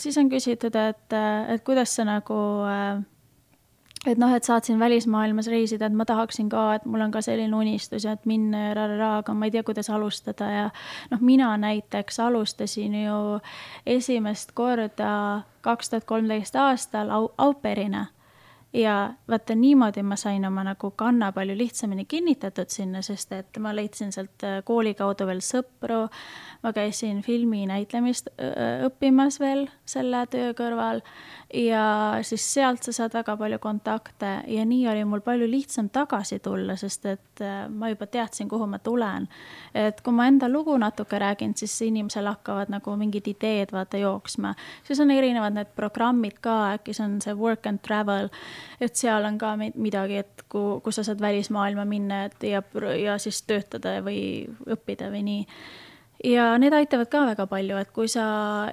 siis 0.01 0.17
on 0.19 0.29
küsitud, 0.29 0.75
et, 0.75 1.19
et 1.55 1.63
kuidas 1.63 1.95
sa 1.95 2.07
nagu 2.07 2.39
äh, 2.67 2.99
et 4.05 4.17
noh, 4.21 4.33
et 4.35 4.43
saad 4.43 4.63
siin 4.67 4.79
välismaailmas 4.79 5.47
reisida, 5.51 5.89
et 5.89 5.93
ma 5.93 6.05
tahaksin 6.05 6.49
ka, 6.49 6.65
et 6.77 6.85
mul 6.85 7.01
on 7.01 7.11
ka 7.11 7.21
selline 7.25 7.55
unistus 7.55 8.05
ja 8.05 8.15
et 8.15 8.25
minna 8.29 8.67
ja 8.67 8.73
ra-ra-ra, 8.77 9.11
aga 9.21 9.33
ma 9.33 9.49
ei 9.49 9.53
tea, 9.55 9.63
kuidas 9.65 9.89
alustada 9.89 10.49
ja 10.51 10.65
noh, 11.11 11.21
mina 11.21 11.51
näiteks 11.57 12.19
alustasin 12.19 12.95
ju 13.03 13.21
esimest 13.85 14.53
korda 14.53 15.41
kaks 15.65 15.89
tuhat 15.89 16.05
kolmteist 16.05 16.55
aastal 16.55 17.09
au, 17.09 17.31
auperina 17.37 18.05
ja 18.75 19.13
vaata 19.29 19.55
niimoodi 19.55 20.03
ma 20.03 20.15
sain 20.15 20.45
oma 20.45 20.63
nagu 20.63 20.91
kanna 20.91 21.31
palju 21.31 21.57
lihtsamini 21.57 22.05
kinnitatud 22.05 22.69
sinna, 22.69 23.01
sest 23.01 23.31
et 23.31 23.59
ma 23.59 23.75
leidsin 23.75 24.11
sealt 24.11 24.43
äh, 24.43 24.59
kooli 24.63 24.93
kaudu 24.93 25.27
veel 25.27 25.41
sõpru. 25.43 26.05
Ma 26.63 26.73
käisin 26.73 27.21
filmi 27.21 27.65
näitlemist 27.69 28.29
õppimas 28.85 29.39
veel 29.39 29.67
selle 29.85 30.25
töö 30.31 30.53
kõrval. 30.57 31.01
Ja 31.53 32.17
siis 32.25 32.43
sealt 32.53 32.83
sa 32.83 32.91
saad 32.95 33.13
väga 33.13 33.35
palju 33.37 33.59
kontakte. 33.61 34.31
Ja 34.49 34.65
nii 34.65 34.87
oli 34.89 35.03
mul 35.05 35.21
palju 35.23 35.47
lihtsam 35.49 35.89
tagasi 35.93 36.39
tulla, 36.43 36.75
sest 36.75 37.05
et 37.05 37.43
ma 37.69 37.91
juba 37.91 38.07
teadsin, 38.11 38.49
kuhu 38.49 38.67
ma 38.67 38.79
tulen. 38.79 39.27
et 39.73 40.01
kui 40.01 40.13
ma 40.13 40.25
enda 40.27 40.49
lugu 40.49 40.77
natuke 40.77 41.19
räägin, 41.19 41.53
siis 41.55 41.75
inimesel 41.81 42.25
hakkavad 42.25 42.71
nagu 42.73 42.95
mingid 42.97 43.27
ideed 43.27 43.71
vaata 43.71 43.97
jooksma. 43.97 44.55
siis 44.83 44.99
on 44.99 45.11
erinevad 45.11 45.53
need 45.53 45.71
programmid 45.75 46.41
ka, 46.41 46.73
äkki 46.75 46.93
see 46.93 47.05
on 47.05 47.21
see 47.21 47.33
work 47.33 47.67
and 47.67 47.79
travel, 47.85 48.29
et 48.81 48.95
seal 48.95 49.25
on 49.25 49.37
ka 49.37 49.55
midagi, 49.57 50.17
et 50.17 50.45
kuhu, 50.49 50.79
kus 50.81 50.95
sa 50.95 51.03
saad 51.03 51.21
välismaailma 51.21 51.85
minna, 51.85 52.25
et 52.25 52.43
ja, 52.43 52.63
ja 53.03 53.17
siis 53.17 53.41
töötada 53.43 53.99
või 54.05 54.47
õppida 54.65 55.11
või 55.13 55.23
nii 55.23 55.43
ja 56.23 56.57
need 56.61 56.73
aitavad 56.73 57.09
ka 57.11 57.25
väga 57.31 57.47
palju, 57.51 57.77
et 57.77 57.91
kui 57.95 58.07
sa 58.11 58.25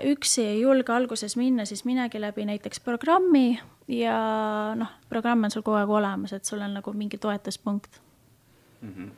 üksi 0.05 0.45
ei 0.55 0.61
julge 0.61 0.93
alguses 0.95 1.37
minna, 1.37 1.67
siis 1.69 1.85
minegi 1.89 2.21
läbi 2.21 2.47
näiteks 2.49 2.81
programmi 2.85 3.59
ja 3.89 4.19
noh, 4.79 4.93
programm 5.09 5.45
on 5.45 5.55
sul 5.55 5.65
kogu 5.67 5.81
aeg 5.81 5.91
olemas, 5.91 6.33
et 6.33 6.45
sul 6.45 6.63
on 6.63 6.79
nagu 6.79 6.93
mingi 6.93 7.19
toetuspunkt 7.19 8.01
mm. 8.81 8.95
-hmm 8.95 9.11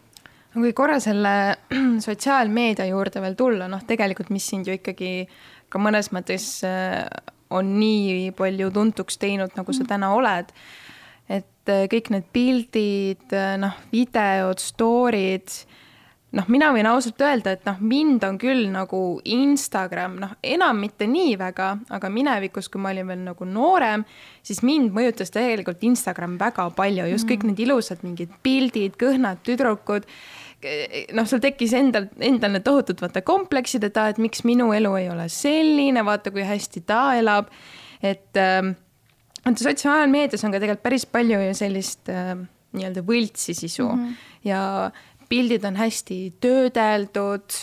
kui 0.55 0.73
korra 0.73 1.01
selle 1.03 1.57
sotsiaalmeedia 2.07 2.87
juurde 2.87 3.21
veel 3.21 3.35
tulla, 3.35 3.69
noh, 3.69 3.83
tegelikult, 3.87 4.31
mis 4.31 4.47
sind 4.47 4.69
ju 4.69 4.77
ikkagi 4.79 5.27
ka 5.69 5.81
mõnes 5.83 6.13
mõttes 6.15 6.47
äh, 6.67 7.03
on 7.51 7.75
nii 7.81 8.31
palju 8.39 8.71
tuntuks 8.75 9.19
teinud, 9.19 9.55
nagu 9.59 9.73
sa 9.73 9.83
mhm. 9.83 9.89
täna 9.89 10.13
oled. 10.15 10.53
et 11.29 11.73
äh, 11.73 11.87
kõik 11.89 12.11
need 12.13 12.27
pildid, 12.33 13.27
äh, 13.33 13.57
noh, 13.61 13.75
videod, 13.93 14.61
story'd 14.61 15.65
noh, 16.35 16.47
mina 16.51 16.71
võin 16.75 16.87
ausalt 16.91 17.21
öelda, 17.25 17.55
et 17.55 17.67
noh, 17.69 17.81
mind 17.81 18.25
on 18.27 18.39
küll 18.41 18.67
nagu 18.73 19.01
Instagram, 19.25 20.17
noh, 20.23 20.37
enam 20.45 20.81
mitte 20.83 21.09
nii 21.11 21.35
väga, 21.41 21.71
aga 21.95 22.11
minevikus, 22.13 22.69
kui 22.73 22.83
ma 22.83 22.93
olin 22.95 23.11
veel 23.11 23.23
nagu 23.27 23.49
noorem, 23.49 24.05
siis 24.45 24.63
mind 24.67 24.95
mõjutas 24.97 25.33
tegelikult 25.35 25.85
Instagram 25.87 26.39
väga 26.41 26.69
palju, 26.77 27.07
just 27.13 27.29
kõik 27.31 27.45
mm. 27.45 27.53
need 27.53 27.67
ilusad 27.67 28.07
mingid 28.07 28.33
pildid, 28.45 28.99
kõhnad 29.01 29.45
tüdrukud 29.47 30.09
noh, 31.13 31.27
sul 31.29 31.43
tekkis 31.45 31.75
endal, 31.77 32.09
endal 32.25 32.55
need 32.55 32.65
tohutud 32.67 33.01
vaata 33.03 33.23
kompleksid, 33.27 33.85
et 33.89 33.99
aa, 34.01 34.15
et 34.15 34.21
miks 34.23 34.45
minu 34.49 34.71
elu 34.77 34.95
ei 35.01 35.11
ole 35.13 35.29
selline, 35.33 36.05
vaata 36.07 36.33
kui 36.35 36.47
hästi 36.47 36.85
ta 36.89 37.03
elab. 37.19 37.53
et 38.05 38.37
äh, 38.37 38.75
sotsiaalmeedias 39.45 40.45
on 40.45 40.53
ka 40.53 40.61
tegelikult 40.61 40.83
päris 40.85 41.07
palju 41.07 41.41
ju 41.41 41.55
sellist 41.57 42.09
äh, 42.13 42.35
nii-öelda 42.75 43.05
võltsi 43.07 43.55
sisu 43.55 43.87
mm 43.87 44.01
-hmm. 44.01 44.15
ja 44.45 44.91
pildid 45.29 45.65
on 45.65 45.77
hästi 45.77 46.19
töödeldud, 46.41 47.61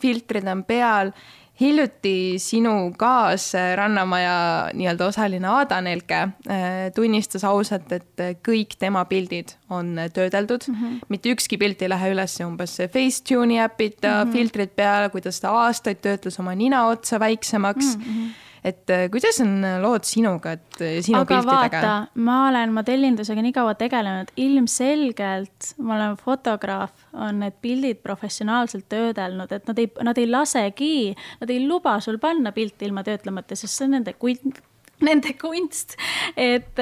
filtrid 0.00 0.48
on 0.50 0.64
peal. 0.64 1.14
hiljuti 1.54 2.34
sinu 2.42 2.90
kaasrannamaja 2.98 4.70
nii-öelda 4.74 5.06
osaline 5.06 5.46
Aada 5.46 5.76
Nelke 5.80 6.16
äh, 6.50 6.90
tunnistas 6.94 7.44
ausalt, 7.46 7.92
et 7.94 8.22
kõik 8.42 8.74
tema 8.78 9.04
pildid 9.06 9.54
on 9.70 9.94
töödeldud 10.14 10.66
mm. 10.66 10.74
-hmm. 10.74 11.04
mitte 11.08 11.30
ükski 11.30 11.56
pilt 11.56 11.82
ei 11.82 11.88
lähe 11.88 12.10
üles 12.10 12.40
umbes 12.42 12.74
Facetune'i 12.80 13.60
äpita 13.62 14.08
mm, 14.08 14.30
-hmm. 14.30 14.32
filtrid 14.32 14.74
peal, 14.74 15.08
kuidas 15.10 15.40
ta 15.40 15.54
aastaid 15.54 16.02
töötles 16.02 16.40
oma 16.40 16.54
nina 16.54 16.88
otsa 16.88 17.20
väiksemaks 17.20 17.96
mm. 17.96 18.02
-hmm 18.02 18.43
et 18.64 18.90
äh, 18.90 19.06
kuidas 19.12 19.40
on 19.44 19.58
lood 19.82 20.06
sinuga, 20.08 20.54
et 20.56 20.80
äh, 20.80 20.98
sinu 21.04 21.20
aga 21.20 21.36
piltidega? 21.36 21.80
vaata, 21.82 21.94
ma 22.24 22.38
olen 22.48 22.74
modellindusega 22.76 23.44
nii 23.44 23.54
kaua 23.56 23.74
tegelenud, 23.80 24.32
ilmselgelt 24.40 25.72
ma 25.84 25.98
olen 25.98 26.18
fotograaf, 26.20 26.94
on 27.12 27.42
need 27.44 27.58
pildid 27.64 28.00
professionaalselt 28.04 28.88
töödelnud, 28.92 29.52
et 29.52 29.68
nad 29.68 29.82
ei, 29.82 29.90
nad 30.08 30.20
ei 30.20 30.30
lasegi, 30.30 30.94
nad 31.42 31.52
ei 31.52 31.66
luba 31.68 31.98
sul 32.04 32.20
panna 32.22 32.54
pilti 32.56 32.88
ilma 32.88 33.04
töötlemata, 33.06 33.58
sest 33.58 33.76
see 33.76 33.90
on 33.90 33.98
nende 33.98 34.16
kunst 34.18 34.62
nende 35.04 35.34
kunst, 35.36 35.96
et, 36.38 36.80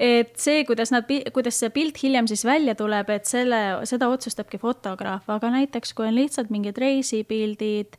et 0.00 0.32
see, 0.40 0.64
kuidas 0.68 0.92
nad, 0.94 1.08
kuidas 1.34 1.58
see 1.60 1.72
pilt 1.74 1.98
hiljem 2.02 2.28
siis 2.30 2.44
välja 2.46 2.76
tuleb, 2.78 3.10
et 3.12 3.28
selle, 3.28 3.60
seda 3.90 4.08
otsustabki 4.12 4.60
fotograaf, 4.62 5.28
aga 5.28 5.52
näiteks 5.58 5.92
kui 5.98 6.08
on 6.08 6.16
lihtsalt 6.16 6.52
mingid 6.54 6.78
reisipildid 6.80 7.98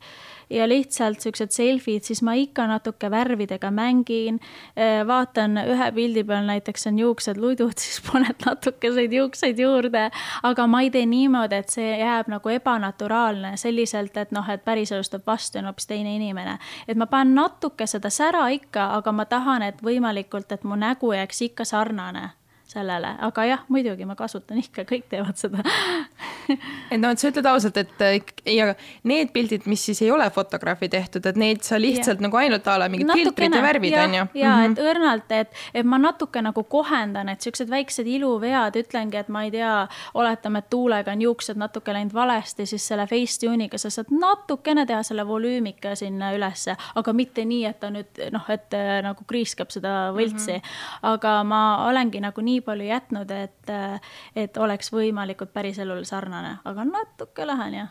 ja 0.52 0.68
lihtsalt 0.68 1.20
siuksed 1.20 1.52
selfid, 1.54 2.04
siis 2.06 2.22
ma 2.22 2.34
ikka 2.38 2.66
natuke 2.70 3.10
värvidega 3.10 3.70
mängin. 3.74 4.40
Äh, 4.76 5.06
vaatan 5.06 5.58
ühe 5.62 5.88
pildi 5.94 6.24
peal 6.28 6.46
näiteks 6.48 6.86
on 6.90 6.98
juuksed 6.98 7.40
ludud, 7.40 7.76
siis 7.82 8.02
paned 8.06 8.44
natukeseid 8.46 9.12
juukseid 9.12 9.58
juurde, 9.58 10.08
aga 10.42 10.66
ma 10.66 10.82
ei 10.84 10.90
tee 10.90 11.06
niimoodi, 11.06 11.62
et 11.62 11.72
see 11.72 11.96
jääb 12.00 12.30
nagu 12.32 12.52
ebanaturaalne 12.52 13.56
selliselt, 13.60 14.16
et 14.16 14.34
noh, 14.34 14.48
et 14.50 14.64
päriselus 14.64 15.10
tuleb 15.12 15.26
vastu 15.26 15.60
on 15.60 15.70
hoopis 15.70 15.88
teine 15.88 16.16
inimene. 16.16 16.58
et 16.88 16.96
ma 16.96 17.06
panen 17.06 17.34
natuke 17.34 17.86
seda 17.86 18.10
sära 18.10 18.48
ikka, 18.52 18.92
aga 18.98 19.12
ma 19.12 19.24
tahan, 19.24 19.62
et 19.62 19.82
võimalikult, 19.82 20.52
et 20.52 20.64
mu 20.64 20.76
nägu 20.76 21.12
jääks 21.12 21.42
ikka 21.48 21.64
sarnane 21.64 22.30
sellele, 22.72 23.14
aga 23.28 23.44
jah, 23.48 23.64
muidugi 23.72 24.06
ma 24.08 24.16
kasutan 24.18 24.60
ikka, 24.62 24.86
kõik 24.88 25.08
teevad 25.12 25.38
seda 25.40 25.62
et 26.92 27.00
noh, 27.00 27.12
et 27.12 27.20
sa 27.20 27.30
ütled 27.30 27.46
ausalt, 27.48 27.78
et 27.80 28.04
äh, 28.04 28.18
ja 28.54 28.72
need 29.08 29.32
pildid, 29.34 29.66
mis 29.70 29.82
siis 29.88 30.02
ei 30.04 30.10
ole 30.14 30.26
fotograafi 30.34 30.88
tehtud, 30.92 31.26
et 31.28 31.38
neid 31.40 31.62
sa 31.66 31.78
lihtsalt 31.80 32.20
ja. 32.20 32.26
nagu 32.26 32.38
ainult 32.40 32.66
a 32.68 32.78
la 32.82 32.88
mingid 32.92 33.12
filtrid 33.12 33.56
ja 33.56 33.62
värvid 33.64 33.96
on 33.98 34.16
ju. 34.18 34.26
ja 34.40 34.54
mm 34.56 34.62
-hmm. 34.62 34.72
et 34.72 34.82
õrnalt, 34.92 35.34
et, 35.40 35.60
et 35.74 35.86
ma 35.86 35.98
natuke 35.98 36.42
nagu 36.42 36.64
kohendan, 36.64 37.28
et 37.28 37.40
siuksed 37.40 37.70
väiksed 37.70 38.06
iluvead, 38.06 38.76
ütlengi, 38.76 39.16
et 39.16 39.28
ma 39.28 39.44
ei 39.44 39.50
tea, 39.50 39.88
oletame, 40.14 40.58
et 40.58 40.70
tuulega 40.70 41.12
on 41.12 41.22
juuksed 41.22 41.56
natuke 41.56 41.92
läinud 41.92 42.14
valesti, 42.14 42.66
siis 42.66 42.88
selle 42.88 43.06
Facetune'iga 43.06 43.78
sa 43.78 43.90
saad 43.90 44.10
natukene 44.10 44.86
teha 44.86 45.02
selle 45.02 45.26
volüümika 45.26 45.94
sinna 45.94 46.32
ülesse, 46.34 46.76
aga 46.94 47.12
mitte 47.12 47.44
nii, 47.44 47.64
et 47.66 47.80
ta 47.80 47.90
nüüd 47.90 48.22
noh, 48.32 48.50
et 48.50 48.74
äh, 48.74 49.02
nagu 49.02 49.24
kriiskab 49.26 49.70
seda 49.70 50.12
võltsi 50.12 50.52
mm. 50.52 50.58
-hmm. 50.58 51.12
aga 51.14 51.44
ma 51.44 51.62
olengi 51.88 52.20
nagu 52.20 52.40
nii 52.40 52.60
nii 52.62 52.66
palju 52.66 52.86
jätnud, 52.86 53.34
et, 53.34 53.72
et 54.38 54.62
oleks 54.62 54.92
võimalikult 54.94 55.52
päriselule 55.52 56.06
sarnane, 56.06 56.58
aga 56.64 56.86
natuke 56.86 57.46
lähen 57.46 57.74
jah, 57.80 57.90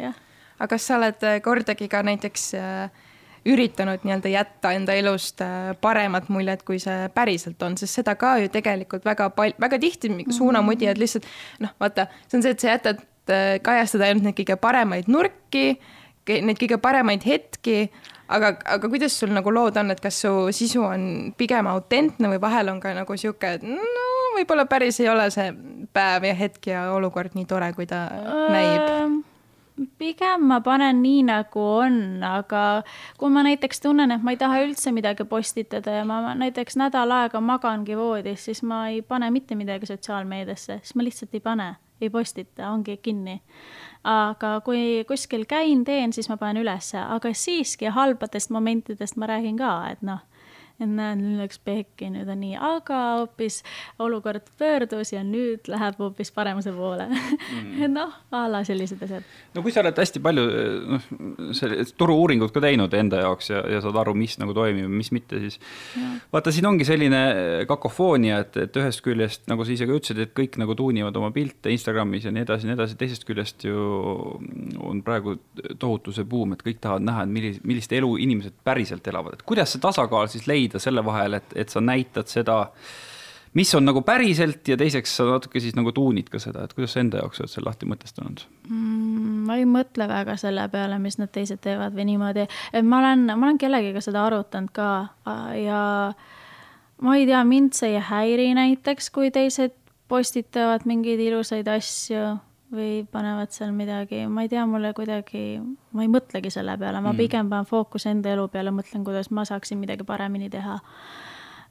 jah. 0.00 0.16
aga 0.58 0.72
kas 0.72 0.88
sa 0.88 0.96
oled 0.96 1.28
kordagi 1.44 1.88
ka 1.92 2.02
näiteks 2.06 2.48
äh, 2.56 3.04
üritanud 3.48 4.04
nii-öelda 4.04 4.32
jätta 4.32 4.72
enda 4.76 4.96
elust 4.98 5.40
äh, 5.44 5.72
paremat 5.80 6.28
muljet, 6.32 6.64
kui 6.66 6.80
see 6.82 7.08
päriselt 7.14 7.62
on, 7.62 7.76
sest 7.78 8.00
seda 8.00 8.16
ka 8.18 8.36
ju 8.42 8.50
tegelikult 8.52 9.04
väga 9.06 9.30
palju, 9.36 9.58
väga 9.60 9.78
tihti 9.82 10.10
suunamudijad 10.34 11.00
lihtsalt 11.00 11.28
noh, 11.64 11.74
vaata, 11.80 12.08
see 12.26 12.40
on 12.40 12.46
see, 12.46 12.56
et 12.56 12.64
sa 12.64 12.74
jätad 12.74 13.02
äh, 13.30 13.56
kajastada 13.64 14.08
ainult 14.08 14.28
neid 14.28 14.38
kõige 14.40 14.58
paremaid 14.60 15.10
nurki, 15.12 15.66
neid 16.28 16.60
kõige 16.60 16.80
paremaid 16.82 17.24
hetki 17.24 17.88
aga, 18.28 18.52
aga 18.76 18.90
kuidas 18.90 19.16
sul 19.18 19.32
nagu 19.34 19.52
lood 19.54 19.76
on, 19.80 19.92
et 19.94 20.02
kas 20.04 20.20
su 20.24 20.32
sisu 20.54 20.84
on 20.86 21.08
pigem 21.38 21.68
autentne 21.70 22.30
või 22.34 22.40
vahel 22.42 22.72
on 22.74 22.80
ka 22.82 22.92
nagu 22.96 23.16
sihuke, 23.16 23.56
et 23.58 23.64
no 23.64 24.06
võib-olla 24.36 24.68
päris 24.70 25.00
ei 25.02 25.08
ole 25.10 25.30
see 25.34 25.50
päev 25.94 26.28
ja 26.28 26.36
hetk 26.36 26.70
ja 26.70 26.84
olukord 26.94 27.34
nii 27.34 27.48
tore, 27.48 27.72
kui 27.76 27.88
ta 27.88 28.06
näib? 28.52 29.24
pigem 29.98 30.48
ma 30.50 30.58
panen 30.64 31.02
nii, 31.04 31.22
nagu 31.28 31.62
on, 31.62 31.98
aga 32.26 32.82
kui 33.18 33.30
ma 33.30 33.44
näiteks 33.46 33.82
tunnen, 33.84 34.10
et 34.10 34.24
ma 34.26 34.34
ei 34.34 34.40
taha 34.40 34.62
üldse 34.64 34.90
midagi 34.94 35.26
postitada 35.28 36.00
ja 36.00 36.06
ma 36.08 36.34
näiteks 36.38 36.78
nädal 36.80 37.14
aega 37.14 37.40
magangi 37.40 37.94
voodis, 37.98 38.48
siis 38.48 38.64
ma 38.66 38.88
ei 38.90 39.02
pane 39.06 39.30
mitte 39.30 39.54
midagi 39.58 39.86
sotsiaalmeediasse, 39.86 40.80
siis 40.82 40.98
ma 40.98 41.06
lihtsalt 41.06 41.38
ei 41.38 41.44
pane, 41.44 41.68
ei 42.02 42.10
postita, 42.10 42.72
ongi 42.72 42.98
kinni 43.02 43.38
aga 44.08 44.58
kui 44.64 45.04
kuskil 45.08 45.44
käin, 45.48 45.84
teen, 45.84 46.12
siis 46.16 46.30
ma 46.30 46.38
panen 46.40 46.62
ülesse, 46.62 46.98
aga 46.98 47.32
siiski 47.34 47.90
halbadest 47.92 48.50
momentidest 48.54 49.18
ma 49.20 49.28
räägin 49.28 49.58
ka, 49.60 49.72
et 49.92 50.02
noh, 50.06 50.22
et 50.78 50.86
näed, 50.86 51.18
nüüd 51.18 51.40
läks 51.42 51.58
pekki, 51.66 52.06
nüüd 52.14 52.28
on 52.30 52.38
nii, 52.38 52.54
aga 52.54 52.98
hoopis 53.18 53.60
olukord 54.02 54.46
pöördus 54.60 55.10
ja 55.10 55.24
nüüd 55.26 55.66
läheb 55.70 55.98
hoopis 55.98 56.30
paremuse 56.34 56.70
poole 56.74 57.08
mm. 57.10 57.88
noh, 57.96 58.12
a 58.30 58.44
la 58.50 58.62
sellised 58.66 59.02
asjad. 59.02 59.26
no 59.56 59.64
kui 59.64 59.74
sa 59.74 59.82
oled 59.82 59.98
hästi 59.98 60.22
palju 60.22 60.44
noh, 60.94 61.08
turu-uuringut 61.98 62.54
ka 62.54 62.62
teinud 62.62 62.94
enda 62.94 63.24
jaoks 63.24 63.50
ja, 63.50 63.64
ja 63.74 63.82
saad 63.82 63.98
aru, 64.04 64.14
mis 64.18 64.36
nagu 64.38 64.54
toimib 64.54 64.86
ja 64.86 64.92
mis 64.92 65.10
mitte, 65.14 65.40
siis 65.42 65.58
ja. 65.98 66.12
vaata, 66.34 66.54
siin 66.54 66.70
ongi 66.70 66.86
selline 66.86 67.22
kakofoonia, 67.70 68.38
et, 68.46 68.60
et 68.68 68.78
ühest 68.78 69.02
küljest, 69.02 69.48
nagu 69.50 69.66
sa 69.66 69.74
ise 69.74 69.88
ka 69.88 69.98
ütlesid, 69.98 70.22
et 70.22 70.34
kõik 70.36 70.60
nagu 70.62 70.78
tuunivad 70.78 71.18
oma 71.18 71.32
pilte 71.34 71.74
Instagramis 71.74 72.28
ja 72.28 72.34
nii 72.34 72.46
edasi 72.46 72.68
ja 72.68 72.72
nii 72.72 72.78
edasi, 72.78 72.98
teisest 73.02 73.26
küljest 73.26 73.66
ju 73.66 73.82
on 74.78 75.02
praegu 75.02 75.40
tohutu 75.78 76.14
see 76.14 76.26
buum, 76.28 76.54
et 76.54 76.62
kõik 76.62 76.78
tahavad 76.84 77.06
näha, 77.10 77.26
et 77.26 77.34
millist, 77.34 77.66
millist 77.66 77.98
elu 77.98 78.14
inimesed 78.22 78.62
päriselt 78.66 79.10
elavad, 79.10 79.38
et 79.38 79.46
kuidas 79.48 79.74
see 79.74 79.82
tasakaal 79.82 80.30
siis 80.30 80.46
leida 80.46 80.67
leida 80.68 80.82
selle 80.82 81.04
vahel, 81.04 81.38
et, 81.40 81.54
et 81.56 81.72
sa 81.72 81.80
näitad 81.80 82.28
seda, 82.30 82.66
mis 83.56 83.70
on 83.74 83.86
nagu 83.88 84.02
päriselt 84.06 84.68
ja 84.68 84.76
teiseks 84.76 85.16
sa 85.18 85.26
natuke 85.32 85.60
siis 85.60 85.76
nagu 85.78 85.92
tuunid 85.96 86.28
ka 86.30 86.40
seda, 86.42 86.64
et 86.64 86.74
kuidas 86.76 86.94
sa 86.94 87.02
enda 87.02 87.22
jaoks 87.22 87.40
oled 87.40 87.52
selle 87.52 87.70
lahti 87.70 87.88
mõtestanud 87.88 88.44
mm,? 88.68 89.36
ma 89.48 89.56
ei 89.56 89.64
mõtle 89.64 90.04
väga 90.10 90.36
selle 90.36 90.66
peale, 90.68 90.98
mis 91.00 91.16
need 91.18 91.32
teised 91.32 91.62
teevad 91.64 91.96
või 91.96 92.10
niimoodi, 92.10 92.44
et 92.72 92.84
ma 92.84 93.00
olen, 93.00 93.24
ma 93.32 93.48
olen 93.48 93.60
kellegiga 93.60 94.02
seda 94.04 94.26
arutanud 94.28 94.74
ka 94.76 94.90
ja 95.56 95.82
ma 97.00 97.16
ei 97.16 97.24
tea, 97.30 97.40
mind 97.48 97.72
see 97.78 97.94
ei 97.94 98.04
häiri 98.04 98.50
näiteks, 98.58 99.08
kui 99.14 99.32
teised 99.32 99.72
postitavad 100.08 100.84
mingeid 100.88 101.20
ilusaid 101.20 101.68
asju 101.72 102.36
või 102.72 103.06
panevad 103.10 103.52
seal 103.54 103.72
midagi, 103.72 104.26
ma 104.28 104.44
ei 104.44 104.50
tea, 104.52 104.64
mulle 104.68 104.92
kuidagi, 104.96 105.60
ma 105.96 106.04
ei 106.04 106.10
mõtlegi 106.12 106.52
selle 106.52 106.76
peale, 106.80 107.00
ma 107.00 107.12
mm. 107.14 107.20
pigem 107.22 107.48
panen 107.52 107.68
fookuse 107.68 108.12
enda 108.12 108.34
elu 108.34 108.44
peale, 108.52 108.72
mõtlen, 108.74 109.06
kuidas 109.06 109.30
ma 109.32 109.46
saaksin 109.48 109.80
midagi 109.80 110.04
paremini 110.08 110.50
teha. 110.52 110.76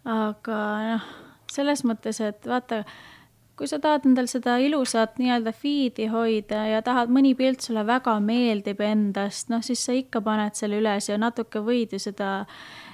aga 0.07 0.57
noh, 0.87 1.05
selles 1.51 1.83
mõttes, 1.85 2.21
et 2.25 2.49
vaata, 2.49 2.81
kui 3.57 3.69
sa 3.69 3.79
tahad 3.81 4.05
endal 4.09 4.29
seda 4.29 4.57
ilusat 4.61 5.17
nii-öelda 5.21 5.53
feed'i 5.53 6.09
hoida 6.13 6.63
ja 6.71 6.81
tahad, 6.85 7.13
mõni 7.13 7.35
pilt 7.37 7.65
sulle 7.65 7.85
väga 7.85 8.17
meeldib 8.23 8.81
endast, 8.85 9.51
noh 9.53 9.61
siis 9.65 9.85
sa 9.85 9.95
ikka 9.97 10.21
paned 10.25 10.57
selle 10.57 10.81
üles 10.81 11.09
ja 11.09 11.17
natuke 11.21 11.61
võid 11.65 11.93
ju 11.93 12.01
seda 12.01 12.45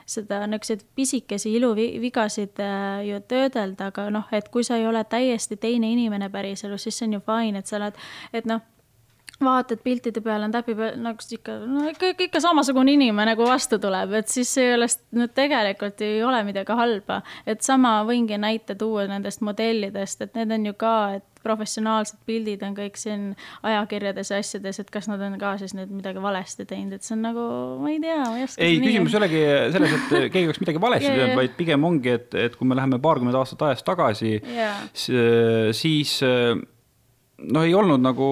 seda 0.05 0.43
niisuguseid 0.47 0.83
pisikesi 0.95 1.53
iluvigasid 1.57 2.59
äh, 2.59 3.05
ju 3.07 3.21
töödelda, 3.27 3.91
aga 3.93 4.09
noh, 4.13 4.27
et 4.31 4.49
kui 4.53 4.63
sa 4.63 4.77
ei 4.79 4.87
ole 4.87 5.03
täiesti 5.03 5.57
teine 5.57 5.91
inimene 5.91 6.29
päriselus, 6.33 6.83
siis 6.87 6.99
see 6.99 7.09
on 7.09 7.17
ju 7.19 7.25
fine, 7.25 7.59
et 7.59 7.69
sa 7.69 7.79
oled, 7.79 7.99
et 8.33 8.49
noh 8.49 8.63
vaatad 9.43 9.81
piltide 9.83 10.21
peal 10.21 10.43
on 10.45 10.51
täpi 10.51 10.75
peal 10.77 10.97
nagu 11.01 11.25
ikka, 11.37 11.55
no 11.67 11.87
ikka, 11.89 12.13
ikka, 12.27 12.41
samasugune 12.43 12.93
inimene, 12.93 13.35
kui 13.35 13.47
vastu 13.47 13.79
tuleb, 13.81 14.13
et 14.19 14.31
siis 14.31 14.53
sellest 14.55 15.03
no 15.17 15.27
tegelikult 15.27 16.01
ei 16.05 16.21
ole 16.23 16.43
midagi 16.47 16.77
halba. 16.77 17.21
et 17.45 17.61
sama 17.61 17.99
võingi 18.07 18.37
näite 18.39 18.75
tuua 18.75 19.07
nendest 19.09 19.41
modellidest, 19.41 20.21
et 20.21 20.35
need 20.35 20.51
on 20.51 20.65
ju 20.71 20.73
ka, 20.77 20.95
et 21.19 21.32
professionaalsed 21.43 22.19
pildid 22.27 22.63
on 22.65 22.75
kõik 22.77 22.99
siin 22.99 23.31
ajakirjades 23.65 24.33
ja 24.33 24.41
asjades, 24.41 24.79
et 24.81 24.91
kas 24.93 25.09
nad 25.11 25.21
on 25.23 25.37
ka 25.41 25.55
siis 25.61 25.75
nüüd 25.77 25.91
midagi 25.93 26.23
valesti 26.23 26.67
teinud, 26.69 26.97
et 26.97 27.05
see 27.05 27.15
on 27.17 27.25
nagu, 27.27 27.47
ma 27.83 27.93
ei 27.93 28.01
tea, 28.03 28.19
ma 28.23 28.37
ei 28.39 28.47
oska. 28.47 28.63
ei, 28.65 28.81
küsimus 28.83 29.15
ei 29.15 29.21
olegi 29.21 29.41
selles, 29.77 29.95
et 29.97 30.13
keegi 30.33 30.45
oleks 30.49 30.63
midagi 30.63 30.83
valesti 30.83 31.09
yeah, 31.09 31.21
teinud, 31.21 31.39
vaid 31.41 31.57
pigem 31.59 31.89
ongi, 31.89 32.15
et, 32.17 32.29
et 32.47 32.59
kui 32.59 32.69
me 32.69 32.77
läheme 32.79 33.01
paarkümmend 33.03 33.39
aastat 33.39 33.67
ajas 33.69 33.85
tagasi 33.87 34.37
yeah., 34.39 34.85
siis 35.73 36.19
noh, 37.51 37.65
ei 37.65 37.73
olnud 37.75 38.01
nagu, 38.01 38.27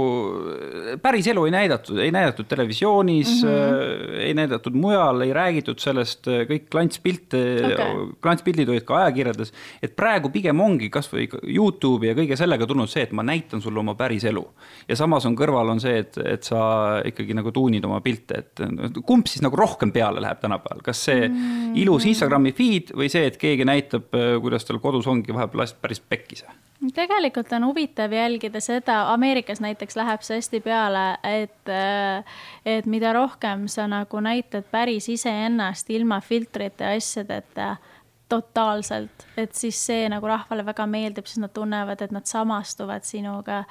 päris 1.02 1.28
elu 1.32 1.44
ei 1.48 1.54
näidatud, 1.54 2.00
ei 2.02 2.12
näidatud 2.14 2.48
televisioonis 2.50 3.42
mm, 3.44 3.50
-hmm. 3.50 4.16
ei 4.28 4.34
näidatud 4.38 4.76
mujal, 4.78 5.22
ei 5.26 5.34
räägitud 5.34 5.80
sellest, 5.80 6.28
kõik 6.50 6.70
klantspilte 6.72 7.42
okay., 7.68 8.08
klantspildid 8.22 8.70
olid 8.70 8.86
ka 8.88 9.02
ajakirjades. 9.02 9.54
et 9.84 9.96
praegu 9.96 10.30
pigem 10.30 10.60
ongi 10.60 10.90
kasvõi 10.90 11.28
Youtube'i 11.44 12.12
ja 12.12 12.16
kõige 12.18 12.38
sellega 12.40 12.68
tulnud 12.68 12.90
see, 12.90 13.04
et 13.04 13.12
ma 13.12 13.24
näitan 13.24 13.62
sulle 13.62 13.80
oma 13.80 13.96
päris 13.96 14.24
elu. 14.24 14.46
ja 14.88 14.96
samas 14.96 15.26
on 15.26 15.36
kõrval 15.36 15.76
on 15.76 15.80
see, 15.80 15.98
et, 16.06 16.18
et 16.18 16.44
sa 16.44 17.02
ikkagi 17.06 17.34
nagu 17.34 17.52
tuunid 17.52 17.86
oma 17.86 18.02
pilte, 18.02 18.44
et 18.46 19.04
kumb 19.06 19.28
siis 19.28 19.42
nagu 19.42 19.56
rohkem 19.56 19.92
peale 19.92 20.22
läheb 20.22 20.40
tänapäeval, 20.40 20.82
kas 20.84 21.06
see 21.06 21.28
mm 21.28 21.36
-hmm. 21.36 21.78
ilus 21.84 22.06
Instagrami 22.06 22.52
feed 22.52 22.96
või 22.96 23.10
see, 23.10 23.26
et 23.26 23.38
keegi 23.38 23.66
näitab, 23.66 24.12
kuidas 24.42 24.66
tal 24.66 24.80
kodus 24.80 25.08
ongi 25.08 25.34
vahepeal 25.34 25.68
päris 25.82 26.00
pekkis 26.00 26.46
tegelikult 26.96 27.52
on 27.54 27.66
huvitav 27.70 28.14
jälgida 28.14 28.62
seda, 28.64 29.01
Ameerikas 29.14 29.62
näiteks 29.62 29.96
läheb 29.96 30.22
see 30.26 30.40
hästi 30.40 30.62
peale, 30.66 31.06
et, 31.24 31.72
et 32.66 32.86
mida 32.86 33.14
rohkem 33.14 33.68
sa 33.72 33.88
nagu 33.88 34.20
näitad 34.24 34.68
päris 34.72 35.10
iseennast 35.10 35.90
ilma 35.90 36.22
filtrite 36.22 36.84
ja 36.84 36.98
asjadeta 36.98 37.76
totaalselt, 38.32 39.26
et 39.40 39.54
siis 39.58 39.78
see 39.88 40.08
nagu 40.12 40.28
rahvale 40.30 40.64
väga 40.66 40.86
meeldib, 40.90 41.28
siis 41.28 41.42
nad 41.44 41.52
tunnevad, 41.54 42.02
et 42.02 42.14
nad 42.16 42.28
samastuvad 42.28 43.06
sinuga. 43.08 43.64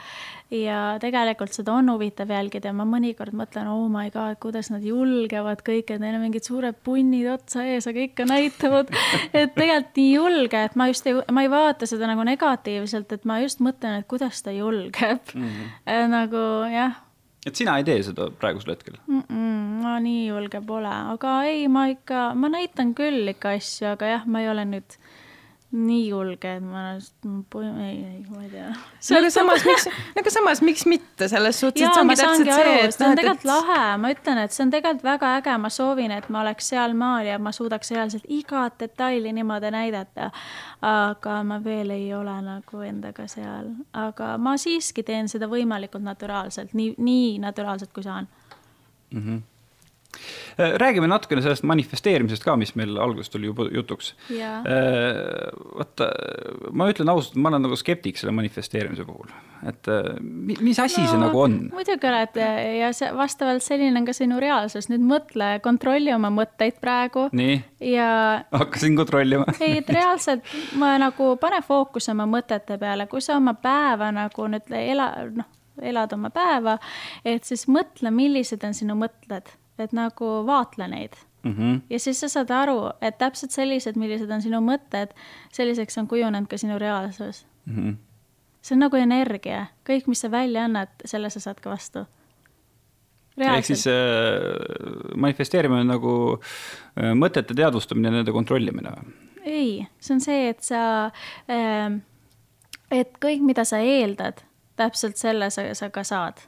ja 0.51 0.99
tegelikult 1.01 1.55
seda 1.55 1.77
on 1.79 1.89
huvitav 1.93 2.31
jälgida 2.31 2.71
ja 2.71 2.77
ma 2.77 2.85
mõnikord 2.89 3.37
mõtlen, 3.39 3.71
oh 3.71 3.87
my 3.93 4.11
god, 4.11 4.37
kuidas 4.43 4.71
nad 4.73 4.85
julgevad 4.85 5.63
kõik, 5.67 5.95
et 5.95 6.03
neil 6.03 6.19
on 6.19 6.25
mingid 6.27 6.47
suured 6.47 6.77
punnid 6.85 7.29
otsa 7.31 7.65
ees, 7.71 7.87
aga 7.91 8.07
ikka 8.09 8.27
näitavad. 8.29 8.91
et 9.33 9.55
tegelikult 9.55 10.01
nii 10.01 10.09
julge, 10.15 10.65
et 10.69 10.77
ma 10.77 10.89
just 10.91 11.07
ei, 11.07 11.21
ma 11.31 11.47
ei 11.47 11.53
vaata 11.53 11.89
seda 11.89 12.11
nagu 12.11 12.27
negatiivselt, 12.27 13.15
et 13.17 13.29
ma 13.29 13.41
just 13.45 13.63
mõtlen, 13.65 14.03
et 14.03 14.11
kuidas 14.11 14.43
ta 14.43 14.53
julgeb 14.55 15.35
mm. 15.35 15.47
-hmm. 15.47 16.11
nagu 16.11 16.45
jah 16.73 16.99
et 17.47 17.57
sina 17.57 17.77
ei 17.81 17.87
tee 17.89 18.03
seda 18.05 18.29
praegusel 18.41 18.75
hetkel 18.75 18.99
mm? 19.07 19.23
-mm, 19.23 19.63
ma 19.85 19.97
nii 20.05 20.27
julge 20.29 20.61
pole, 20.67 20.93
aga 21.15 21.37
ei, 21.49 21.69
ma 21.69 21.87
ikka, 21.93 22.31
ma 22.35 22.53
näitan 22.53 22.95
küll 22.99 23.33
ikka 23.35 23.57
asju, 23.59 23.93
aga 23.95 24.13
jah, 24.15 24.27
ma 24.27 24.45
ei 24.45 24.51
ole 24.53 24.67
nüüd 24.75 25.00
nii 25.71 26.09
julge, 26.09 26.57
et 26.57 26.63
ma, 26.65 26.97
ei, 26.97 27.99
ei, 28.05 28.25
ma 28.27 28.43
ei 28.43 28.49
tea. 28.51 28.71
no 29.11 29.19
aga 29.21 29.29
samas, 29.31 29.65
miks, 29.67 29.85
no 30.17 30.23
aga 30.25 30.33
samas, 30.35 30.63
miks 30.67 30.83
mitte 30.91 31.29
selles 31.31 31.61
suhtes, 31.63 31.85
et 31.87 31.95
see 31.95 32.03
ongi 32.03 32.17
täpselt 32.19 32.51
see, 32.51 32.73
et. 32.81 32.97
see 32.97 33.07
on 33.07 33.21
tegelikult 33.21 33.45
et... 33.45 33.51
lahe, 33.51 33.85
ma 34.03 34.11
ütlen, 34.11 34.41
et 34.43 34.57
see 34.57 34.65
on 34.67 34.73
tegelikult 34.75 35.07
väga 35.07 35.31
äge, 35.39 35.55
ma 35.63 35.71
soovin, 35.71 36.15
et 36.17 36.27
ma 36.33 36.43
oleks 36.43 36.73
sealmaal 36.73 37.31
ja 37.31 37.39
ma 37.39 37.53
suudaks 37.55 37.95
reaalselt 37.95 38.27
igat 38.27 38.81
detaili 38.83 39.35
niimoodi 39.37 39.71
näidata. 39.75 40.33
aga 40.83 41.43
ma 41.45 41.61
veel 41.65 41.95
ei 41.95 42.11
ole 42.15 42.35
nagu 42.43 42.83
endaga 42.83 43.29
seal, 43.31 43.71
aga 43.95 44.35
ma 44.43 44.57
siiski 44.59 45.07
teen 45.07 45.31
seda 45.31 45.47
võimalikult 45.51 46.03
naturaalselt, 46.03 46.75
nii, 46.75 46.97
nii 46.99 47.39
naturaalselt, 47.47 47.95
kui 47.95 48.03
saan 48.03 48.27
mm. 49.11 49.23
-hmm 49.23 49.50
räägime 50.59 51.07
natukene 51.11 51.43
sellest 51.43 51.65
manifesteerimisest 51.69 52.45
ka, 52.45 52.57
mis 52.61 52.75
meil 52.79 52.99
alguses 53.01 53.31
tuli 53.33 53.49
juba 53.49 53.67
jutuks. 53.73 54.13
Äh, 54.35 54.59
vaata, 55.77 56.11
ma 56.73 56.89
ütlen 56.91 57.11
ausalt, 57.13 57.39
ma 57.41 57.53
olen 57.53 57.65
nagu 57.69 57.79
skeptik 57.79 58.21
selle 58.21 58.35
manifesteerimise 58.37 59.07
puhul, 59.09 59.31
et 59.69 59.91
äh, 59.91 60.11
mis 60.21 60.81
asi 60.83 61.05
no, 61.05 61.13
see 61.13 61.21
nagu 61.23 61.43
on? 61.45 61.59
muidugi 61.75 62.11
oled 62.11 62.41
ja 62.81 62.91
see 62.97 63.11
vastavalt 63.17 63.65
selline 63.65 64.03
on 64.03 64.09
ka 64.09 64.17
sinu 64.17 64.41
reaalsus, 64.43 64.91
nüüd 64.93 65.05
mõtle, 65.07 65.53
kontrolli 65.65 66.13
oma 66.15 66.33
mõtteid 66.35 66.81
praegu. 66.83 67.29
nii 67.37 67.61
ja. 67.93 68.11
hakkasin 68.53 68.99
kontrollima 68.99 69.47
ei, 69.61 69.81
et 69.81 69.95
reaalselt 69.95 70.45
ma 70.81 70.97
nagu 71.01 71.35
pane 71.41 71.63
fookuse 71.67 72.13
oma 72.15 72.29
mõtete 72.31 72.79
peale, 72.81 73.09
kui 73.11 73.23
sa 73.25 73.39
oma 73.41 73.55
päeva 73.61 74.11
nagu 74.15 74.51
nüüd 74.51 74.77
ela, 74.81 75.13
noh 75.31 75.57
elad 75.81 76.13
oma 76.13 76.31
päeva, 76.35 76.77
et 77.25 77.47
siis 77.49 77.67
mõtle, 77.71 78.13
millised 78.15 78.65
on 78.67 78.77
sinu 78.77 78.97
mõtted 78.99 79.49
et 79.81 79.93
nagu 79.97 80.31
vaatle 80.47 80.89
neid 80.89 81.17
mm. 81.43 81.53
-hmm. 81.53 81.81
ja 81.91 81.99
siis 81.99 82.21
sa 82.21 82.29
saad 82.29 82.51
aru, 82.51 82.91
et 83.01 83.19
täpselt 83.19 83.51
sellised, 83.51 83.97
millised 83.97 84.31
on 84.31 84.43
sinu 84.43 84.61
mõtted, 84.61 85.15
selliseks 85.53 85.99
on 85.99 86.09
kujunenud 86.09 86.49
ka 86.49 86.59
sinu 86.59 86.79
reaalsus 86.79 87.47
mm. 87.65 87.77
-hmm. 87.77 87.97
see 88.63 88.75
on 88.75 88.81
nagu 88.81 88.97
energia, 88.97 89.67
kõik, 89.89 90.07
mis 90.07 90.21
sa 90.21 90.31
välja 90.31 90.65
annad, 90.65 90.89
selle 91.05 91.31
sa 91.31 91.41
saad 91.41 91.61
ka 91.61 91.71
vastu. 91.71 92.07
ehk 93.37 93.65
siis 93.65 93.87
äh, 93.87 93.95
manifesteerimine 95.17 95.81
on 95.81 95.87
nagu 95.87 96.41
äh, 96.99 97.15
mõtete 97.15 97.55
teadvustamine, 97.55 98.11
nende 98.11 98.33
kontrollimine 98.33 98.91
või? 98.91 99.13
ei, 99.45 99.87
see 100.01 100.15
on 100.15 100.21
see, 100.21 100.49
et 100.49 100.63
sa 100.63 101.11
äh,, 101.49 102.01
et 102.91 103.19
kõik, 103.25 103.41
mida 103.41 103.65
sa 103.65 103.79
eeldad, 103.79 104.43
täpselt 104.77 105.17
selle 105.17 105.51
sa, 105.51 105.75
sa 105.75 105.91
ka 105.91 106.05
saad. 106.05 106.41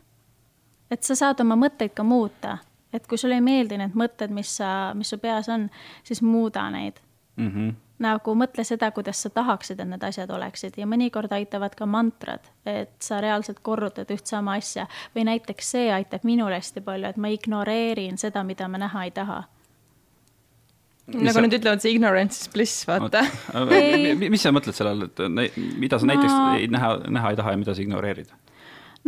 et 0.91 1.03
sa 1.03 1.15
saad 1.15 1.41
oma 1.41 1.57
mõtteid 1.57 1.95
ka 1.95 2.03
muuta 2.03 2.59
et 2.93 3.07
kui 3.07 3.19
sulle 3.19 3.39
ei 3.39 3.45
meeldi 3.45 3.79
need 3.81 3.97
mõtted, 3.99 4.35
mis 4.35 4.57
sa, 4.59 4.93
mis 4.99 5.13
su 5.13 5.19
peas 5.23 5.49
on, 5.53 5.69
siis 6.05 6.23
muuda 6.23 6.69
neid 6.71 7.01
mm. 7.37 7.49
-hmm. 7.49 7.73
nagu 7.99 8.35
mõtle 8.35 8.65
seda, 8.65 8.91
kuidas 8.91 9.23
sa 9.23 9.31
tahaksid, 9.31 9.81
et 9.81 9.89
need 9.89 10.05
asjad 10.05 10.31
oleksid 10.31 10.77
ja 10.77 10.87
mõnikord 10.87 11.33
aitavad 11.33 11.75
ka 11.75 11.87
mantrad, 11.87 12.51
et 12.67 12.95
sa 13.01 13.21
reaalselt 13.21 13.61
korrutad 13.63 14.11
üht 14.11 14.27
sama 14.27 14.59
asja 14.61 14.87
või 15.17 15.25
näiteks 15.25 15.71
see 15.71 15.93
aitab 15.93 16.25
minul 16.25 16.53
hästi 16.53 16.81
palju, 16.81 17.09
et 17.09 17.17
ma 17.17 17.29
ignoreerin 17.29 18.19
seda, 18.19 18.45
mida 18.45 18.69
ma 18.69 18.79
näha 18.79 19.05
ei 19.05 19.11
taha 19.11 19.43
Mis 21.07 21.27
nagu 21.27 21.35
sa... 21.35 21.43
nüüd 21.43 21.57
ütlevad, 21.59 21.81
see 21.83 21.93
ignorance 21.97 22.45
is 22.45 22.51
bliss, 22.53 22.85
vaata. 22.87 23.25
mis 24.23 24.45
sa 24.45 24.53
mõtled 24.55 24.77
selle 24.77 24.93
all, 24.95 25.09
et 25.09 25.57
mida 25.59 25.99
sa 25.99 26.07
no... 26.07 26.15
näiteks 26.15 26.61
ei 26.61 26.69
näha, 26.71 26.93
näha 27.11 27.33
ei 27.33 27.39
taha 27.41 27.55
ja 27.55 27.59
mida 27.59 27.75
sa 27.75 27.83
ignoreerid? 27.83 28.31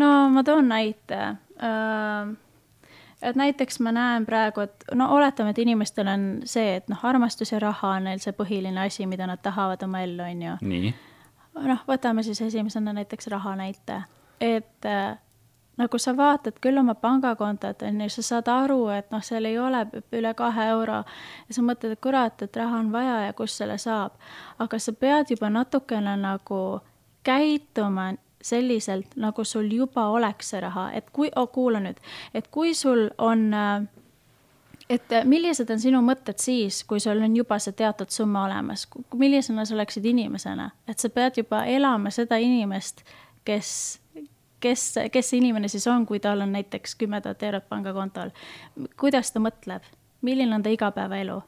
no 0.03 0.09
ma 0.35 0.43
toon 0.43 0.67
näite 0.73 1.21
uh, 1.55 2.33
et 3.25 3.37
näiteks 3.37 3.81
ma 3.81 3.93
näen 3.93 4.27
praegu, 4.27 4.61
et 4.61 4.85
no 4.95 5.09
oletame, 5.17 5.55
et 5.55 5.59
inimestel 5.59 6.09
on 6.11 6.27
see, 6.49 6.77
et 6.77 6.89
noh, 6.93 7.01
armastus 7.07 7.53
ja 7.53 7.59
raha 7.63 7.97
on 7.99 8.09
neil 8.09 8.23
see 8.23 8.35
põhiline 8.37 8.87
asi, 8.87 9.07
mida 9.11 9.27
nad 9.27 9.43
tahavad 9.43 9.83
oma 9.87 10.05
ellu, 10.05 10.23
on 10.23 10.43
ju. 10.43 10.55
noh, 11.65 11.85
võtame 11.89 12.23
siis 12.27 12.41
esimesena 12.45 12.93
näiteks 12.93 13.31
raha 13.33 13.57
näite, 13.57 14.03
et 14.41 14.89
äh, 14.91 15.17
nagu 15.77 15.99
sa 15.99 16.17
vaatad 16.17 16.59
küll 16.63 16.79
oma 16.79 16.95
pangakontot, 16.95 17.83
on 17.83 18.01
ju, 18.05 18.09
sa 18.17 18.27
saad 18.29 18.51
aru, 18.53 18.81
et 18.95 19.11
noh, 19.15 19.23
seal 19.25 19.49
ei 19.49 19.59
ole 19.59 19.85
üle 20.13 20.35
kahe 20.39 20.69
euro 20.75 21.03
ja 21.49 21.57
sa 21.57 21.65
mõtled, 21.67 21.97
et 21.97 22.03
kurat, 22.03 22.43
et 22.43 22.57
raha 22.57 22.83
on 22.83 22.93
vaja 22.93 23.21
ja 23.27 23.33
kust 23.33 23.63
selle 23.63 23.79
saab. 23.79 24.19
aga 24.59 24.79
sa 24.79 24.93
pead 24.93 25.35
juba 25.35 25.51
natukene 25.51 26.17
nagu 26.21 26.61
käituma 27.25 28.13
selliselt, 28.45 29.17
nagu 29.17 29.45
sul 29.45 29.71
juba 29.73 30.09
oleks 30.13 30.53
see 30.53 30.61
raha, 30.61 30.91
et 30.93 31.09
kui 31.13 31.31
oh,, 31.37 31.49
kuula 31.53 31.81
nüüd, 31.81 32.01
et 32.35 32.49
kui 32.53 32.75
sul 32.77 33.09
on 33.19 33.47
äh, 33.57 33.87
et 34.91 35.15
millised 35.25 35.71
on 35.73 35.81
sinu 35.81 36.01
mõtted 36.05 36.41
siis, 36.41 36.83
kui 36.89 37.01
sul 37.01 37.23
on 37.25 37.37
juba 37.37 37.59
see 37.63 37.75
teatud 37.77 38.13
summa 38.13 38.45
olemas, 38.49 38.87
millisena 39.17 39.65
sa 39.65 39.77
oleksid 39.77 40.05
inimesena, 40.11 40.71
et 40.89 41.01
sa 41.01 41.11
pead 41.13 41.41
juba 41.41 41.65
elama 41.71 42.13
seda 42.15 42.37
inimest, 42.43 43.05
kes, 43.49 43.71
kes, 44.61 44.87
kes 45.13 45.31
see 45.31 45.41
inimene 45.41 45.71
siis 45.73 45.87
on, 45.91 46.07
kui 46.07 46.21
tal 46.21 46.45
on 46.45 46.53
näiteks 46.55 46.99
kümme 47.01 47.21
tuhat 47.25 47.43
eurot 47.43 47.69
pangakontol. 47.69 48.35
kuidas 49.01 49.33
ta 49.33 49.41
mõtleb, 49.41 49.87
milline 50.23 50.55
on 50.55 50.63
ta 50.63 50.73
igapäevaelu, 50.73 51.43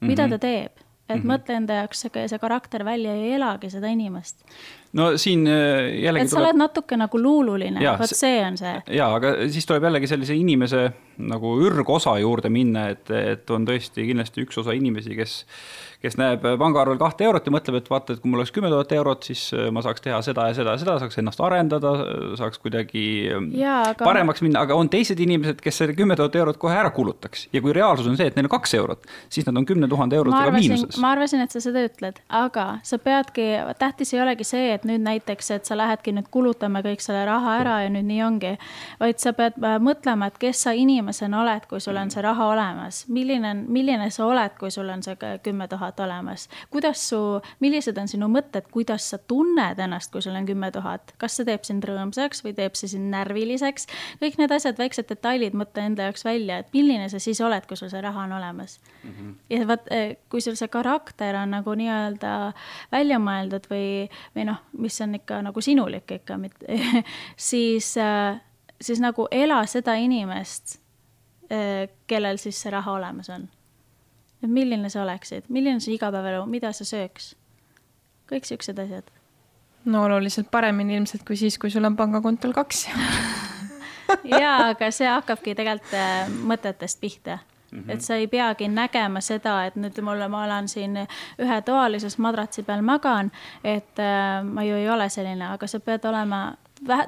mida 0.00 0.26
mm 0.26 0.32
-hmm. 0.32 0.38
ta 0.38 0.38
teeb, 0.38 0.86
et 1.12 1.22
mm 1.22 1.24
-hmm. 1.24 1.32
mõtle 1.34 1.58
enda 1.60 1.80
jaoks 1.82 2.06
see, 2.06 2.28
see 2.28 2.38
karakter 2.38 2.84
välja 2.84 3.16
ja 3.16 3.34
elagi 3.36 3.70
seda 3.70 3.90
inimest 3.92 4.44
no 4.92 5.12
siin 5.16 5.46
äh, 5.46 5.88
jällegi 6.02 6.26
et 6.26 6.30
sa 6.30 6.36
tuleb... 6.36 6.50
oled 6.50 6.60
natuke 6.60 6.98
nagu 7.00 7.20
luululine, 7.20 7.80
vot 7.98 8.16
see 8.16 8.42
on 8.44 8.58
see. 8.60 8.74
jaa, 8.98 9.08
aga 9.16 9.34
siis 9.52 9.66
tuleb 9.68 9.88
jällegi 9.88 10.10
sellise 10.10 10.36
inimese 10.36 10.84
nagu 11.22 11.54
ürgosa 11.64 12.16
juurde 12.20 12.50
minna, 12.52 12.88
et, 12.92 13.10
et 13.10 13.50
on 13.50 13.66
tõesti 13.68 14.06
kindlasti 14.08 14.46
üks 14.46 14.58
osa 14.62 14.76
inimesi, 14.76 15.16
kes 15.16 15.38
kes 16.02 16.16
näeb 16.18 16.42
pangaarvel 16.58 16.98
kahte 17.00 17.26
eurot 17.28 17.46
ja 17.46 17.52
mõtleb, 17.54 17.78
et 17.78 17.90
vaata, 17.90 18.16
et 18.16 18.22
kui 18.22 18.30
mul 18.30 18.42
oleks 18.42 18.52
kümme 18.54 18.70
tuhat 18.72 18.92
eurot, 18.96 19.22
siis 19.28 19.44
äh, 19.54 19.68
ma 19.74 19.84
saaks 19.84 20.02
teha 20.02 20.18
seda 20.26 20.48
ja 20.50 20.56
seda 20.56 20.74
ja 20.74 20.80
seda, 20.82 20.96
saaks 20.98 21.20
ennast 21.22 21.42
arendada, 21.44 21.92
saaks 22.38 22.58
kuidagi 22.62 23.04
ähm, 23.30 23.50
ja, 23.54 23.78
aga... 23.92 24.04
paremaks 24.04 24.42
minna, 24.42 24.64
aga 24.66 24.74
on 24.78 24.90
teised 24.92 25.20
inimesed, 25.22 25.60
kes 25.62 25.78
selle 25.82 25.94
kümme 25.98 26.16
tuhat 26.18 26.34
eurot 26.40 26.58
kohe 26.62 26.74
ära 26.74 26.90
kulutaks. 26.94 27.46
ja 27.54 27.62
kui 27.62 27.74
reaalsus 27.76 28.08
on 28.10 28.18
see, 28.18 28.26
et 28.26 28.38
neil 28.38 28.48
on 28.48 28.54
kaks 28.56 28.74
eurot, 28.80 29.06
siis 29.32 29.46
nad 29.46 29.60
on 29.60 29.68
kümne 29.68 29.88
tuhande 29.90 30.18
eurotega 30.18 30.54
miinuses. 30.56 30.98
ma 31.02 31.12
arvasin, 31.14 31.44
et 31.46 31.54
sa 31.54 31.62
seda 31.62 31.84
ütled, 31.86 32.18
aga 32.42 32.66
sa 32.86 32.98
peadki, 32.98 33.46
tähtis 33.78 34.14
ei 34.16 34.24
olegi 34.24 34.48
see, 34.48 34.72
et 34.74 34.88
nüüd 34.88 35.06
näiteks, 35.06 35.52
et 35.54 35.70
sa 35.70 35.78
lähedki 35.78 36.16
nüüd 36.18 36.30
kulutame 36.34 36.82
kõik 36.82 37.04
selle 37.04 37.22
raha 37.28 37.56
ära 37.60 37.78
ja 37.84 37.94
nüüd 37.94 38.08
nii 38.10 38.22
ongi. 38.26 38.56
vaid 39.00 39.22
sa 39.22 39.34
pead 39.38 39.60
äh, 39.62 39.78
mõtlema, 39.82 40.32
et 40.32 40.42
kes 40.42 40.66
sa 40.66 40.74
inimesena 40.74 41.44
oled, 41.44 41.70
kui 41.70 41.80
sul 41.80 42.02
on 42.02 42.10
see 42.10 42.26
raha 42.26 42.50
olemas, 42.56 43.04
milline 43.06 43.54
on, 43.54 43.64
milline 43.70 44.10
sa 44.10 44.26
oled, 44.26 44.58
kui 44.58 44.74
sul 44.74 44.90
on 44.90 45.06
see 45.06 45.14
kümme 45.46 45.70
tuhat 45.70 45.91
tuhat 45.96 46.08
olemas. 46.08 46.48
kuidas 46.70 47.08
su, 47.08 47.40
millised 47.60 47.98
on 47.98 48.08
sinu 48.08 48.28
mõtted, 48.28 48.68
kuidas 48.70 49.10
sa 49.10 49.18
tunned 49.18 49.78
ennast, 49.78 50.12
kui 50.12 50.22
sul 50.22 50.36
on 50.36 50.46
kümme 50.46 50.70
tuhat, 50.72 51.14
kas 51.18 51.36
see 51.36 51.44
teeb 51.44 51.64
sind 51.64 51.84
rõõmsaks 51.84 52.42
või 52.44 52.54
teeb 52.54 52.74
see 52.74 52.88
sind 52.88 53.10
närviliseks? 53.12 53.86
kõik 54.20 54.38
need 54.38 54.52
asjad, 54.52 54.78
väiksed 54.78 55.08
detailid 55.08 55.54
mõtle 55.54 55.86
enda 55.86 56.08
jaoks 56.08 56.24
välja, 56.24 56.58
et 56.58 56.72
milline 56.72 57.08
sa 57.08 57.18
siis 57.18 57.40
oled, 57.40 57.66
kui 57.66 57.76
sul 57.76 57.90
see 57.92 58.00
raha 58.00 58.24
on 58.24 58.32
olemas 58.32 58.80
mm. 59.02 59.10
-hmm. 59.10 59.34
ja 59.50 59.66
vaat, 59.68 59.88
eh, 59.90 60.16
kui 60.28 60.40
sul 60.40 60.56
see 60.56 60.68
karakter 60.68 61.36
on 61.36 61.50
nagu 61.50 61.74
nii-öelda 61.74 62.52
välja 62.92 63.18
mõeldud 63.18 63.68
või, 63.70 64.08
või 64.36 64.46
noh, 64.48 64.62
mis 64.78 65.00
on 65.00 65.14
ikka 65.14 65.42
nagu 65.42 65.60
sinulik 65.60 66.10
ikka, 66.10 66.38
siis, 67.50 67.96
eh, 67.96 68.40
siis 68.80 69.00
nagu 69.00 69.28
ela 69.30 69.66
seda 69.66 69.94
inimest, 69.94 70.78
eh, 71.50 71.88
kellel 72.06 72.38
siis 72.38 72.62
see 72.62 72.70
raha 72.70 72.92
olemas 72.92 73.30
on 73.30 73.48
et 74.42 74.50
milline 74.50 74.90
sa 74.90 75.02
oleksid, 75.02 75.48
milline 75.48 75.78
on 75.78 75.84
su 75.84 75.92
igapäevaelu, 75.94 76.46
mida 76.50 76.72
sa 76.72 76.84
sööks? 76.88 77.34
kõik 78.32 78.48
siuksed 78.48 78.78
asjad. 78.78 79.10
no 79.84 80.04
oluliselt 80.04 80.50
paremini 80.50 80.96
ilmselt 80.96 81.24
kui 81.26 81.36
siis, 81.36 81.58
kui 81.58 81.70
sul 81.70 81.84
on 81.84 81.96
pangakontol 81.96 82.52
kaks 82.56 82.86
jaa, 84.40 84.68
aga 84.72 84.90
see 84.90 85.08
hakkabki 85.08 85.56
tegelikult 85.58 85.96
äh, 85.98 86.28
mõtetest 86.30 87.00
pihta 87.00 87.38
Mm 87.72 87.78
-hmm. 87.78 87.90
et 87.90 88.00
sa 88.00 88.14
ei 88.14 88.26
peagi 88.28 88.68
nägema 88.68 89.20
seda, 89.20 89.64
et 89.64 89.76
nüüd 89.76 90.00
mulle, 90.04 90.28
ma 90.28 90.44
olen 90.44 90.68
siin 90.68 90.96
ühetoalises 91.40 92.18
madratsi 92.18 92.62
peal 92.62 92.82
magan, 92.82 93.30
et 93.64 93.98
äh, 93.98 94.44
ma 94.44 94.62
ju 94.62 94.76
ei 94.76 94.90
ole 94.90 95.08
selline, 95.08 95.46
aga 95.46 95.66
sa 95.66 95.80
pead 95.80 96.04
olema 96.04 96.54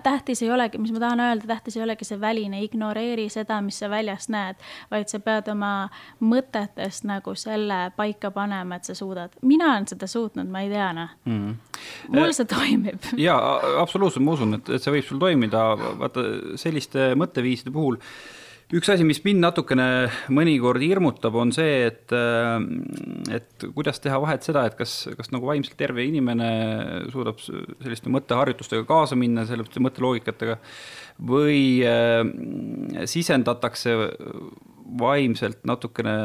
tähtis 0.03 0.43
ei 0.43 0.51
olegi, 0.51 0.79
mis 0.79 0.93
ma 0.95 1.01
tahan 1.03 1.20
öelda, 1.20 1.47
tähtis 1.47 1.77
ei 1.77 1.83
olegi 1.83 2.07
see 2.07 2.20
väline, 2.20 2.61
ignoreeri 2.64 3.29
seda, 3.33 3.61
mis 3.64 3.79
sa 3.83 3.91
väljast 3.91 4.31
näed, 4.35 4.61
vaid 4.91 5.11
sa 5.12 5.20
pead 5.25 5.49
oma 5.53 5.72
mõtetest 6.20 7.07
nagu 7.09 7.35
selle 7.39 7.81
paika 7.97 8.31
panema, 8.35 8.79
et 8.79 8.91
sa 8.91 8.95
suudad. 8.95 9.35
mina 9.43 9.72
olen 9.72 9.89
seda 9.91 10.07
suutnud, 10.11 10.49
ma 10.51 10.64
ei 10.64 10.70
tea 10.70 10.93
noh 10.93 11.11
mm 11.25 11.41
-hmm. 11.41 12.14
mul 12.16 12.33
see 12.33 12.45
toimib. 12.45 13.03
ja 13.29 13.37
absoluutselt, 13.81 14.25
ma 14.25 14.33
usun, 14.33 14.55
et, 14.55 14.68
et 14.68 14.83
see 14.83 14.93
võib 14.93 15.05
sul 15.09 15.18
toimida, 15.18 15.66
vaata 15.99 16.20
selliste 16.57 17.14
mõtteviiside 17.14 17.72
puhul 17.72 17.99
üks 18.73 18.89
asi, 18.93 19.05
mis 19.07 19.21
mind 19.25 19.43
natukene 19.45 19.87
mõnikord 20.33 20.83
hirmutab, 20.85 21.37
on 21.37 21.53
see, 21.55 21.91
et, 21.91 22.15
äh, 22.15 22.57
et 23.37 23.67
kuidas 23.77 24.01
teha 24.01 24.21
vahet 24.23 24.47
seda, 24.47 24.65
et 24.69 24.79
kas, 24.79 24.97
kas 25.19 25.33
nagu 25.35 25.51
vaimselt 25.51 25.77
terve 25.81 26.07
inimene 26.07 26.49
suudab 27.12 27.43
selliste 27.43 28.12
mõtteharjutustega 28.15 28.87
kaasa 28.89 29.19
minna, 29.21 29.45
selliste 29.49 29.83
mõtteloogikatega, 29.85 30.57
või 31.29 31.85
äh, 31.85 32.25
sisendatakse 33.11 33.99
vaimselt 35.01 35.65
natukene 35.69 36.17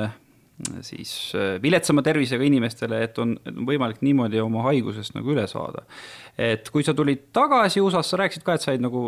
siis 0.82 1.32
äh, 1.36 1.62
viletsama 1.62 2.04
tervisega 2.06 2.44
inimestele, 2.44 3.02
et 3.08 3.20
on, 3.22 3.36
võimalik 3.68 4.02
niimoodi 4.06 4.42
oma 4.44 4.66
haigusest 4.68 5.16
nagu 5.16 5.32
üle 5.34 5.46
saada. 5.48 5.86
et 6.40 6.70
kui 6.72 6.84
sa 6.84 6.94
tulid 6.96 7.30
tagasi 7.36 7.82
USA-st, 7.84 8.14
sa 8.14 8.20
rääkisid 8.20 8.46
ka, 8.48 8.56
et 8.56 8.64
sa 8.64 8.74
olid 8.74 8.84
nagu 8.84 9.04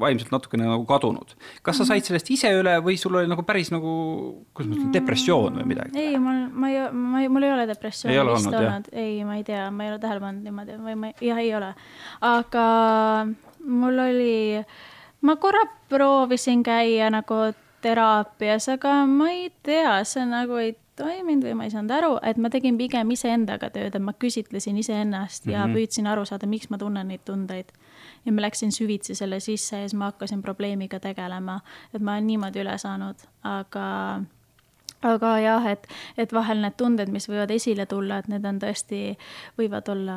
vaimselt 0.00 0.32
natukene 0.32 0.68
nagu 0.68 0.84
kadunud. 0.88 1.34
kas 1.66 1.80
sa 1.80 1.86
said 1.88 2.06
sellest 2.06 2.30
ise 2.32 2.52
üle 2.56 2.76
või 2.84 2.96
sul 3.00 3.18
oli 3.18 3.30
nagu 3.30 3.44
päris 3.46 3.72
nagu, 3.74 3.92
kuidas 4.54 4.70
ma 4.70 4.78
ütlen, 4.78 4.92
depressioon 4.94 5.60
või 5.60 5.70
midagi? 5.74 5.98
ei, 6.00 6.18
mul, 6.22 6.44
ma 6.54 6.70
ei, 6.72 6.84
ma 6.92 7.24
ei, 7.24 7.32
mul 7.32 7.48
ei 7.48 7.54
ole 7.56 7.66
depressiooni 7.70 8.16
vist 8.16 8.46
olnud, 8.50 8.60
olnud., 8.60 8.92
ei, 8.92 9.16
ma 9.26 9.40
ei 9.40 9.46
tea, 9.46 9.66
ma 9.74 9.86
ei 9.86 9.94
ole 9.94 10.02
tähele 10.02 10.22
pannud 10.22 10.46
niimoodi 10.46 10.78
või 10.86 10.98
ma, 11.02 11.12
jah, 11.24 11.42
ei 11.42 11.50
ole. 11.58 11.72
aga 12.30 12.68
mul 13.66 14.04
oli, 14.06 14.38
ma 15.26 15.36
korra 15.42 15.66
proovisin 15.90 16.62
käia 16.66 17.10
nagu 17.12 17.50
teraapias, 17.82 18.68
aga 18.68 18.94
ma 19.06 19.30
ei 19.30 19.50
tea, 19.62 19.98
see 20.04 20.24
nagu 20.28 20.58
ei 20.60 20.74
toiminud 21.00 21.46
või 21.46 21.54
ma 21.56 21.66
ei 21.66 21.72
saanud 21.72 21.94
aru, 21.96 22.10
et 22.26 22.40
ma 22.40 22.50
tegin 22.52 22.78
pigem 22.78 23.12
iseendaga 23.14 23.70
tööd, 23.72 23.94
et 23.94 24.04
ma 24.04 24.12
küsitlesin 24.12 24.78
iseennast 24.80 25.46
ja 25.46 25.64
mm 25.64 25.70
-hmm. 25.70 25.78
püüdsin 25.78 26.10
aru 26.10 26.24
saada, 26.28 26.46
miks 26.46 26.70
ma 26.70 26.78
tunnen 26.78 27.08
neid 27.08 27.24
tundeid. 27.24 27.72
ja 28.24 28.32
ma 28.32 28.42
läksin 28.42 28.72
süvitsi 28.72 29.14
selle 29.14 29.40
sisse 29.40 29.76
ja 29.76 29.88
siis 29.88 29.94
ma 29.94 30.10
hakkasin 30.10 30.42
probleemiga 30.42 31.00
tegelema, 31.00 31.60
et 31.94 32.02
ma 32.02 32.12
olen 32.12 32.26
niimoodi 32.26 32.60
üle 32.60 32.78
saanud, 32.78 33.16
aga 33.42 34.20
aga 35.02 35.38
jah, 35.38 35.66
et, 35.66 35.86
et 36.18 36.32
vahel 36.32 36.60
need 36.60 36.76
tunded, 36.76 37.08
mis 37.08 37.28
võivad 37.28 37.50
esile 37.50 37.86
tulla, 37.86 38.18
et 38.18 38.28
need 38.28 38.44
on 38.44 38.58
tõesti, 38.58 39.16
võivad 39.58 39.88
olla 39.88 40.16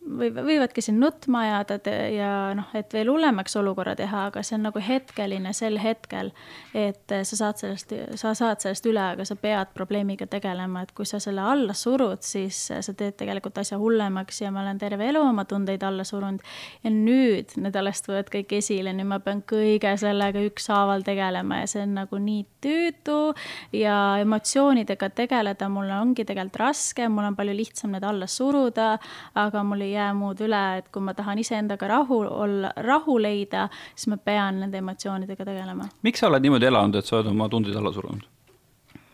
või 0.00 0.30
võivadki 0.32 0.82
sind 0.82 1.00
nutma 1.02 1.42
ajada 1.44 1.76
ja 2.10 2.30
noh, 2.56 2.68
et 2.76 2.92
veel 2.94 3.10
hullemaks 3.12 3.56
olukorra 3.60 3.92
teha, 3.98 4.26
aga 4.30 4.42
see 4.44 4.56
on 4.56 4.64
nagu 4.68 4.80
hetkeline 4.80 5.52
sel 5.56 5.76
hetkel. 5.80 6.32
et 6.74 7.12
sa 7.24 7.36
saad 7.36 7.60
sellest, 7.60 7.92
sa 8.16 8.32
saad 8.34 8.62
sellest 8.62 8.86
üle, 8.88 9.02
aga 9.14 9.24
sa 9.28 9.36
pead 9.36 9.74
probleemiga 9.74 10.26
tegelema, 10.30 10.82
et 10.82 10.92
kui 10.96 11.06
sa 11.06 11.20
selle 11.20 11.44
alla 11.44 11.74
surud, 11.76 12.22
siis 12.24 12.58
sa 12.70 12.94
teed 12.94 13.18
tegelikult 13.20 13.58
asja 13.60 13.78
hullemaks 13.78 14.40
ja 14.40 14.50
ma 14.50 14.62
olen 14.62 14.78
terve 14.78 15.08
elu 15.08 15.20
oma 15.20 15.44
tundeid 15.44 15.82
alla 15.84 16.04
surunud. 16.04 16.40
ja 16.84 16.90
nüüd 16.90 17.56
need 17.56 17.76
alles 17.76 18.02
tulevad 18.02 18.32
kõik 18.32 18.56
esile, 18.56 18.94
nüüd 18.96 19.10
ma 19.10 19.20
pean 19.20 19.42
kõige 19.42 19.92
sellega 20.00 20.40
ükshaaval 20.48 21.04
tegelema 21.04 21.60
ja 21.60 21.70
see 21.70 21.84
on 21.84 21.94
nagu 22.00 22.18
nii 22.18 22.46
tüütu 22.64 23.34
ja 23.76 24.16
emotsioonidega 24.20 25.10
tegeleda 25.16 25.68
mul 25.68 25.92
ongi 26.00 26.24
tegelikult 26.24 26.60
raske, 26.64 27.08
mul 27.08 27.28
on 27.28 27.36
palju 27.36 27.54
lihtsam 27.56 27.92
need 27.92 28.04
alla 28.04 28.26
suruda, 28.30 28.94
aga 29.34 29.64
mul 29.64 29.84
ei 29.84 29.92
jää 29.92 29.99
muud 30.16 30.40
üle, 30.44 30.64
et 30.80 30.90
kui 30.92 31.02
ma 31.04 31.14
tahan 31.14 31.38
iseendaga 31.42 31.88
rahu 31.90 32.20
olla, 32.24 32.72
rahu 32.86 33.18
leida, 33.22 33.68
siis 33.94 34.10
ma 34.12 34.16
pean 34.16 34.60
nende 34.64 34.80
emotsioonidega 34.80 35.46
tegelema. 35.46 35.88
miks 36.02 36.20
sa 36.20 36.28
oled 36.28 36.44
niimoodi 36.44 36.68
elanud, 36.70 37.00
et 37.00 37.06
sa 37.08 37.18
oled 37.18 37.32
oma 37.32 37.48
tunded 37.48 37.76
alla 37.76 37.92
surunud? 37.92 38.28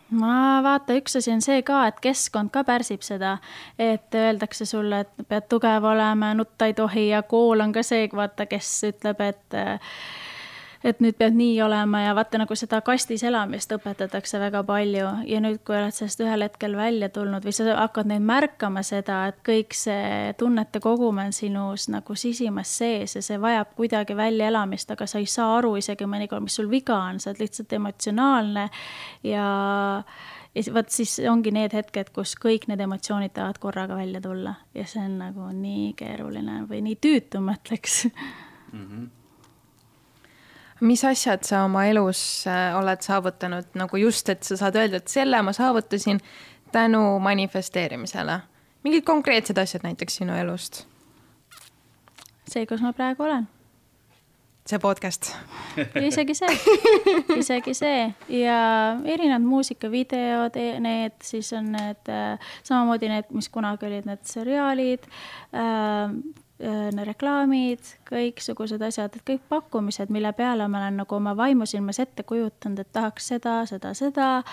ma 0.09 0.61
vaata, 0.63 0.95
üks 0.97 1.17
asi 1.19 1.31
on 1.33 1.41
see 1.43 1.61
ka, 1.67 1.81
et 1.89 1.99
keskkond 2.03 2.51
ka 2.53 2.63
pärsib 2.67 3.03
seda, 3.05 3.37
et 3.79 4.15
öeldakse 4.15 4.65
sulle, 4.65 5.03
et 5.03 5.27
pead 5.27 5.49
tugev 5.51 5.83
olema, 5.91 6.33
nutta 6.37 6.69
ei 6.69 6.77
tohi 6.77 7.09
ja 7.09 7.23
kool 7.27 7.63
on 7.63 7.75
ka 7.75 7.83
see, 7.83 8.07
vaata, 8.13 8.47
kes 8.47 8.71
ütleb, 8.91 9.23
et 9.27 9.59
et 10.83 10.99
nüüd 11.03 11.17
peab 11.17 11.35
nii 11.37 11.55
olema 11.65 12.01
ja 12.03 12.13
vaata 12.17 12.41
nagu 12.41 12.55
seda 12.57 12.79
kastis 12.85 13.23
elamist 13.27 13.71
õpetatakse 13.73 14.39
väga 14.41 14.63
palju 14.67 15.09
ja 15.29 15.41
nüüd, 15.43 15.59
kui 15.65 15.77
oled 15.77 15.95
sellest 15.95 16.21
ühel 16.23 16.45
hetkel 16.45 16.77
välja 16.77 17.09
tulnud 17.13 17.45
või 17.45 17.55
sa 17.55 17.67
hakkad 17.81 18.09
nüüd 18.11 18.25
märkama 18.27 18.83
seda, 18.85 19.23
et 19.31 19.41
kõik 19.47 19.75
see 19.77 20.33
tunnete 20.39 20.81
kogum 20.83 21.21
on 21.23 21.33
sinus 21.35 21.87
nagu 21.93 22.15
sisimas 22.15 22.71
sees 22.79 23.17
ja 23.17 23.25
see 23.25 23.41
vajab 23.41 23.73
kuidagi 23.77 24.17
väljaelamist, 24.17 24.91
aga 24.93 25.07
sa 25.09 25.21
ei 25.21 25.29
saa 25.29 25.57
aru 25.57 25.75
isegi 25.81 26.09
mõnikord, 26.09 26.45
mis 26.45 26.57
sul 26.59 26.69
viga 26.71 26.97
on, 27.09 27.21
sa 27.21 27.31
oled 27.31 27.45
lihtsalt 27.45 27.77
emotsionaalne 27.79 28.69
ja 29.27 29.47
ja 30.57 30.73
vot 30.73 30.89
siis 30.89 31.19
ongi 31.29 31.51
need 31.53 31.73
hetked, 31.75 32.09
kus 32.15 32.33
kõik 32.41 32.65
need 32.71 32.81
emotsioonid 32.81 33.35
tahavad 33.35 33.59
korraga 33.61 33.97
välja 33.99 34.21
tulla 34.23 34.55
ja 34.73 34.87
see 34.89 35.03
on 35.05 35.19
nagu 35.21 35.51
nii 35.53 35.91
keeruline 35.99 36.63
või 36.69 36.81
nii 36.87 36.97
tüütu, 37.03 37.43
ma 37.43 37.57
ütleks 37.59 38.07
mm. 38.07 38.87
-hmm 38.87 39.05
mis 40.79 41.03
asjad 41.05 41.43
sa 41.47 41.63
oma 41.65 41.85
elus 41.89 42.21
äh, 42.47 42.75
oled 42.77 43.01
saavutanud 43.01 43.77
nagu 43.79 43.97
just, 44.01 44.29
et 44.29 44.43
sa 44.43 44.57
saad 44.59 44.77
öelda, 44.79 45.01
et 45.01 45.11
selle 45.11 45.41
ma 45.41 45.53
saavutasin 45.53 46.21
tänu 46.71 47.19
manifesteerimisele? 47.19 48.39
mingid 48.83 49.03
konkreetsed 49.03 49.57
asjad 49.57 49.83
näiteks 49.83 50.21
sinu 50.21 50.35
elust? 50.37 50.85
see, 52.47 52.65
kus 52.65 52.81
ma 52.81 52.93
praegu 52.93 53.23
olen. 53.23 53.47
see 54.67 54.79
podcast 54.79 55.31
isegi 56.09 56.35
see, 56.35 56.59
isegi 57.37 57.73
see 57.73 58.05
ja 58.41 58.59
erinevad 59.05 59.45
muusikavideod, 59.47 60.55
e-, 60.55 60.79
need 60.83 61.17
siis 61.23 61.53
on 61.57 61.71
need 61.73 62.13
äh, 62.13 62.51
samamoodi 62.63 63.11
need, 63.11 63.33
mis 63.35 63.49
kunagi 63.49 63.89
olid 63.89 64.09
need 64.09 64.25
seriaalid 64.27 65.07
äh, 65.07 65.47
Äh, 65.57 66.09
reklaamid, 66.59 67.79
kõiksugused 68.09 68.81
asjad, 68.81 69.13
et 69.15 69.25
kõik 69.25 69.43
pakkumised, 69.49 70.09
mille 70.09 70.31
peale 70.33 70.67
ma 70.67 70.79
olen 70.81 70.97
nagu 71.03 71.15
oma 71.15 71.35
vaimusilmas 71.37 71.99
ette 71.99 72.23
kujutanud, 72.23 72.79
et 72.79 72.91
tahaks 72.93 73.27
seda, 73.27 73.59
seda, 73.69 73.93
seda. 73.93 74.43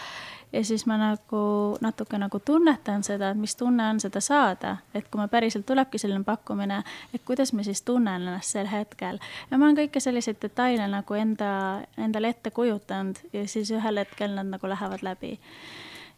ja 0.52 0.64
siis 0.64 0.84
ma 0.86 0.98
nagu 1.00 1.78
natuke 1.80 2.18
nagu 2.18 2.38
tunnetan 2.38 3.02
seda, 3.02 3.30
et 3.30 3.40
mis 3.40 3.57
tunne 3.57 3.88
on 3.88 4.00
seda 4.00 4.20
saada, 4.20 4.76
et 4.94 5.09
kui 5.09 5.18
ma 5.18 5.28
päriselt 5.28 5.66
tulebki 5.66 5.98
selline 5.98 6.24
pakkumine, 6.24 6.82
et 7.14 7.24
kuidas 7.24 7.52
ma 7.52 7.64
siis 7.64 7.82
tunnen 7.82 8.28
ennast 8.28 8.52
sel 8.52 8.68
hetkel. 8.68 9.18
ja 9.50 9.59
ma 9.59 9.64
olen 9.64 9.80
kõiki 9.80 10.00
selliseid 10.00 10.42
detaile 10.42 10.88
nagu 10.88 11.14
enda, 11.14 11.82
endale 11.96 12.28
ette 12.36 12.50
kujutanud 12.50 13.16
ja 13.32 13.48
siis 13.48 13.72
ühel 13.72 14.05
hetkel 14.05 14.36
nad 14.36 14.52
nagu 14.52 14.68
lähevad 14.68 15.02
läbi. 15.02 15.38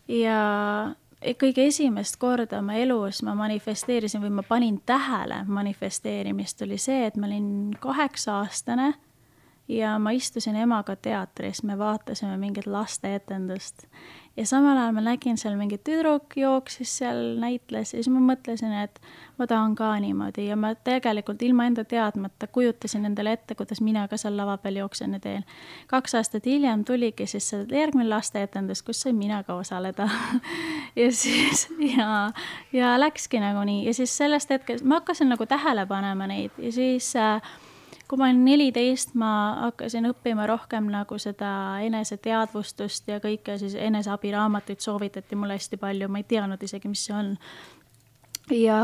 ja 0.08 0.42
kõige 1.34 1.66
esimest 1.66 2.16
korda 2.22 2.58
oma 2.58 2.76
elus 2.78 3.22
ma 3.26 3.34
manifesteerisin 3.34 4.22
või 4.22 4.30
ma 4.30 4.42
panin 4.46 4.80
tähele 4.86 5.42
manifesteerimist, 5.48 6.62
oli 6.62 6.78
see, 6.78 7.06
et 7.06 7.16
ma 7.16 7.26
olin 7.26 7.74
kaheksa 7.80 8.38
aastane 8.40 8.94
ja 9.68 9.98
ma 9.98 10.10
istusin 10.10 10.56
emaga 10.56 10.96
teatris, 10.96 11.62
me 11.62 11.78
vaatasime 11.78 12.36
mingit 12.36 12.66
lasteetendust 12.66 13.86
ja 14.36 14.46
samal 14.46 14.76
ajal 14.76 14.92
ma 14.92 15.02
nägin 15.04 15.38
seal 15.40 15.56
mingi 15.56 15.78
tüdruk 15.78 16.36
jooksis 16.36 16.92
seal, 16.98 17.20
näitles 17.40 17.94
ja 17.94 18.00
siis 18.02 18.10
ma 18.12 18.20
mõtlesin, 18.20 18.72
et 18.84 19.00
ma 19.38 19.46
tahan 19.48 19.74
ka 19.78 19.90
niimoodi. 20.02 20.46
Ja 20.50 20.56
ma 20.60 20.74
tegelikult 20.74 21.42
ilma 21.42 21.66
enda 21.70 21.84
teadmata 21.84 22.46
kujutasin 22.52 23.06
endale 23.08 23.32
ette, 23.36 23.54
kuidas 23.54 23.80
mina 23.80 24.06
ka 24.08 24.18
seal 24.20 24.36
lava 24.36 24.56
peal 24.60 24.80
jooksen 24.82 25.16
ja 25.16 25.20
teen. 25.20 25.44
kaks 25.86 26.14
aastat 26.14 26.46
hiljem 26.46 26.84
tuligi 26.84 27.26
siis 27.26 27.48
see 27.48 27.64
järgmine 27.72 28.08
lasteetendus, 28.08 28.82
kus 28.82 29.00
sain 29.06 29.16
mina 29.16 29.42
ka 29.44 29.54
osaleda. 29.54 30.08
Ja 30.96 31.10
siis 31.12 31.66
ja, 31.96 32.30
ja 32.72 32.94
läkski 33.00 33.40
nagu 33.40 33.60
nii. 33.68 33.84
Ja 33.86 33.94
siis 33.94 34.16
sellest 34.16 34.50
hetkest 34.50 34.84
ma 34.84 35.00
hakkasin 35.00 35.28
nagu 35.28 35.46
tähele 35.46 35.86
panema 35.86 36.26
neid. 36.26 36.54
Ja 36.58 36.72
siis 36.72 37.10
äh, 37.16 37.42
kui 38.08 38.18
ma 38.18 38.28
olin 38.28 38.44
neliteist, 38.46 39.14
ma 39.18 39.30
hakkasin 39.66 40.06
õppima 40.10 40.46
rohkem 40.46 40.90
nagu 40.92 41.18
seda 41.22 41.50
eneseteadvustust 41.86 43.08
ja 43.10 43.20
kõike 43.22 43.58
siis 43.58 43.74
eneseabiraamatuid 43.78 44.82
soovitati 44.82 45.38
mulle 45.38 45.58
hästi 45.58 45.78
palju, 45.80 46.10
ma 46.10 46.22
ei 46.22 46.28
teadnud 46.28 46.62
isegi, 46.62 46.90
mis 46.92 47.06
see 47.08 47.16
on. 47.16 47.32
ja 48.54 48.78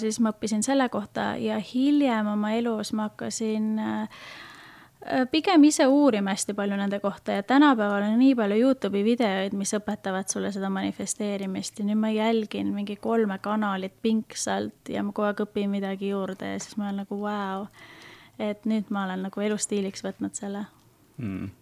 siis 0.00 0.20
ma 0.20 0.34
õppisin 0.34 0.64
selle 0.66 0.90
kohta 0.92 1.34
ja 1.40 1.56
hiljem 1.72 2.28
oma 2.34 2.52
elus 2.52 2.92
ma 2.92 3.08
hakkasin 3.08 3.78
äh, 3.80 4.20
pigem 5.32 5.64
ise 5.64 5.86
uurima 5.88 6.34
hästi 6.34 6.52
palju 6.54 6.76
nende 6.76 7.00
kohta 7.00 7.38
ja 7.38 7.42
tänapäeval 7.42 8.10
on 8.10 8.18
nii 8.20 8.34
palju 8.36 8.60
Youtube'i 8.60 9.04
videoid, 9.04 9.56
mis 9.56 9.72
õpetavad 9.78 10.28
sulle 10.28 10.52
seda 10.52 10.68
manifesteerimist 10.68 11.80
ja 11.80 11.88
nüüd 11.88 12.02
ma 12.04 12.12
jälgin 12.12 12.74
mingi 12.76 13.00
kolme 13.00 13.38
kanalit 13.40 13.96
pingsalt 14.02 14.92
ja 14.92 15.02
ma 15.02 15.16
kogu 15.16 15.30
aeg 15.30 15.46
õpin 15.48 15.72
midagi 15.72 16.12
juurde 16.12 16.52
ja 16.52 16.60
siis 16.60 16.76
ma 16.76 16.90
olen 16.90 17.06
nagu 17.06 17.22
vau 17.22 17.64
wow 17.64 17.94
et 18.38 18.66
nüüd 18.68 18.90
ma 18.90 19.04
olen 19.06 19.28
nagu 19.28 19.40
elustiiliks 19.40 20.04
võtnud 20.06 20.34
selle 20.38 20.66
mm 21.16 21.54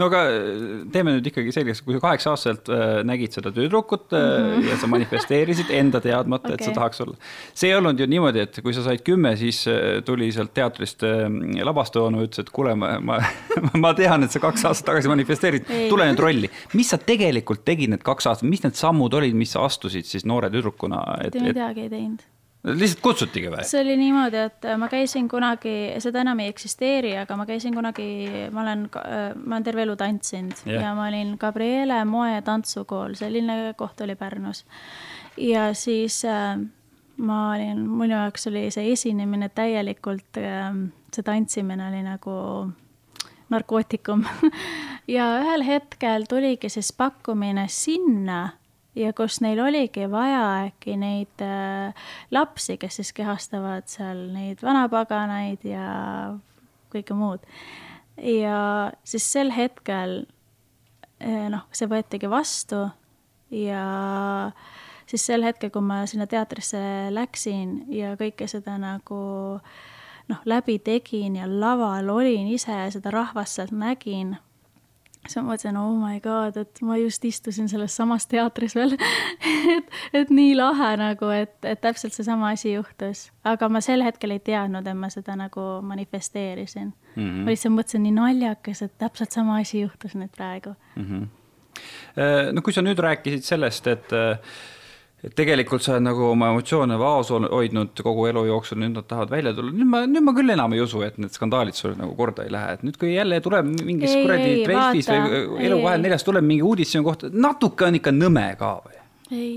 no 0.00 0.08
aga 0.08 0.20
äh, 0.26 0.62
teeme 0.92 1.14
nüüd 1.16 1.28
ikkagi 1.30 1.52
selgeks, 1.54 1.82
kui 1.84 1.94
sa 1.94 2.00
kaheksa-aastaselt 2.02 2.70
äh, 2.72 2.94
nägid 3.06 3.34
seda 3.36 3.52
tüdrukut 3.54 4.10
mm 4.10 4.18
-hmm. 4.18 4.68
ja 4.70 4.78
sa 4.80 4.90
manifesteerisid 4.90 5.70
enda 5.70 6.00
teadmata 6.00 6.48
okay., 6.48 6.58
et 6.58 6.64
sa 6.66 6.74
tahaks 6.74 7.00
olla. 7.04 7.16
see 7.54 7.70
ei 7.70 7.76
olnud 7.76 8.00
ju 8.00 8.06
niimoodi, 8.06 8.42
et 8.42 8.60
kui 8.62 8.74
sa 8.74 8.82
said 8.82 9.04
kümme, 9.06 9.36
siis 9.36 9.64
tuli 10.04 10.32
sealt 10.32 10.54
teatrist 10.54 11.02
lavastaonu, 11.62 12.24
ütles, 12.26 12.42
et 12.42 12.50
kuule, 12.50 12.74
ma, 12.74 12.98
ma, 13.00 13.20
ma 13.84 13.94
tean, 13.94 14.24
et 14.24 14.30
sa 14.30 14.42
kaks 14.42 14.64
aastat 14.64 14.90
tagasi 14.92 15.08
manifesteerisid, 15.08 15.88
tule 15.88 16.10
nüüd 16.10 16.20
rolli. 16.20 16.50
mis 16.74 16.90
sa 16.90 16.98
tegelikult 16.98 17.64
tegid 17.64 17.90
need 17.90 18.02
kaks 18.02 18.26
aastat, 18.26 18.48
mis 18.48 18.62
need 18.62 18.74
sammud 18.74 19.14
olid, 19.14 19.34
mis 19.34 19.52
sa 19.52 19.64
astusid 19.64 20.04
siis 20.04 20.26
noore 20.26 20.50
tüdrukuna? 20.50 21.02
mitte 21.22 21.40
midagi 21.42 21.86
ei 21.86 21.90
teinud 21.90 22.31
lihtsalt 22.64 23.02
kutsutigi 23.02 23.50
või? 23.50 23.64
see 23.66 23.80
oli 23.82 23.96
niimoodi, 23.98 24.42
et 24.48 24.68
ma 24.78 24.88
käisin 24.90 25.28
kunagi, 25.30 25.74
seda 26.02 26.22
enam 26.22 26.42
ei 26.42 26.52
eksisteeri, 26.52 27.14
aga 27.22 27.36
ma 27.38 27.46
käisin 27.48 27.74
kunagi, 27.74 28.06
ma 28.54 28.62
olen, 28.62 28.84
ma 28.92 29.56
olen 29.56 29.66
terve 29.66 29.82
elu 29.86 29.96
tantsinud 29.98 30.62
yeah. 30.66 30.86
ja 30.86 30.92
ma 30.98 31.08
olin 31.10 31.34
Gabriele 31.40 32.02
moe- 32.08 32.42
tantsukool, 32.46 33.16
selline 33.18 33.74
koht 33.78 34.00
oli 34.06 34.14
Pärnus. 34.18 34.64
ja 35.36 35.72
siis 35.74 36.22
äh, 36.28 36.60
ma 37.16 37.40
olin, 37.54 37.82
minu 37.90 38.14
jaoks 38.14 38.46
oli 38.52 38.68
see 38.74 38.92
esinemine 38.92 39.50
täielikult 39.54 40.40
äh,, 40.40 40.70
see 41.14 41.26
tantsimine 41.26 41.90
oli 41.90 42.06
nagu 42.06 42.38
narkootikum 43.52 44.24
ja 45.16 45.28
ühel 45.42 45.66
hetkel 45.66 46.28
tuligi 46.30 46.70
siis 46.72 46.92
pakkumine 46.96 47.66
sinna 47.68 48.52
ja 48.98 49.12
kus 49.16 49.40
neil 49.40 49.60
oligi 49.64 50.06
vaja 50.10 50.42
äkki 50.66 50.96
neid 51.00 51.44
äh, 51.44 51.94
lapsi, 52.30 52.76
kes 52.80 53.00
siis 53.00 53.12
kehastavad 53.16 53.88
seal 53.90 54.26
neid 54.34 54.62
vanapaganaid 54.64 55.64
ja 55.64 55.86
kõike 56.92 57.16
muud. 57.16 57.44
ja 58.16 58.92
siis 59.04 59.26
sel 59.32 59.52
hetkel 59.54 60.22
äh, 61.22 61.48
noh, 61.52 61.64
see 61.72 61.88
võetigi 61.88 62.30
vastu 62.30 62.84
ja 63.52 63.86
siis 65.06 65.26
sel 65.26 65.44
hetkel, 65.44 65.72
kui 65.72 65.84
ma 65.84 66.02
sinna 66.06 66.28
teatrisse 66.28 66.82
läksin 67.12 67.82
ja 67.92 68.14
kõike 68.20 68.48
seda 68.48 68.76
nagu 68.80 69.22
noh, 70.28 70.40
läbi 70.44 70.78
tegin 70.84 71.36
ja 71.40 71.48
laval 71.48 72.12
olin 72.12 72.48
ise 72.52 72.76
ja 72.76 72.88
seda 72.92 73.12
rahvast 73.14 73.58
sealt 73.58 73.72
nägin 73.76 74.36
siis 75.26 75.38
ma 75.38 75.52
mõtlesin, 75.52 75.76
oh 75.78 75.92
my 76.00 76.18
god, 76.22 76.56
et 76.58 76.80
ma 76.86 76.96
just 76.98 77.24
istusin 77.24 77.68
selles 77.70 77.94
samas 77.96 78.26
teatris 78.30 78.74
veel 78.76 78.96
et, 79.76 79.92
et 80.22 80.32
nii 80.34 80.56
lahe 80.58 80.90
nagu, 81.00 81.30
et, 81.34 81.54
et 81.68 81.80
täpselt 81.82 82.16
seesama 82.16 82.52
asi 82.56 82.74
juhtus. 82.74 83.28
aga 83.44 83.68
ma 83.72 83.82
sel 83.84 84.02
hetkel 84.04 84.34
ei 84.34 84.42
teadnud, 84.42 84.86
et 84.86 84.98
ma 84.98 85.10
seda 85.12 85.36
nagu 85.38 85.66
manifesteerisin 85.86 86.90
mm. 86.90 87.22
-hmm. 87.22 87.44
ma 87.44 87.54
lihtsalt 87.54 87.76
mõtlesin, 87.76 88.06
nii 88.06 88.16
naljakas, 88.18 88.82
et 88.82 88.98
täpselt 88.98 89.32
sama 89.32 89.60
asi 89.60 89.80
juhtus 89.80 90.16
nüüd 90.18 90.34
praegu 90.36 90.74
mm. 90.96 91.06
-hmm. 91.06 92.52
no 92.52 92.62
kui 92.62 92.72
sa 92.72 92.82
nüüd 92.82 92.98
rääkisid 92.98 93.46
sellest, 93.46 93.86
et 93.86 94.12
äh, 94.12 94.38
et 95.22 95.34
tegelikult 95.38 95.84
sa 95.84 95.94
oled 95.94 96.02
nagu 96.08 96.24
oma 96.32 96.48
emotsioone 96.50 96.96
vaos 96.98 97.28
hoidnud 97.30 98.00
kogu 98.02 98.26
elu 98.30 98.42
jooksul, 98.48 98.80
nüüd 98.82 98.96
nad 98.98 99.06
tahavad 99.10 99.30
välja 99.30 99.52
tulla, 99.54 99.70
nüüd 99.74 99.88
ma, 99.88 100.00
nüüd 100.10 100.24
ma 100.26 100.34
küll 100.34 100.54
enam 100.54 100.72
ei 100.74 100.82
usu, 100.82 101.02
et 101.06 101.18
need 101.22 101.34
skandaalid 101.34 101.78
sulle 101.78 101.94
nagu 101.98 102.16
korda 102.18 102.46
ei 102.46 102.50
lähe, 102.50 102.78
et 102.78 102.86
nüüd, 102.86 102.98
kui 102.98 103.12
jälle 103.14 103.38
tuleb 103.44 103.68
mingis 103.70 104.16
kuradi 104.16 104.64
Delfis 104.66 105.10
või 105.12 105.68
Elu 105.68 105.82
kahel 105.84 106.02
neljas 106.02 106.26
tuleb 106.26 106.46
mingi 106.46 106.66
uudis 106.66 106.90
sinu 106.94 107.06
kohta, 107.06 107.30
natuke 107.30 107.86
on 107.86 108.00
ikka 108.00 108.14
nõme 108.16 108.48
ka 108.58 108.72
või? 108.82 108.98
ei. 109.30 109.52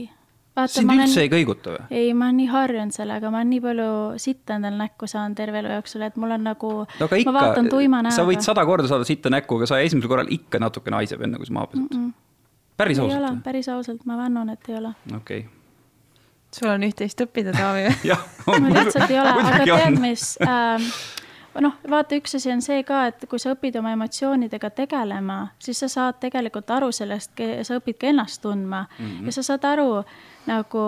sind 0.70 0.94
üldse 0.94 1.18
olen... 1.18 1.24
ei 1.24 1.32
kõiguta 1.34 1.74
või? 1.74 1.88
ei, 1.90 2.14
ma 2.14 2.30
olen 2.30 2.40
nii 2.44 2.52
harjunud 2.54 2.98
sellega, 3.00 3.34
ma 3.34 3.42
olen 3.42 3.52
nii 3.56 3.64
palju 3.66 3.90
sitta 4.22 4.60
endale 4.60 4.80
näkku 4.84 5.10
saanud 5.10 5.40
terve 5.40 5.64
elu 5.64 5.74
jooksul, 5.80 6.06
et 6.06 6.22
mul 6.22 6.38
on 6.38 6.46
nagu 6.46 6.76
no 6.86 7.10
ikka, 7.10 8.12
sa 8.14 8.28
võid 8.30 8.46
sada 8.46 8.68
korda 8.70 8.92
saada 8.92 9.10
sitta 9.10 9.34
näkku, 9.34 9.58
aga 9.58 9.74
sa 9.74 9.82
esimesel 9.82 10.14
korral 10.14 10.30
ikka 10.30 10.62
natukene 10.62 11.02
haiseb, 11.02 11.26
enne 11.26 11.42
kui 11.42 11.50
sa 11.50 11.58
maha 11.58 11.74
pesed 11.74 11.90
mm. 11.90 12.06
-mm 12.06 12.14
päris 12.78 13.00
ausalt? 13.00 13.44
päris 13.44 13.70
ausalt, 13.70 14.02
ma 14.06 14.18
vannon, 14.20 14.50
et 14.52 14.70
ei 14.70 14.76
ole. 14.76 14.90
okei 15.16 15.40
okay 15.40 15.55
sul 16.56 16.72
on 16.72 16.88
üht-teist 16.88 17.22
õppida, 17.26 17.54
Taavi. 17.56 17.90
Jah, 18.12 18.24
no 18.48 18.72
lihtsalt 18.72 19.12
ei 19.12 19.20
ole, 19.20 19.36
aga 19.36 19.68
tead, 19.68 20.00
mis 20.00 20.32
äh, 20.46 20.90
noh, 21.64 21.78
vaata, 21.90 22.18
üks 22.20 22.38
asi 22.40 22.52
on 22.54 22.64
see 22.66 22.84
ka, 22.88 23.06
et 23.12 23.28
kui 23.30 23.42
sa 23.42 23.54
õpid 23.56 23.78
oma 23.80 23.94
emotsioonidega 23.96 24.72
tegelema, 24.76 25.40
siis 25.60 25.84
sa 25.84 25.92
saad 25.92 26.20
tegelikult 26.24 26.72
aru 26.78 26.92
sellest, 26.96 27.36
sa 27.68 27.80
õpid 27.80 28.00
ka 28.02 28.12
ennast 28.12 28.42
tundma. 28.44 28.86
Mm 28.98 29.06
-hmm. 29.06 29.26
ja 29.26 29.38
sa 29.38 29.48
saad 29.52 29.72
aru 29.76 30.04
nagu 30.46 30.84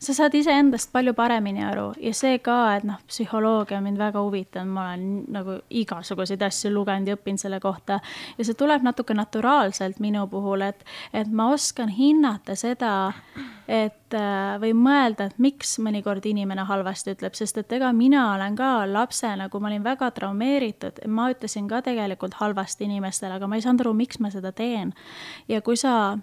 sa 0.00 0.14
saad 0.16 0.34
iseendast 0.34 0.92
palju 0.92 1.12
paremini 1.14 1.64
aru. 1.64 1.92
Ja 2.00 2.12
see 2.16 2.38
ka, 2.38 2.56
et 2.76 2.84
noh, 2.88 3.00
psühholoogia 3.08 3.78
on 3.78 3.84
mind 3.84 4.00
väga 4.00 4.22
huvitanud, 4.24 4.72
ma 4.72 4.86
olen 4.88 5.24
nagu 5.28 5.58
igasuguseid 5.70 6.42
asju 6.42 6.72
lugenud 6.72 7.08
ja 7.08 7.18
õppinud 7.18 7.42
selle 7.42 7.60
kohta. 7.60 8.00
ja 8.38 8.44
see 8.44 8.54
tuleb 8.54 8.82
natuke 8.82 9.14
naturaalselt 9.14 10.00
minu 10.00 10.26
puhul, 10.26 10.60
et, 10.60 10.84
et 11.12 11.28
ma 11.28 11.50
oskan 11.52 11.88
hinnata 11.88 12.56
seda, 12.56 13.12
et 13.68 14.16
äh, 14.16 14.56
või 14.62 14.72
mõelda, 14.76 15.28
et 15.30 15.38
miks 15.42 15.76
mõnikord 15.82 16.24
inimene 16.26 16.64
halvasti 16.68 17.14
ütleb, 17.14 17.36
sest 17.38 17.60
et 17.60 17.72
ega 17.76 17.92
mina 17.96 18.30
olen 18.34 18.56
ka 18.58 18.70
lapsena, 18.90 19.48
kui 19.48 19.62
ma 19.62 19.70
olin 19.70 19.84
väga 19.84 20.10
traumeeritud, 20.16 21.02
ma 21.08 21.30
ütlesin 21.34 21.68
ka 21.70 21.82
tegelikult 21.86 22.38
halvasti 22.40 22.88
inimestele, 22.88 23.36
aga 23.36 23.48
ma 23.50 23.58
ei 23.58 23.64
saanud 23.66 23.84
aru, 23.84 23.94
miks 23.96 24.20
ma 24.20 24.32
seda 24.32 24.52
teen. 24.52 24.94
ja 25.48 25.60
kui 25.60 25.76
sa 25.76 26.18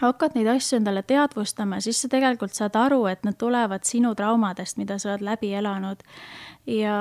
hakkad 0.00 0.36
neid 0.36 0.48
asju 0.48 0.78
endale 0.80 1.02
teadvustama, 1.06 1.80
siis 1.84 2.00
sa 2.02 2.08
tegelikult 2.12 2.54
saad 2.56 2.76
aru, 2.78 3.04
et 3.10 3.24
need 3.26 3.38
tulevad 3.40 3.84
sinu 3.88 4.14
traumadest, 4.16 4.78
mida 4.80 4.98
sa 4.98 5.12
oled 5.14 5.24
läbi 5.26 5.52
elanud. 5.54 6.04
ja, 6.66 7.00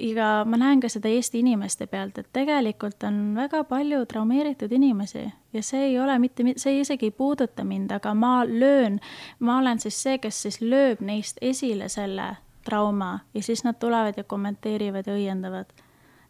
ja 0.00 0.44
ma 0.48 0.56
näen 0.56 0.80
ka 0.80 0.88
seda 0.88 1.08
Eesti 1.08 1.40
inimeste 1.44 1.86
pealt, 1.86 2.18
et 2.18 2.28
tegelikult 2.32 3.02
on 3.06 3.34
väga 3.36 3.64
palju 3.64 4.04
traumeeritud 4.06 4.72
inimesi 4.72 5.26
ja 5.52 5.62
see 5.62 5.84
ei 5.90 5.98
ole 6.00 6.18
mitte, 6.18 6.44
see 6.56 6.80
isegi 6.80 7.10
ei 7.10 7.16
puuduta 7.16 7.64
mind, 7.64 7.90
aga 7.90 8.14
ma 8.14 8.40
löön, 8.48 9.00
ma 9.38 9.58
olen 9.58 9.80
siis 9.80 10.02
see, 10.02 10.18
kes 10.18 10.42
siis 10.46 10.60
lööb 10.60 11.04
neist 11.04 11.38
esile 11.40 11.88
selle 11.88 12.32
trauma 12.64 13.18
ja 13.34 13.42
siis 13.42 13.64
nad 13.64 13.78
tulevad 13.80 14.16
ja 14.16 14.24
kommenteerivad 14.24 15.06
ja 15.06 15.14
õiendavad. 15.14 15.72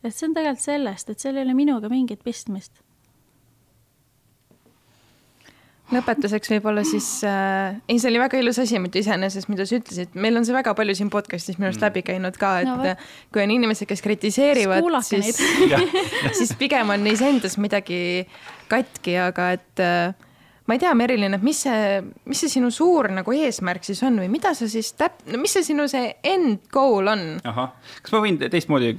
et 0.05 0.15
see 0.15 0.29
on 0.29 0.35
tegelikult 0.35 0.65
sellest, 0.65 1.11
et 1.11 1.19
seal 1.19 1.37
ei 1.37 1.45
ole 1.45 1.55
minuga 1.55 1.89
mingit 1.89 2.25
pistmist 2.25 2.83
lõpetuseks 5.95 6.53
võib-olla 6.55 6.85
siis 6.87 7.09
äh,, 7.27 7.77
ei, 7.89 7.99
see 7.99 8.11
oli 8.13 8.23
väga 8.23 8.41
ilus 8.41 8.61
asi 8.63 8.79
muidu 8.83 9.03
iseenesest, 9.03 9.51
mida 9.53 9.67
sa 9.69 9.79
ütlesid, 9.81 10.15
meil 10.15 10.39
on 10.39 10.47
see 10.47 10.57
väga 10.57 10.75
palju 10.79 10.97
siin 10.99 11.11
podcast'is 11.13 11.59
minu 11.59 11.71
arust 11.71 11.83
mm. 11.83 11.89
läbi 11.89 12.05
käinud 12.07 12.41
ka, 12.41 12.55
et 12.63 12.71
no, 12.71 12.95
kui 13.35 13.45
on 13.45 13.55
inimesed, 13.57 13.89
kes 13.91 14.05
kritiseerivad, 14.07 14.87
siis, 15.07 15.41
siis 16.39 16.55
pigem 16.61 16.95
on 16.95 17.07
neis 17.07 17.23
endas 17.25 17.59
midagi 17.61 18.01
katki, 18.71 19.17
aga 19.21 19.53
et 19.59 19.85
äh, 19.85 20.30
ma 20.71 20.77
ei 20.77 20.83
tea, 20.85 20.93
Merilin, 20.95 21.35
et 21.35 21.43
mis 21.43 21.59
see, 21.67 21.99
mis 22.31 22.39
see 22.45 22.53
sinu 22.53 22.69
suur 22.71 23.09
nagu 23.11 23.33
eesmärk 23.35 23.83
siis 23.83 23.99
on 24.07 24.21
või 24.23 24.29
mida 24.31 24.53
sa 24.55 24.69
siis 24.71 24.93
täp-, 24.95 25.25
no 25.27 25.41
mis 25.43 25.51
see 25.57 25.65
sinu 25.67 25.89
see 25.91 26.13
end 26.31 26.69
goal 26.71 27.11
on? 27.11 27.25
ahah, 27.51 27.73
kas 28.05 28.15
ma 28.15 28.21
võin 28.23 28.39
teistmoodi 28.39 28.93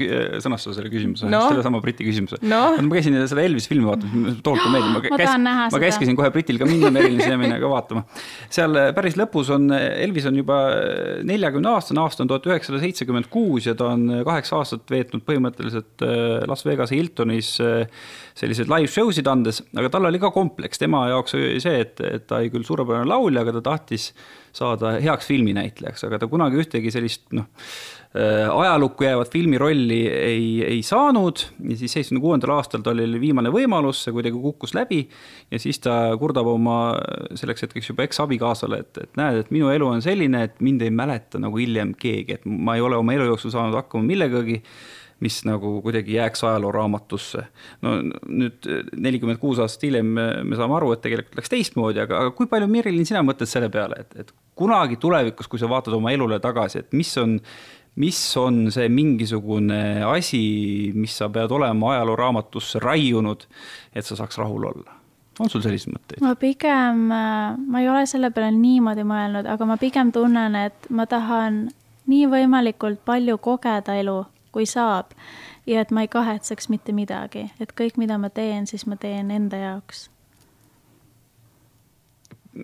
sõnastada 0.43 0.76
selle 0.76 0.91
küsimuse 0.91 1.30
no., 1.32 1.39
sellesama 1.47 1.80
Briti 1.84 2.03
küsimuse 2.03 2.41
no.? 2.43 2.59
ma 2.76 2.97
käisin 2.97 3.15
seda 3.24 3.45
Elvis 3.45 3.69
filmi 3.72 3.88
vaatamas, 3.88 4.41
tohutult 4.43 4.74
meeldib, 4.74 4.97
ma, 5.13 5.19
käs, 5.22 5.38
ma 5.78 5.82
käskisin 5.86 6.19
kohe 6.19 6.32
Britil 6.36 6.59
ka 6.59 6.67
minna, 6.67 6.91
Merilin 6.91 7.24
siia 7.24 7.39
minna 7.39 7.61
ka 7.61 7.72
vaatama. 7.72 8.03
seal 8.51 8.76
äh, 8.82 8.89
päris 8.97 9.15
lõpus 9.19 9.53
on, 9.55 9.72
Elvis 9.72 10.28
on 10.28 10.41
juba 10.41 10.59
neljakümne 11.28 11.72
aastane, 11.72 12.03
aasta 12.03 12.26
on 12.26 12.34
tuhat 12.34 12.51
üheksasada 12.51 12.82
seitsekümmend 12.84 13.32
kuus 13.32 13.69
ja 13.72 13.78
ta 13.80 13.93
on 13.95 14.09
kaheksa 14.28 14.59
aastat 14.59 14.91
veetnud 14.91 15.24
põhimõtteliselt 15.24 16.03
äh, 16.03 16.43
Las 16.51 16.67
Vegase 16.67 16.99
Hiltonis 16.99 17.53
äh, 17.63 17.88
selliseid 18.36 18.67
live 18.72 18.91
show 18.91 19.11
sid 19.15 19.32
andes, 19.32 19.61
aga 19.78 19.91
tal 19.93 20.09
oli 20.09 20.19
ka 20.22 20.32
kompleks, 20.36 20.82
tema 20.82 21.05
jaoks 21.11 21.38
oli 21.62 21.70
see, 21.70 21.82
et, 21.86 22.01
et 22.01 22.28
ta 22.28 22.41
oli 22.41 22.51
küll 22.53 22.66
suurepärane 22.68 23.09
laulja, 23.09 23.45
aga 23.45 23.57
ta 23.59 23.64
tahtis 23.72 24.12
saada 24.55 24.97
heaks 24.99 25.30
filminäitlejaks, 25.30 26.03
aga 26.07 26.20
ta 26.20 26.30
kunagi 26.32 26.59
ühtegi 26.59 26.91
sellist 26.91 27.30
noh, 27.38 27.47
äh, 28.18 28.49
ajalukku 28.51 29.05
jäävat 29.05 29.32
filmirolli 29.32 29.99
ei, 30.12 30.47
ei 30.68 30.82
saanud. 30.84 31.45
Ja 31.70 31.78
siis 31.80 31.95
seitsmekümne 31.95 32.26
kuuendal 32.26 32.55
aastal 32.57 32.84
tal 32.86 32.99
oli 32.99 33.22
viimane 33.22 33.53
võimalus, 33.53 34.03
see 34.03 34.16
kuidagi 34.16 34.41
kukkus 34.41 34.76
läbi 34.78 35.05
ja 35.51 35.62
siis 35.62 35.80
ta 35.84 35.97
kurdab 36.20 36.49
oma 36.51 36.80
selleks 37.39 37.68
hetkeks 37.68 37.93
juba 37.93 38.07
eksabikaasale, 38.09 38.82
et, 38.84 39.03
et 39.05 39.22
näed, 39.22 39.43
et 39.45 39.53
minu 39.55 39.72
elu 39.72 39.88
on 39.88 40.03
selline, 40.03 40.47
et 40.49 40.59
mind 40.64 40.84
ei 40.84 40.91
mäleta 40.93 41.39
nagu 41.41 41.62
hiljem 41.62 41.95
keegi, 41.99 42.41
et 42.41 42.49
ma 42.49 42.76
ei 42.76 42.84
ole 42.84 42.99
oma 42.99 43.16
elu 43.16 43.32
jooksul 43.32 43.55
saanud 43.55 43.78
hakkama 43.80 44.09
millegagi 44.09 44.59
mis 45.22 45.41
nagu 45.45 45.78
kuidagi 45.86 46.15
jääks 46.17 46.43
ajalooraamatusse. 46.43 47.43
no 47.86 47.95
nüüd 48.28 48.69
nelikümmend 48.97 49.39
kuus 49.41 49.59
aastat 49.61 49.86
hiljem 49.89 50.13
me, 50.17 50.28
me 50.43 50.57
saame 50.57 50.78
aru, 50.80 50.93
et 50.95 51.03
tegelikult 51.05 51.38
läks 51.41 51.53
teistmoodi, 51.53 52.01
aga, 52.03 52.24
aga 52.26 52.38
kui 52.38 52.49
palju, 52.49 52.69
Merilin, 52.72 53.05
sina 53.07 53.22
mõtled 53.26 53.49
selle 53.49 53.69
peale, 53.74 54.01
et, 54.01 54.15
et 54.24 54.34
kunagi 54.57 54.97
tulevikus, 55.01 55.49
kui 55.51 55.61
sa 55.61 55.69
vaatad 55.69 55.93
oma 55.97 56.13
elule 56.13 56.39
tagasi, 56.41 56.82
et 56.82 56.97
mis 56.97 57.11
on, 57.22 57.38
mis 58.01 58.22
on 58.41 58.63
see 58.74 58.89
mingisugune 58.89 60.01
asi, 60.07 60.41
mis 60.95 61.17
sa 61.22 61.30
pead 61.34 61.53
olema 61.53 61.95
ajalooraamatusse 61.95 62.82
raiunud, 62.82 63.45
et 63.93 64.07
sa 64.07 64.17
saaks 64.19 64.41
rahul 64.41 64.67
olla? 64.74 64.97
on 65.39 65.49
sul 65.49 65.61
selliseid 65.63 65.93
mõtteid? 65.95 66.19
ma 66.22 66.36
pigem, 66.38 67.05
ma 67.07 67.80
ei 67.82 67.88
ole 67.89 68.03
selle 68.09 68.30
peale 68.36 68.51
niimoodi 68.53 69.05
mõelnud, 69.07 69.47
aga 69.49 69.69
ma 69.69 69.78
pigem 69.82 70.11
tunnen, 70.13 70.57
et 70.67 70.89
ma 70.89 71.07
tahan 71.09 71.63
nii 72.11 72.28
võimalikult 72.30 73.01
palju 73.07 73.38
kogeda 73.41 73.95
elu 74.01 74.19
kui 74.52 74.66
saab. 74.66 75.12
ja 75.68 75.82
et 75.82 75.91
ma 75.91 76.02
ei 76.02 76.08
kahetseks 76.08 76.70
mitte 76.70 76.91
midagi, 76.91 77.52
et 77.60 77.74
kõik, 77.78 77.97
mida 77.97 78.18
ma 78.18 78.30
teen, 78.30 78.68
siis 78.68 78.86
ma 78.86 78.95
teen 78.95 79.32
enda 79.32 79.58
jaoks. 79.58 80.10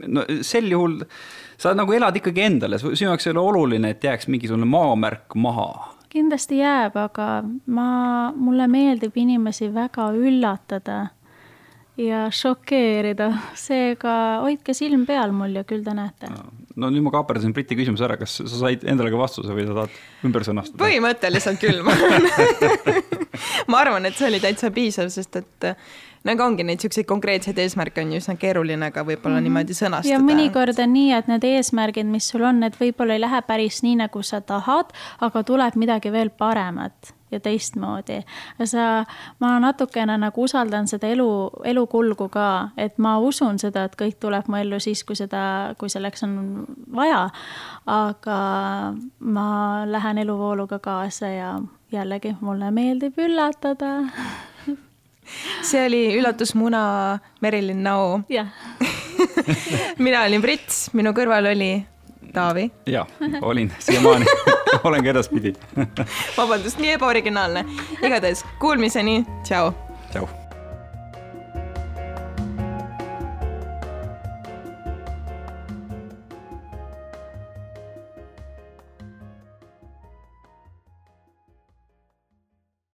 no 0.07 0.25
sel 0.41 0.71
juhul 0.71 1.03
sa 1.57 1.73
nagu 1.73 1.93
elad 1.93 2.15
ikkagi 2.15 2.41
endale, 2.41 2.79
sinu 2.79 3.11
jaoks 3.11 3.27
ei 3.27 3.35
ole 3.35 3.39
oluline, 3.39 3.89
et 3.89 4.03
jääks 4.03 4.27
mingisugune 4.27 4.65
maamärk 4.65 5.35
maha 5.35 5.97
kindlasti 6.09 6.61
jääb, 6.61 6.95
aga 6.97 7.43
ma, 7.65 7.87
mulle 8.35 8.67
meeldib 8.71 9.17
inimesi 9.19 9.69
väga 9.73 10.09
üllatada 10.15 10.99
ja 11.97 12.27
šokeerida, 12.33 13.31
seega 13.57 14.13
hoidke 14.45 14.75
silm 14.77 15.05
peal 15.09 15.33
mul 15.35 15.57
ja 15.59 15.65
küll 15.67 15.83
te 15.85 15.95
näete. 15.97 16.31
no 16.31 16.66
nüüd 16.77 17.05
ma 17.05 17.13
kaaperdasin 17.15 17.53
Briti 17.55 17.77
küsimuse 17.79 18.05
ära, 18.05 18.17
kas 18.19 18.37
sa 18.39 18.47
said 18.51 18.85
endale 18.87 19.11
ka 19.13 19.19
vastuse 19.19 19.55
või 19.55 19.65
sa 19.67 19.77
tahad 19.79 20.27
ümber 20.27 20.45
sõnastada? 20.45 20.81
põhimõtteliselt 20.83 21.61
küll, 21.61 21.81
ma 21.85 21.95
arvan 21.97 22.27
ma 23.71 23.81
arvan, 23.83 24.09
et 24.09 24.17
see 24.19 24.29
oli 24.29 24.41
täitsa 24.43 24.71
piisav, 24.73 25.09
sest 25.13 25.41
et 25.41 25.71
nagu 26.23 26.43
ongi 26.43 26.63
neid 26.63 26.83
siukseid 26.83 27.05
konkreetseid 27.09 27.59
eesmärke 27.61 28.01
on 28.01 28.13
ju 28.13 28.21
üsna 28.21 28.37
keeruline 28.39 28.91
ka 28.91 29.03
võib-olla 29.03 29.37
mm 29.37 29.45
-hmm. 29.45 29.49
niimoodi 29.49 29.77
sõnastada. 29.77 30.13
ja 30.13 30.19
mõnikord 30.19 30.79
on 30.83 30.93
nii, 30.93 31.11
et 31.13 31.27
need 31.27 31.43
eesmärgid, 31.43 32.05
mis 32.05 32.29
sul 32.29 32.43
on, 32.43 32.59
need 32.59 32.79
võib-olla 32.79 33.13
ei 33.13 33.21
lähe 33.21 33.41
päris 33.41 33.83
nii, 33.83 33.95
nagu 33.95 34.23
sa 34.23 34.41
tahad, 34.41 34.93
aga 35.21 35.43
tuleb 35.43 35.75
midagi 35.75 36.11
veel 36.11 36.29
paremat 36.29 37.17
ja 37.31 37.39
teistmoodi. 37.39 38.21
sa, 38.63 39.05
ma 39.39 39.59
natukene 39.59 40.17
nagu 40.17 40.43
usaldan 40.43 40.87
seda 40.87 41.07
elu, 41.07 41.49
elukulgu 41.63 42.29
ka, 42.29 42.69
et 42.77 42.97
ma 42.97 43.17
usun 43.19 43.59
seda, 43.59 43.83
et 43.87 43.95
kõik 43.99 44.19
tuleb 44.19 44.47
mu 44.47 44.57
ellu 44.57 44.79
siis, 44.79 45.03
kui 45.03 45.15
seda, 45.15 45.75
kui 45.77 45.89
selleks 45.89 46.23
on 46.23 46.65
vaja. 46.95 47.29
aga 47.85 48.39
ma 49.19 49.49
lähen 49.85 50.17
eluvooluga 50.17 50.79
kaasa 50.79 51.27
ja 51.27 51.61
jällegi 51.91 52.35
mulle 52.41 52.71
meeldib 52.71 53.17
üllatada 53.17 53.93
see 55.61 55.85
oli 55.85 56.01
üllatusmuna 56.17 57.19
Merilin 57.41 57.83
Nau. 57.83 58.19
jah 58.29 58.47
mina 60.05 60.23
olin 60.23 60.41
Brits, 60.41 60.89
minu 60.93 61.13
kõrval 61.17 61.51
oli 61.53 61.71
Taavi. 62.33 62.71
ja, 62.85 63.05
olin 63.41 63.71
siiamaani 63.79 64.25
olen 64.87 65.03
ka 65.03 65.13
edaspidi 65.15 65.53
vabandust, 66.37 66.79
nii 66.79 66.97
ebaoriginaalne. 66.97 67.65
igatahes 68.01 68.45
kuulmiseni, 68.59 69.23
tšau. 69.43 69.71
tšau 70.11 70.46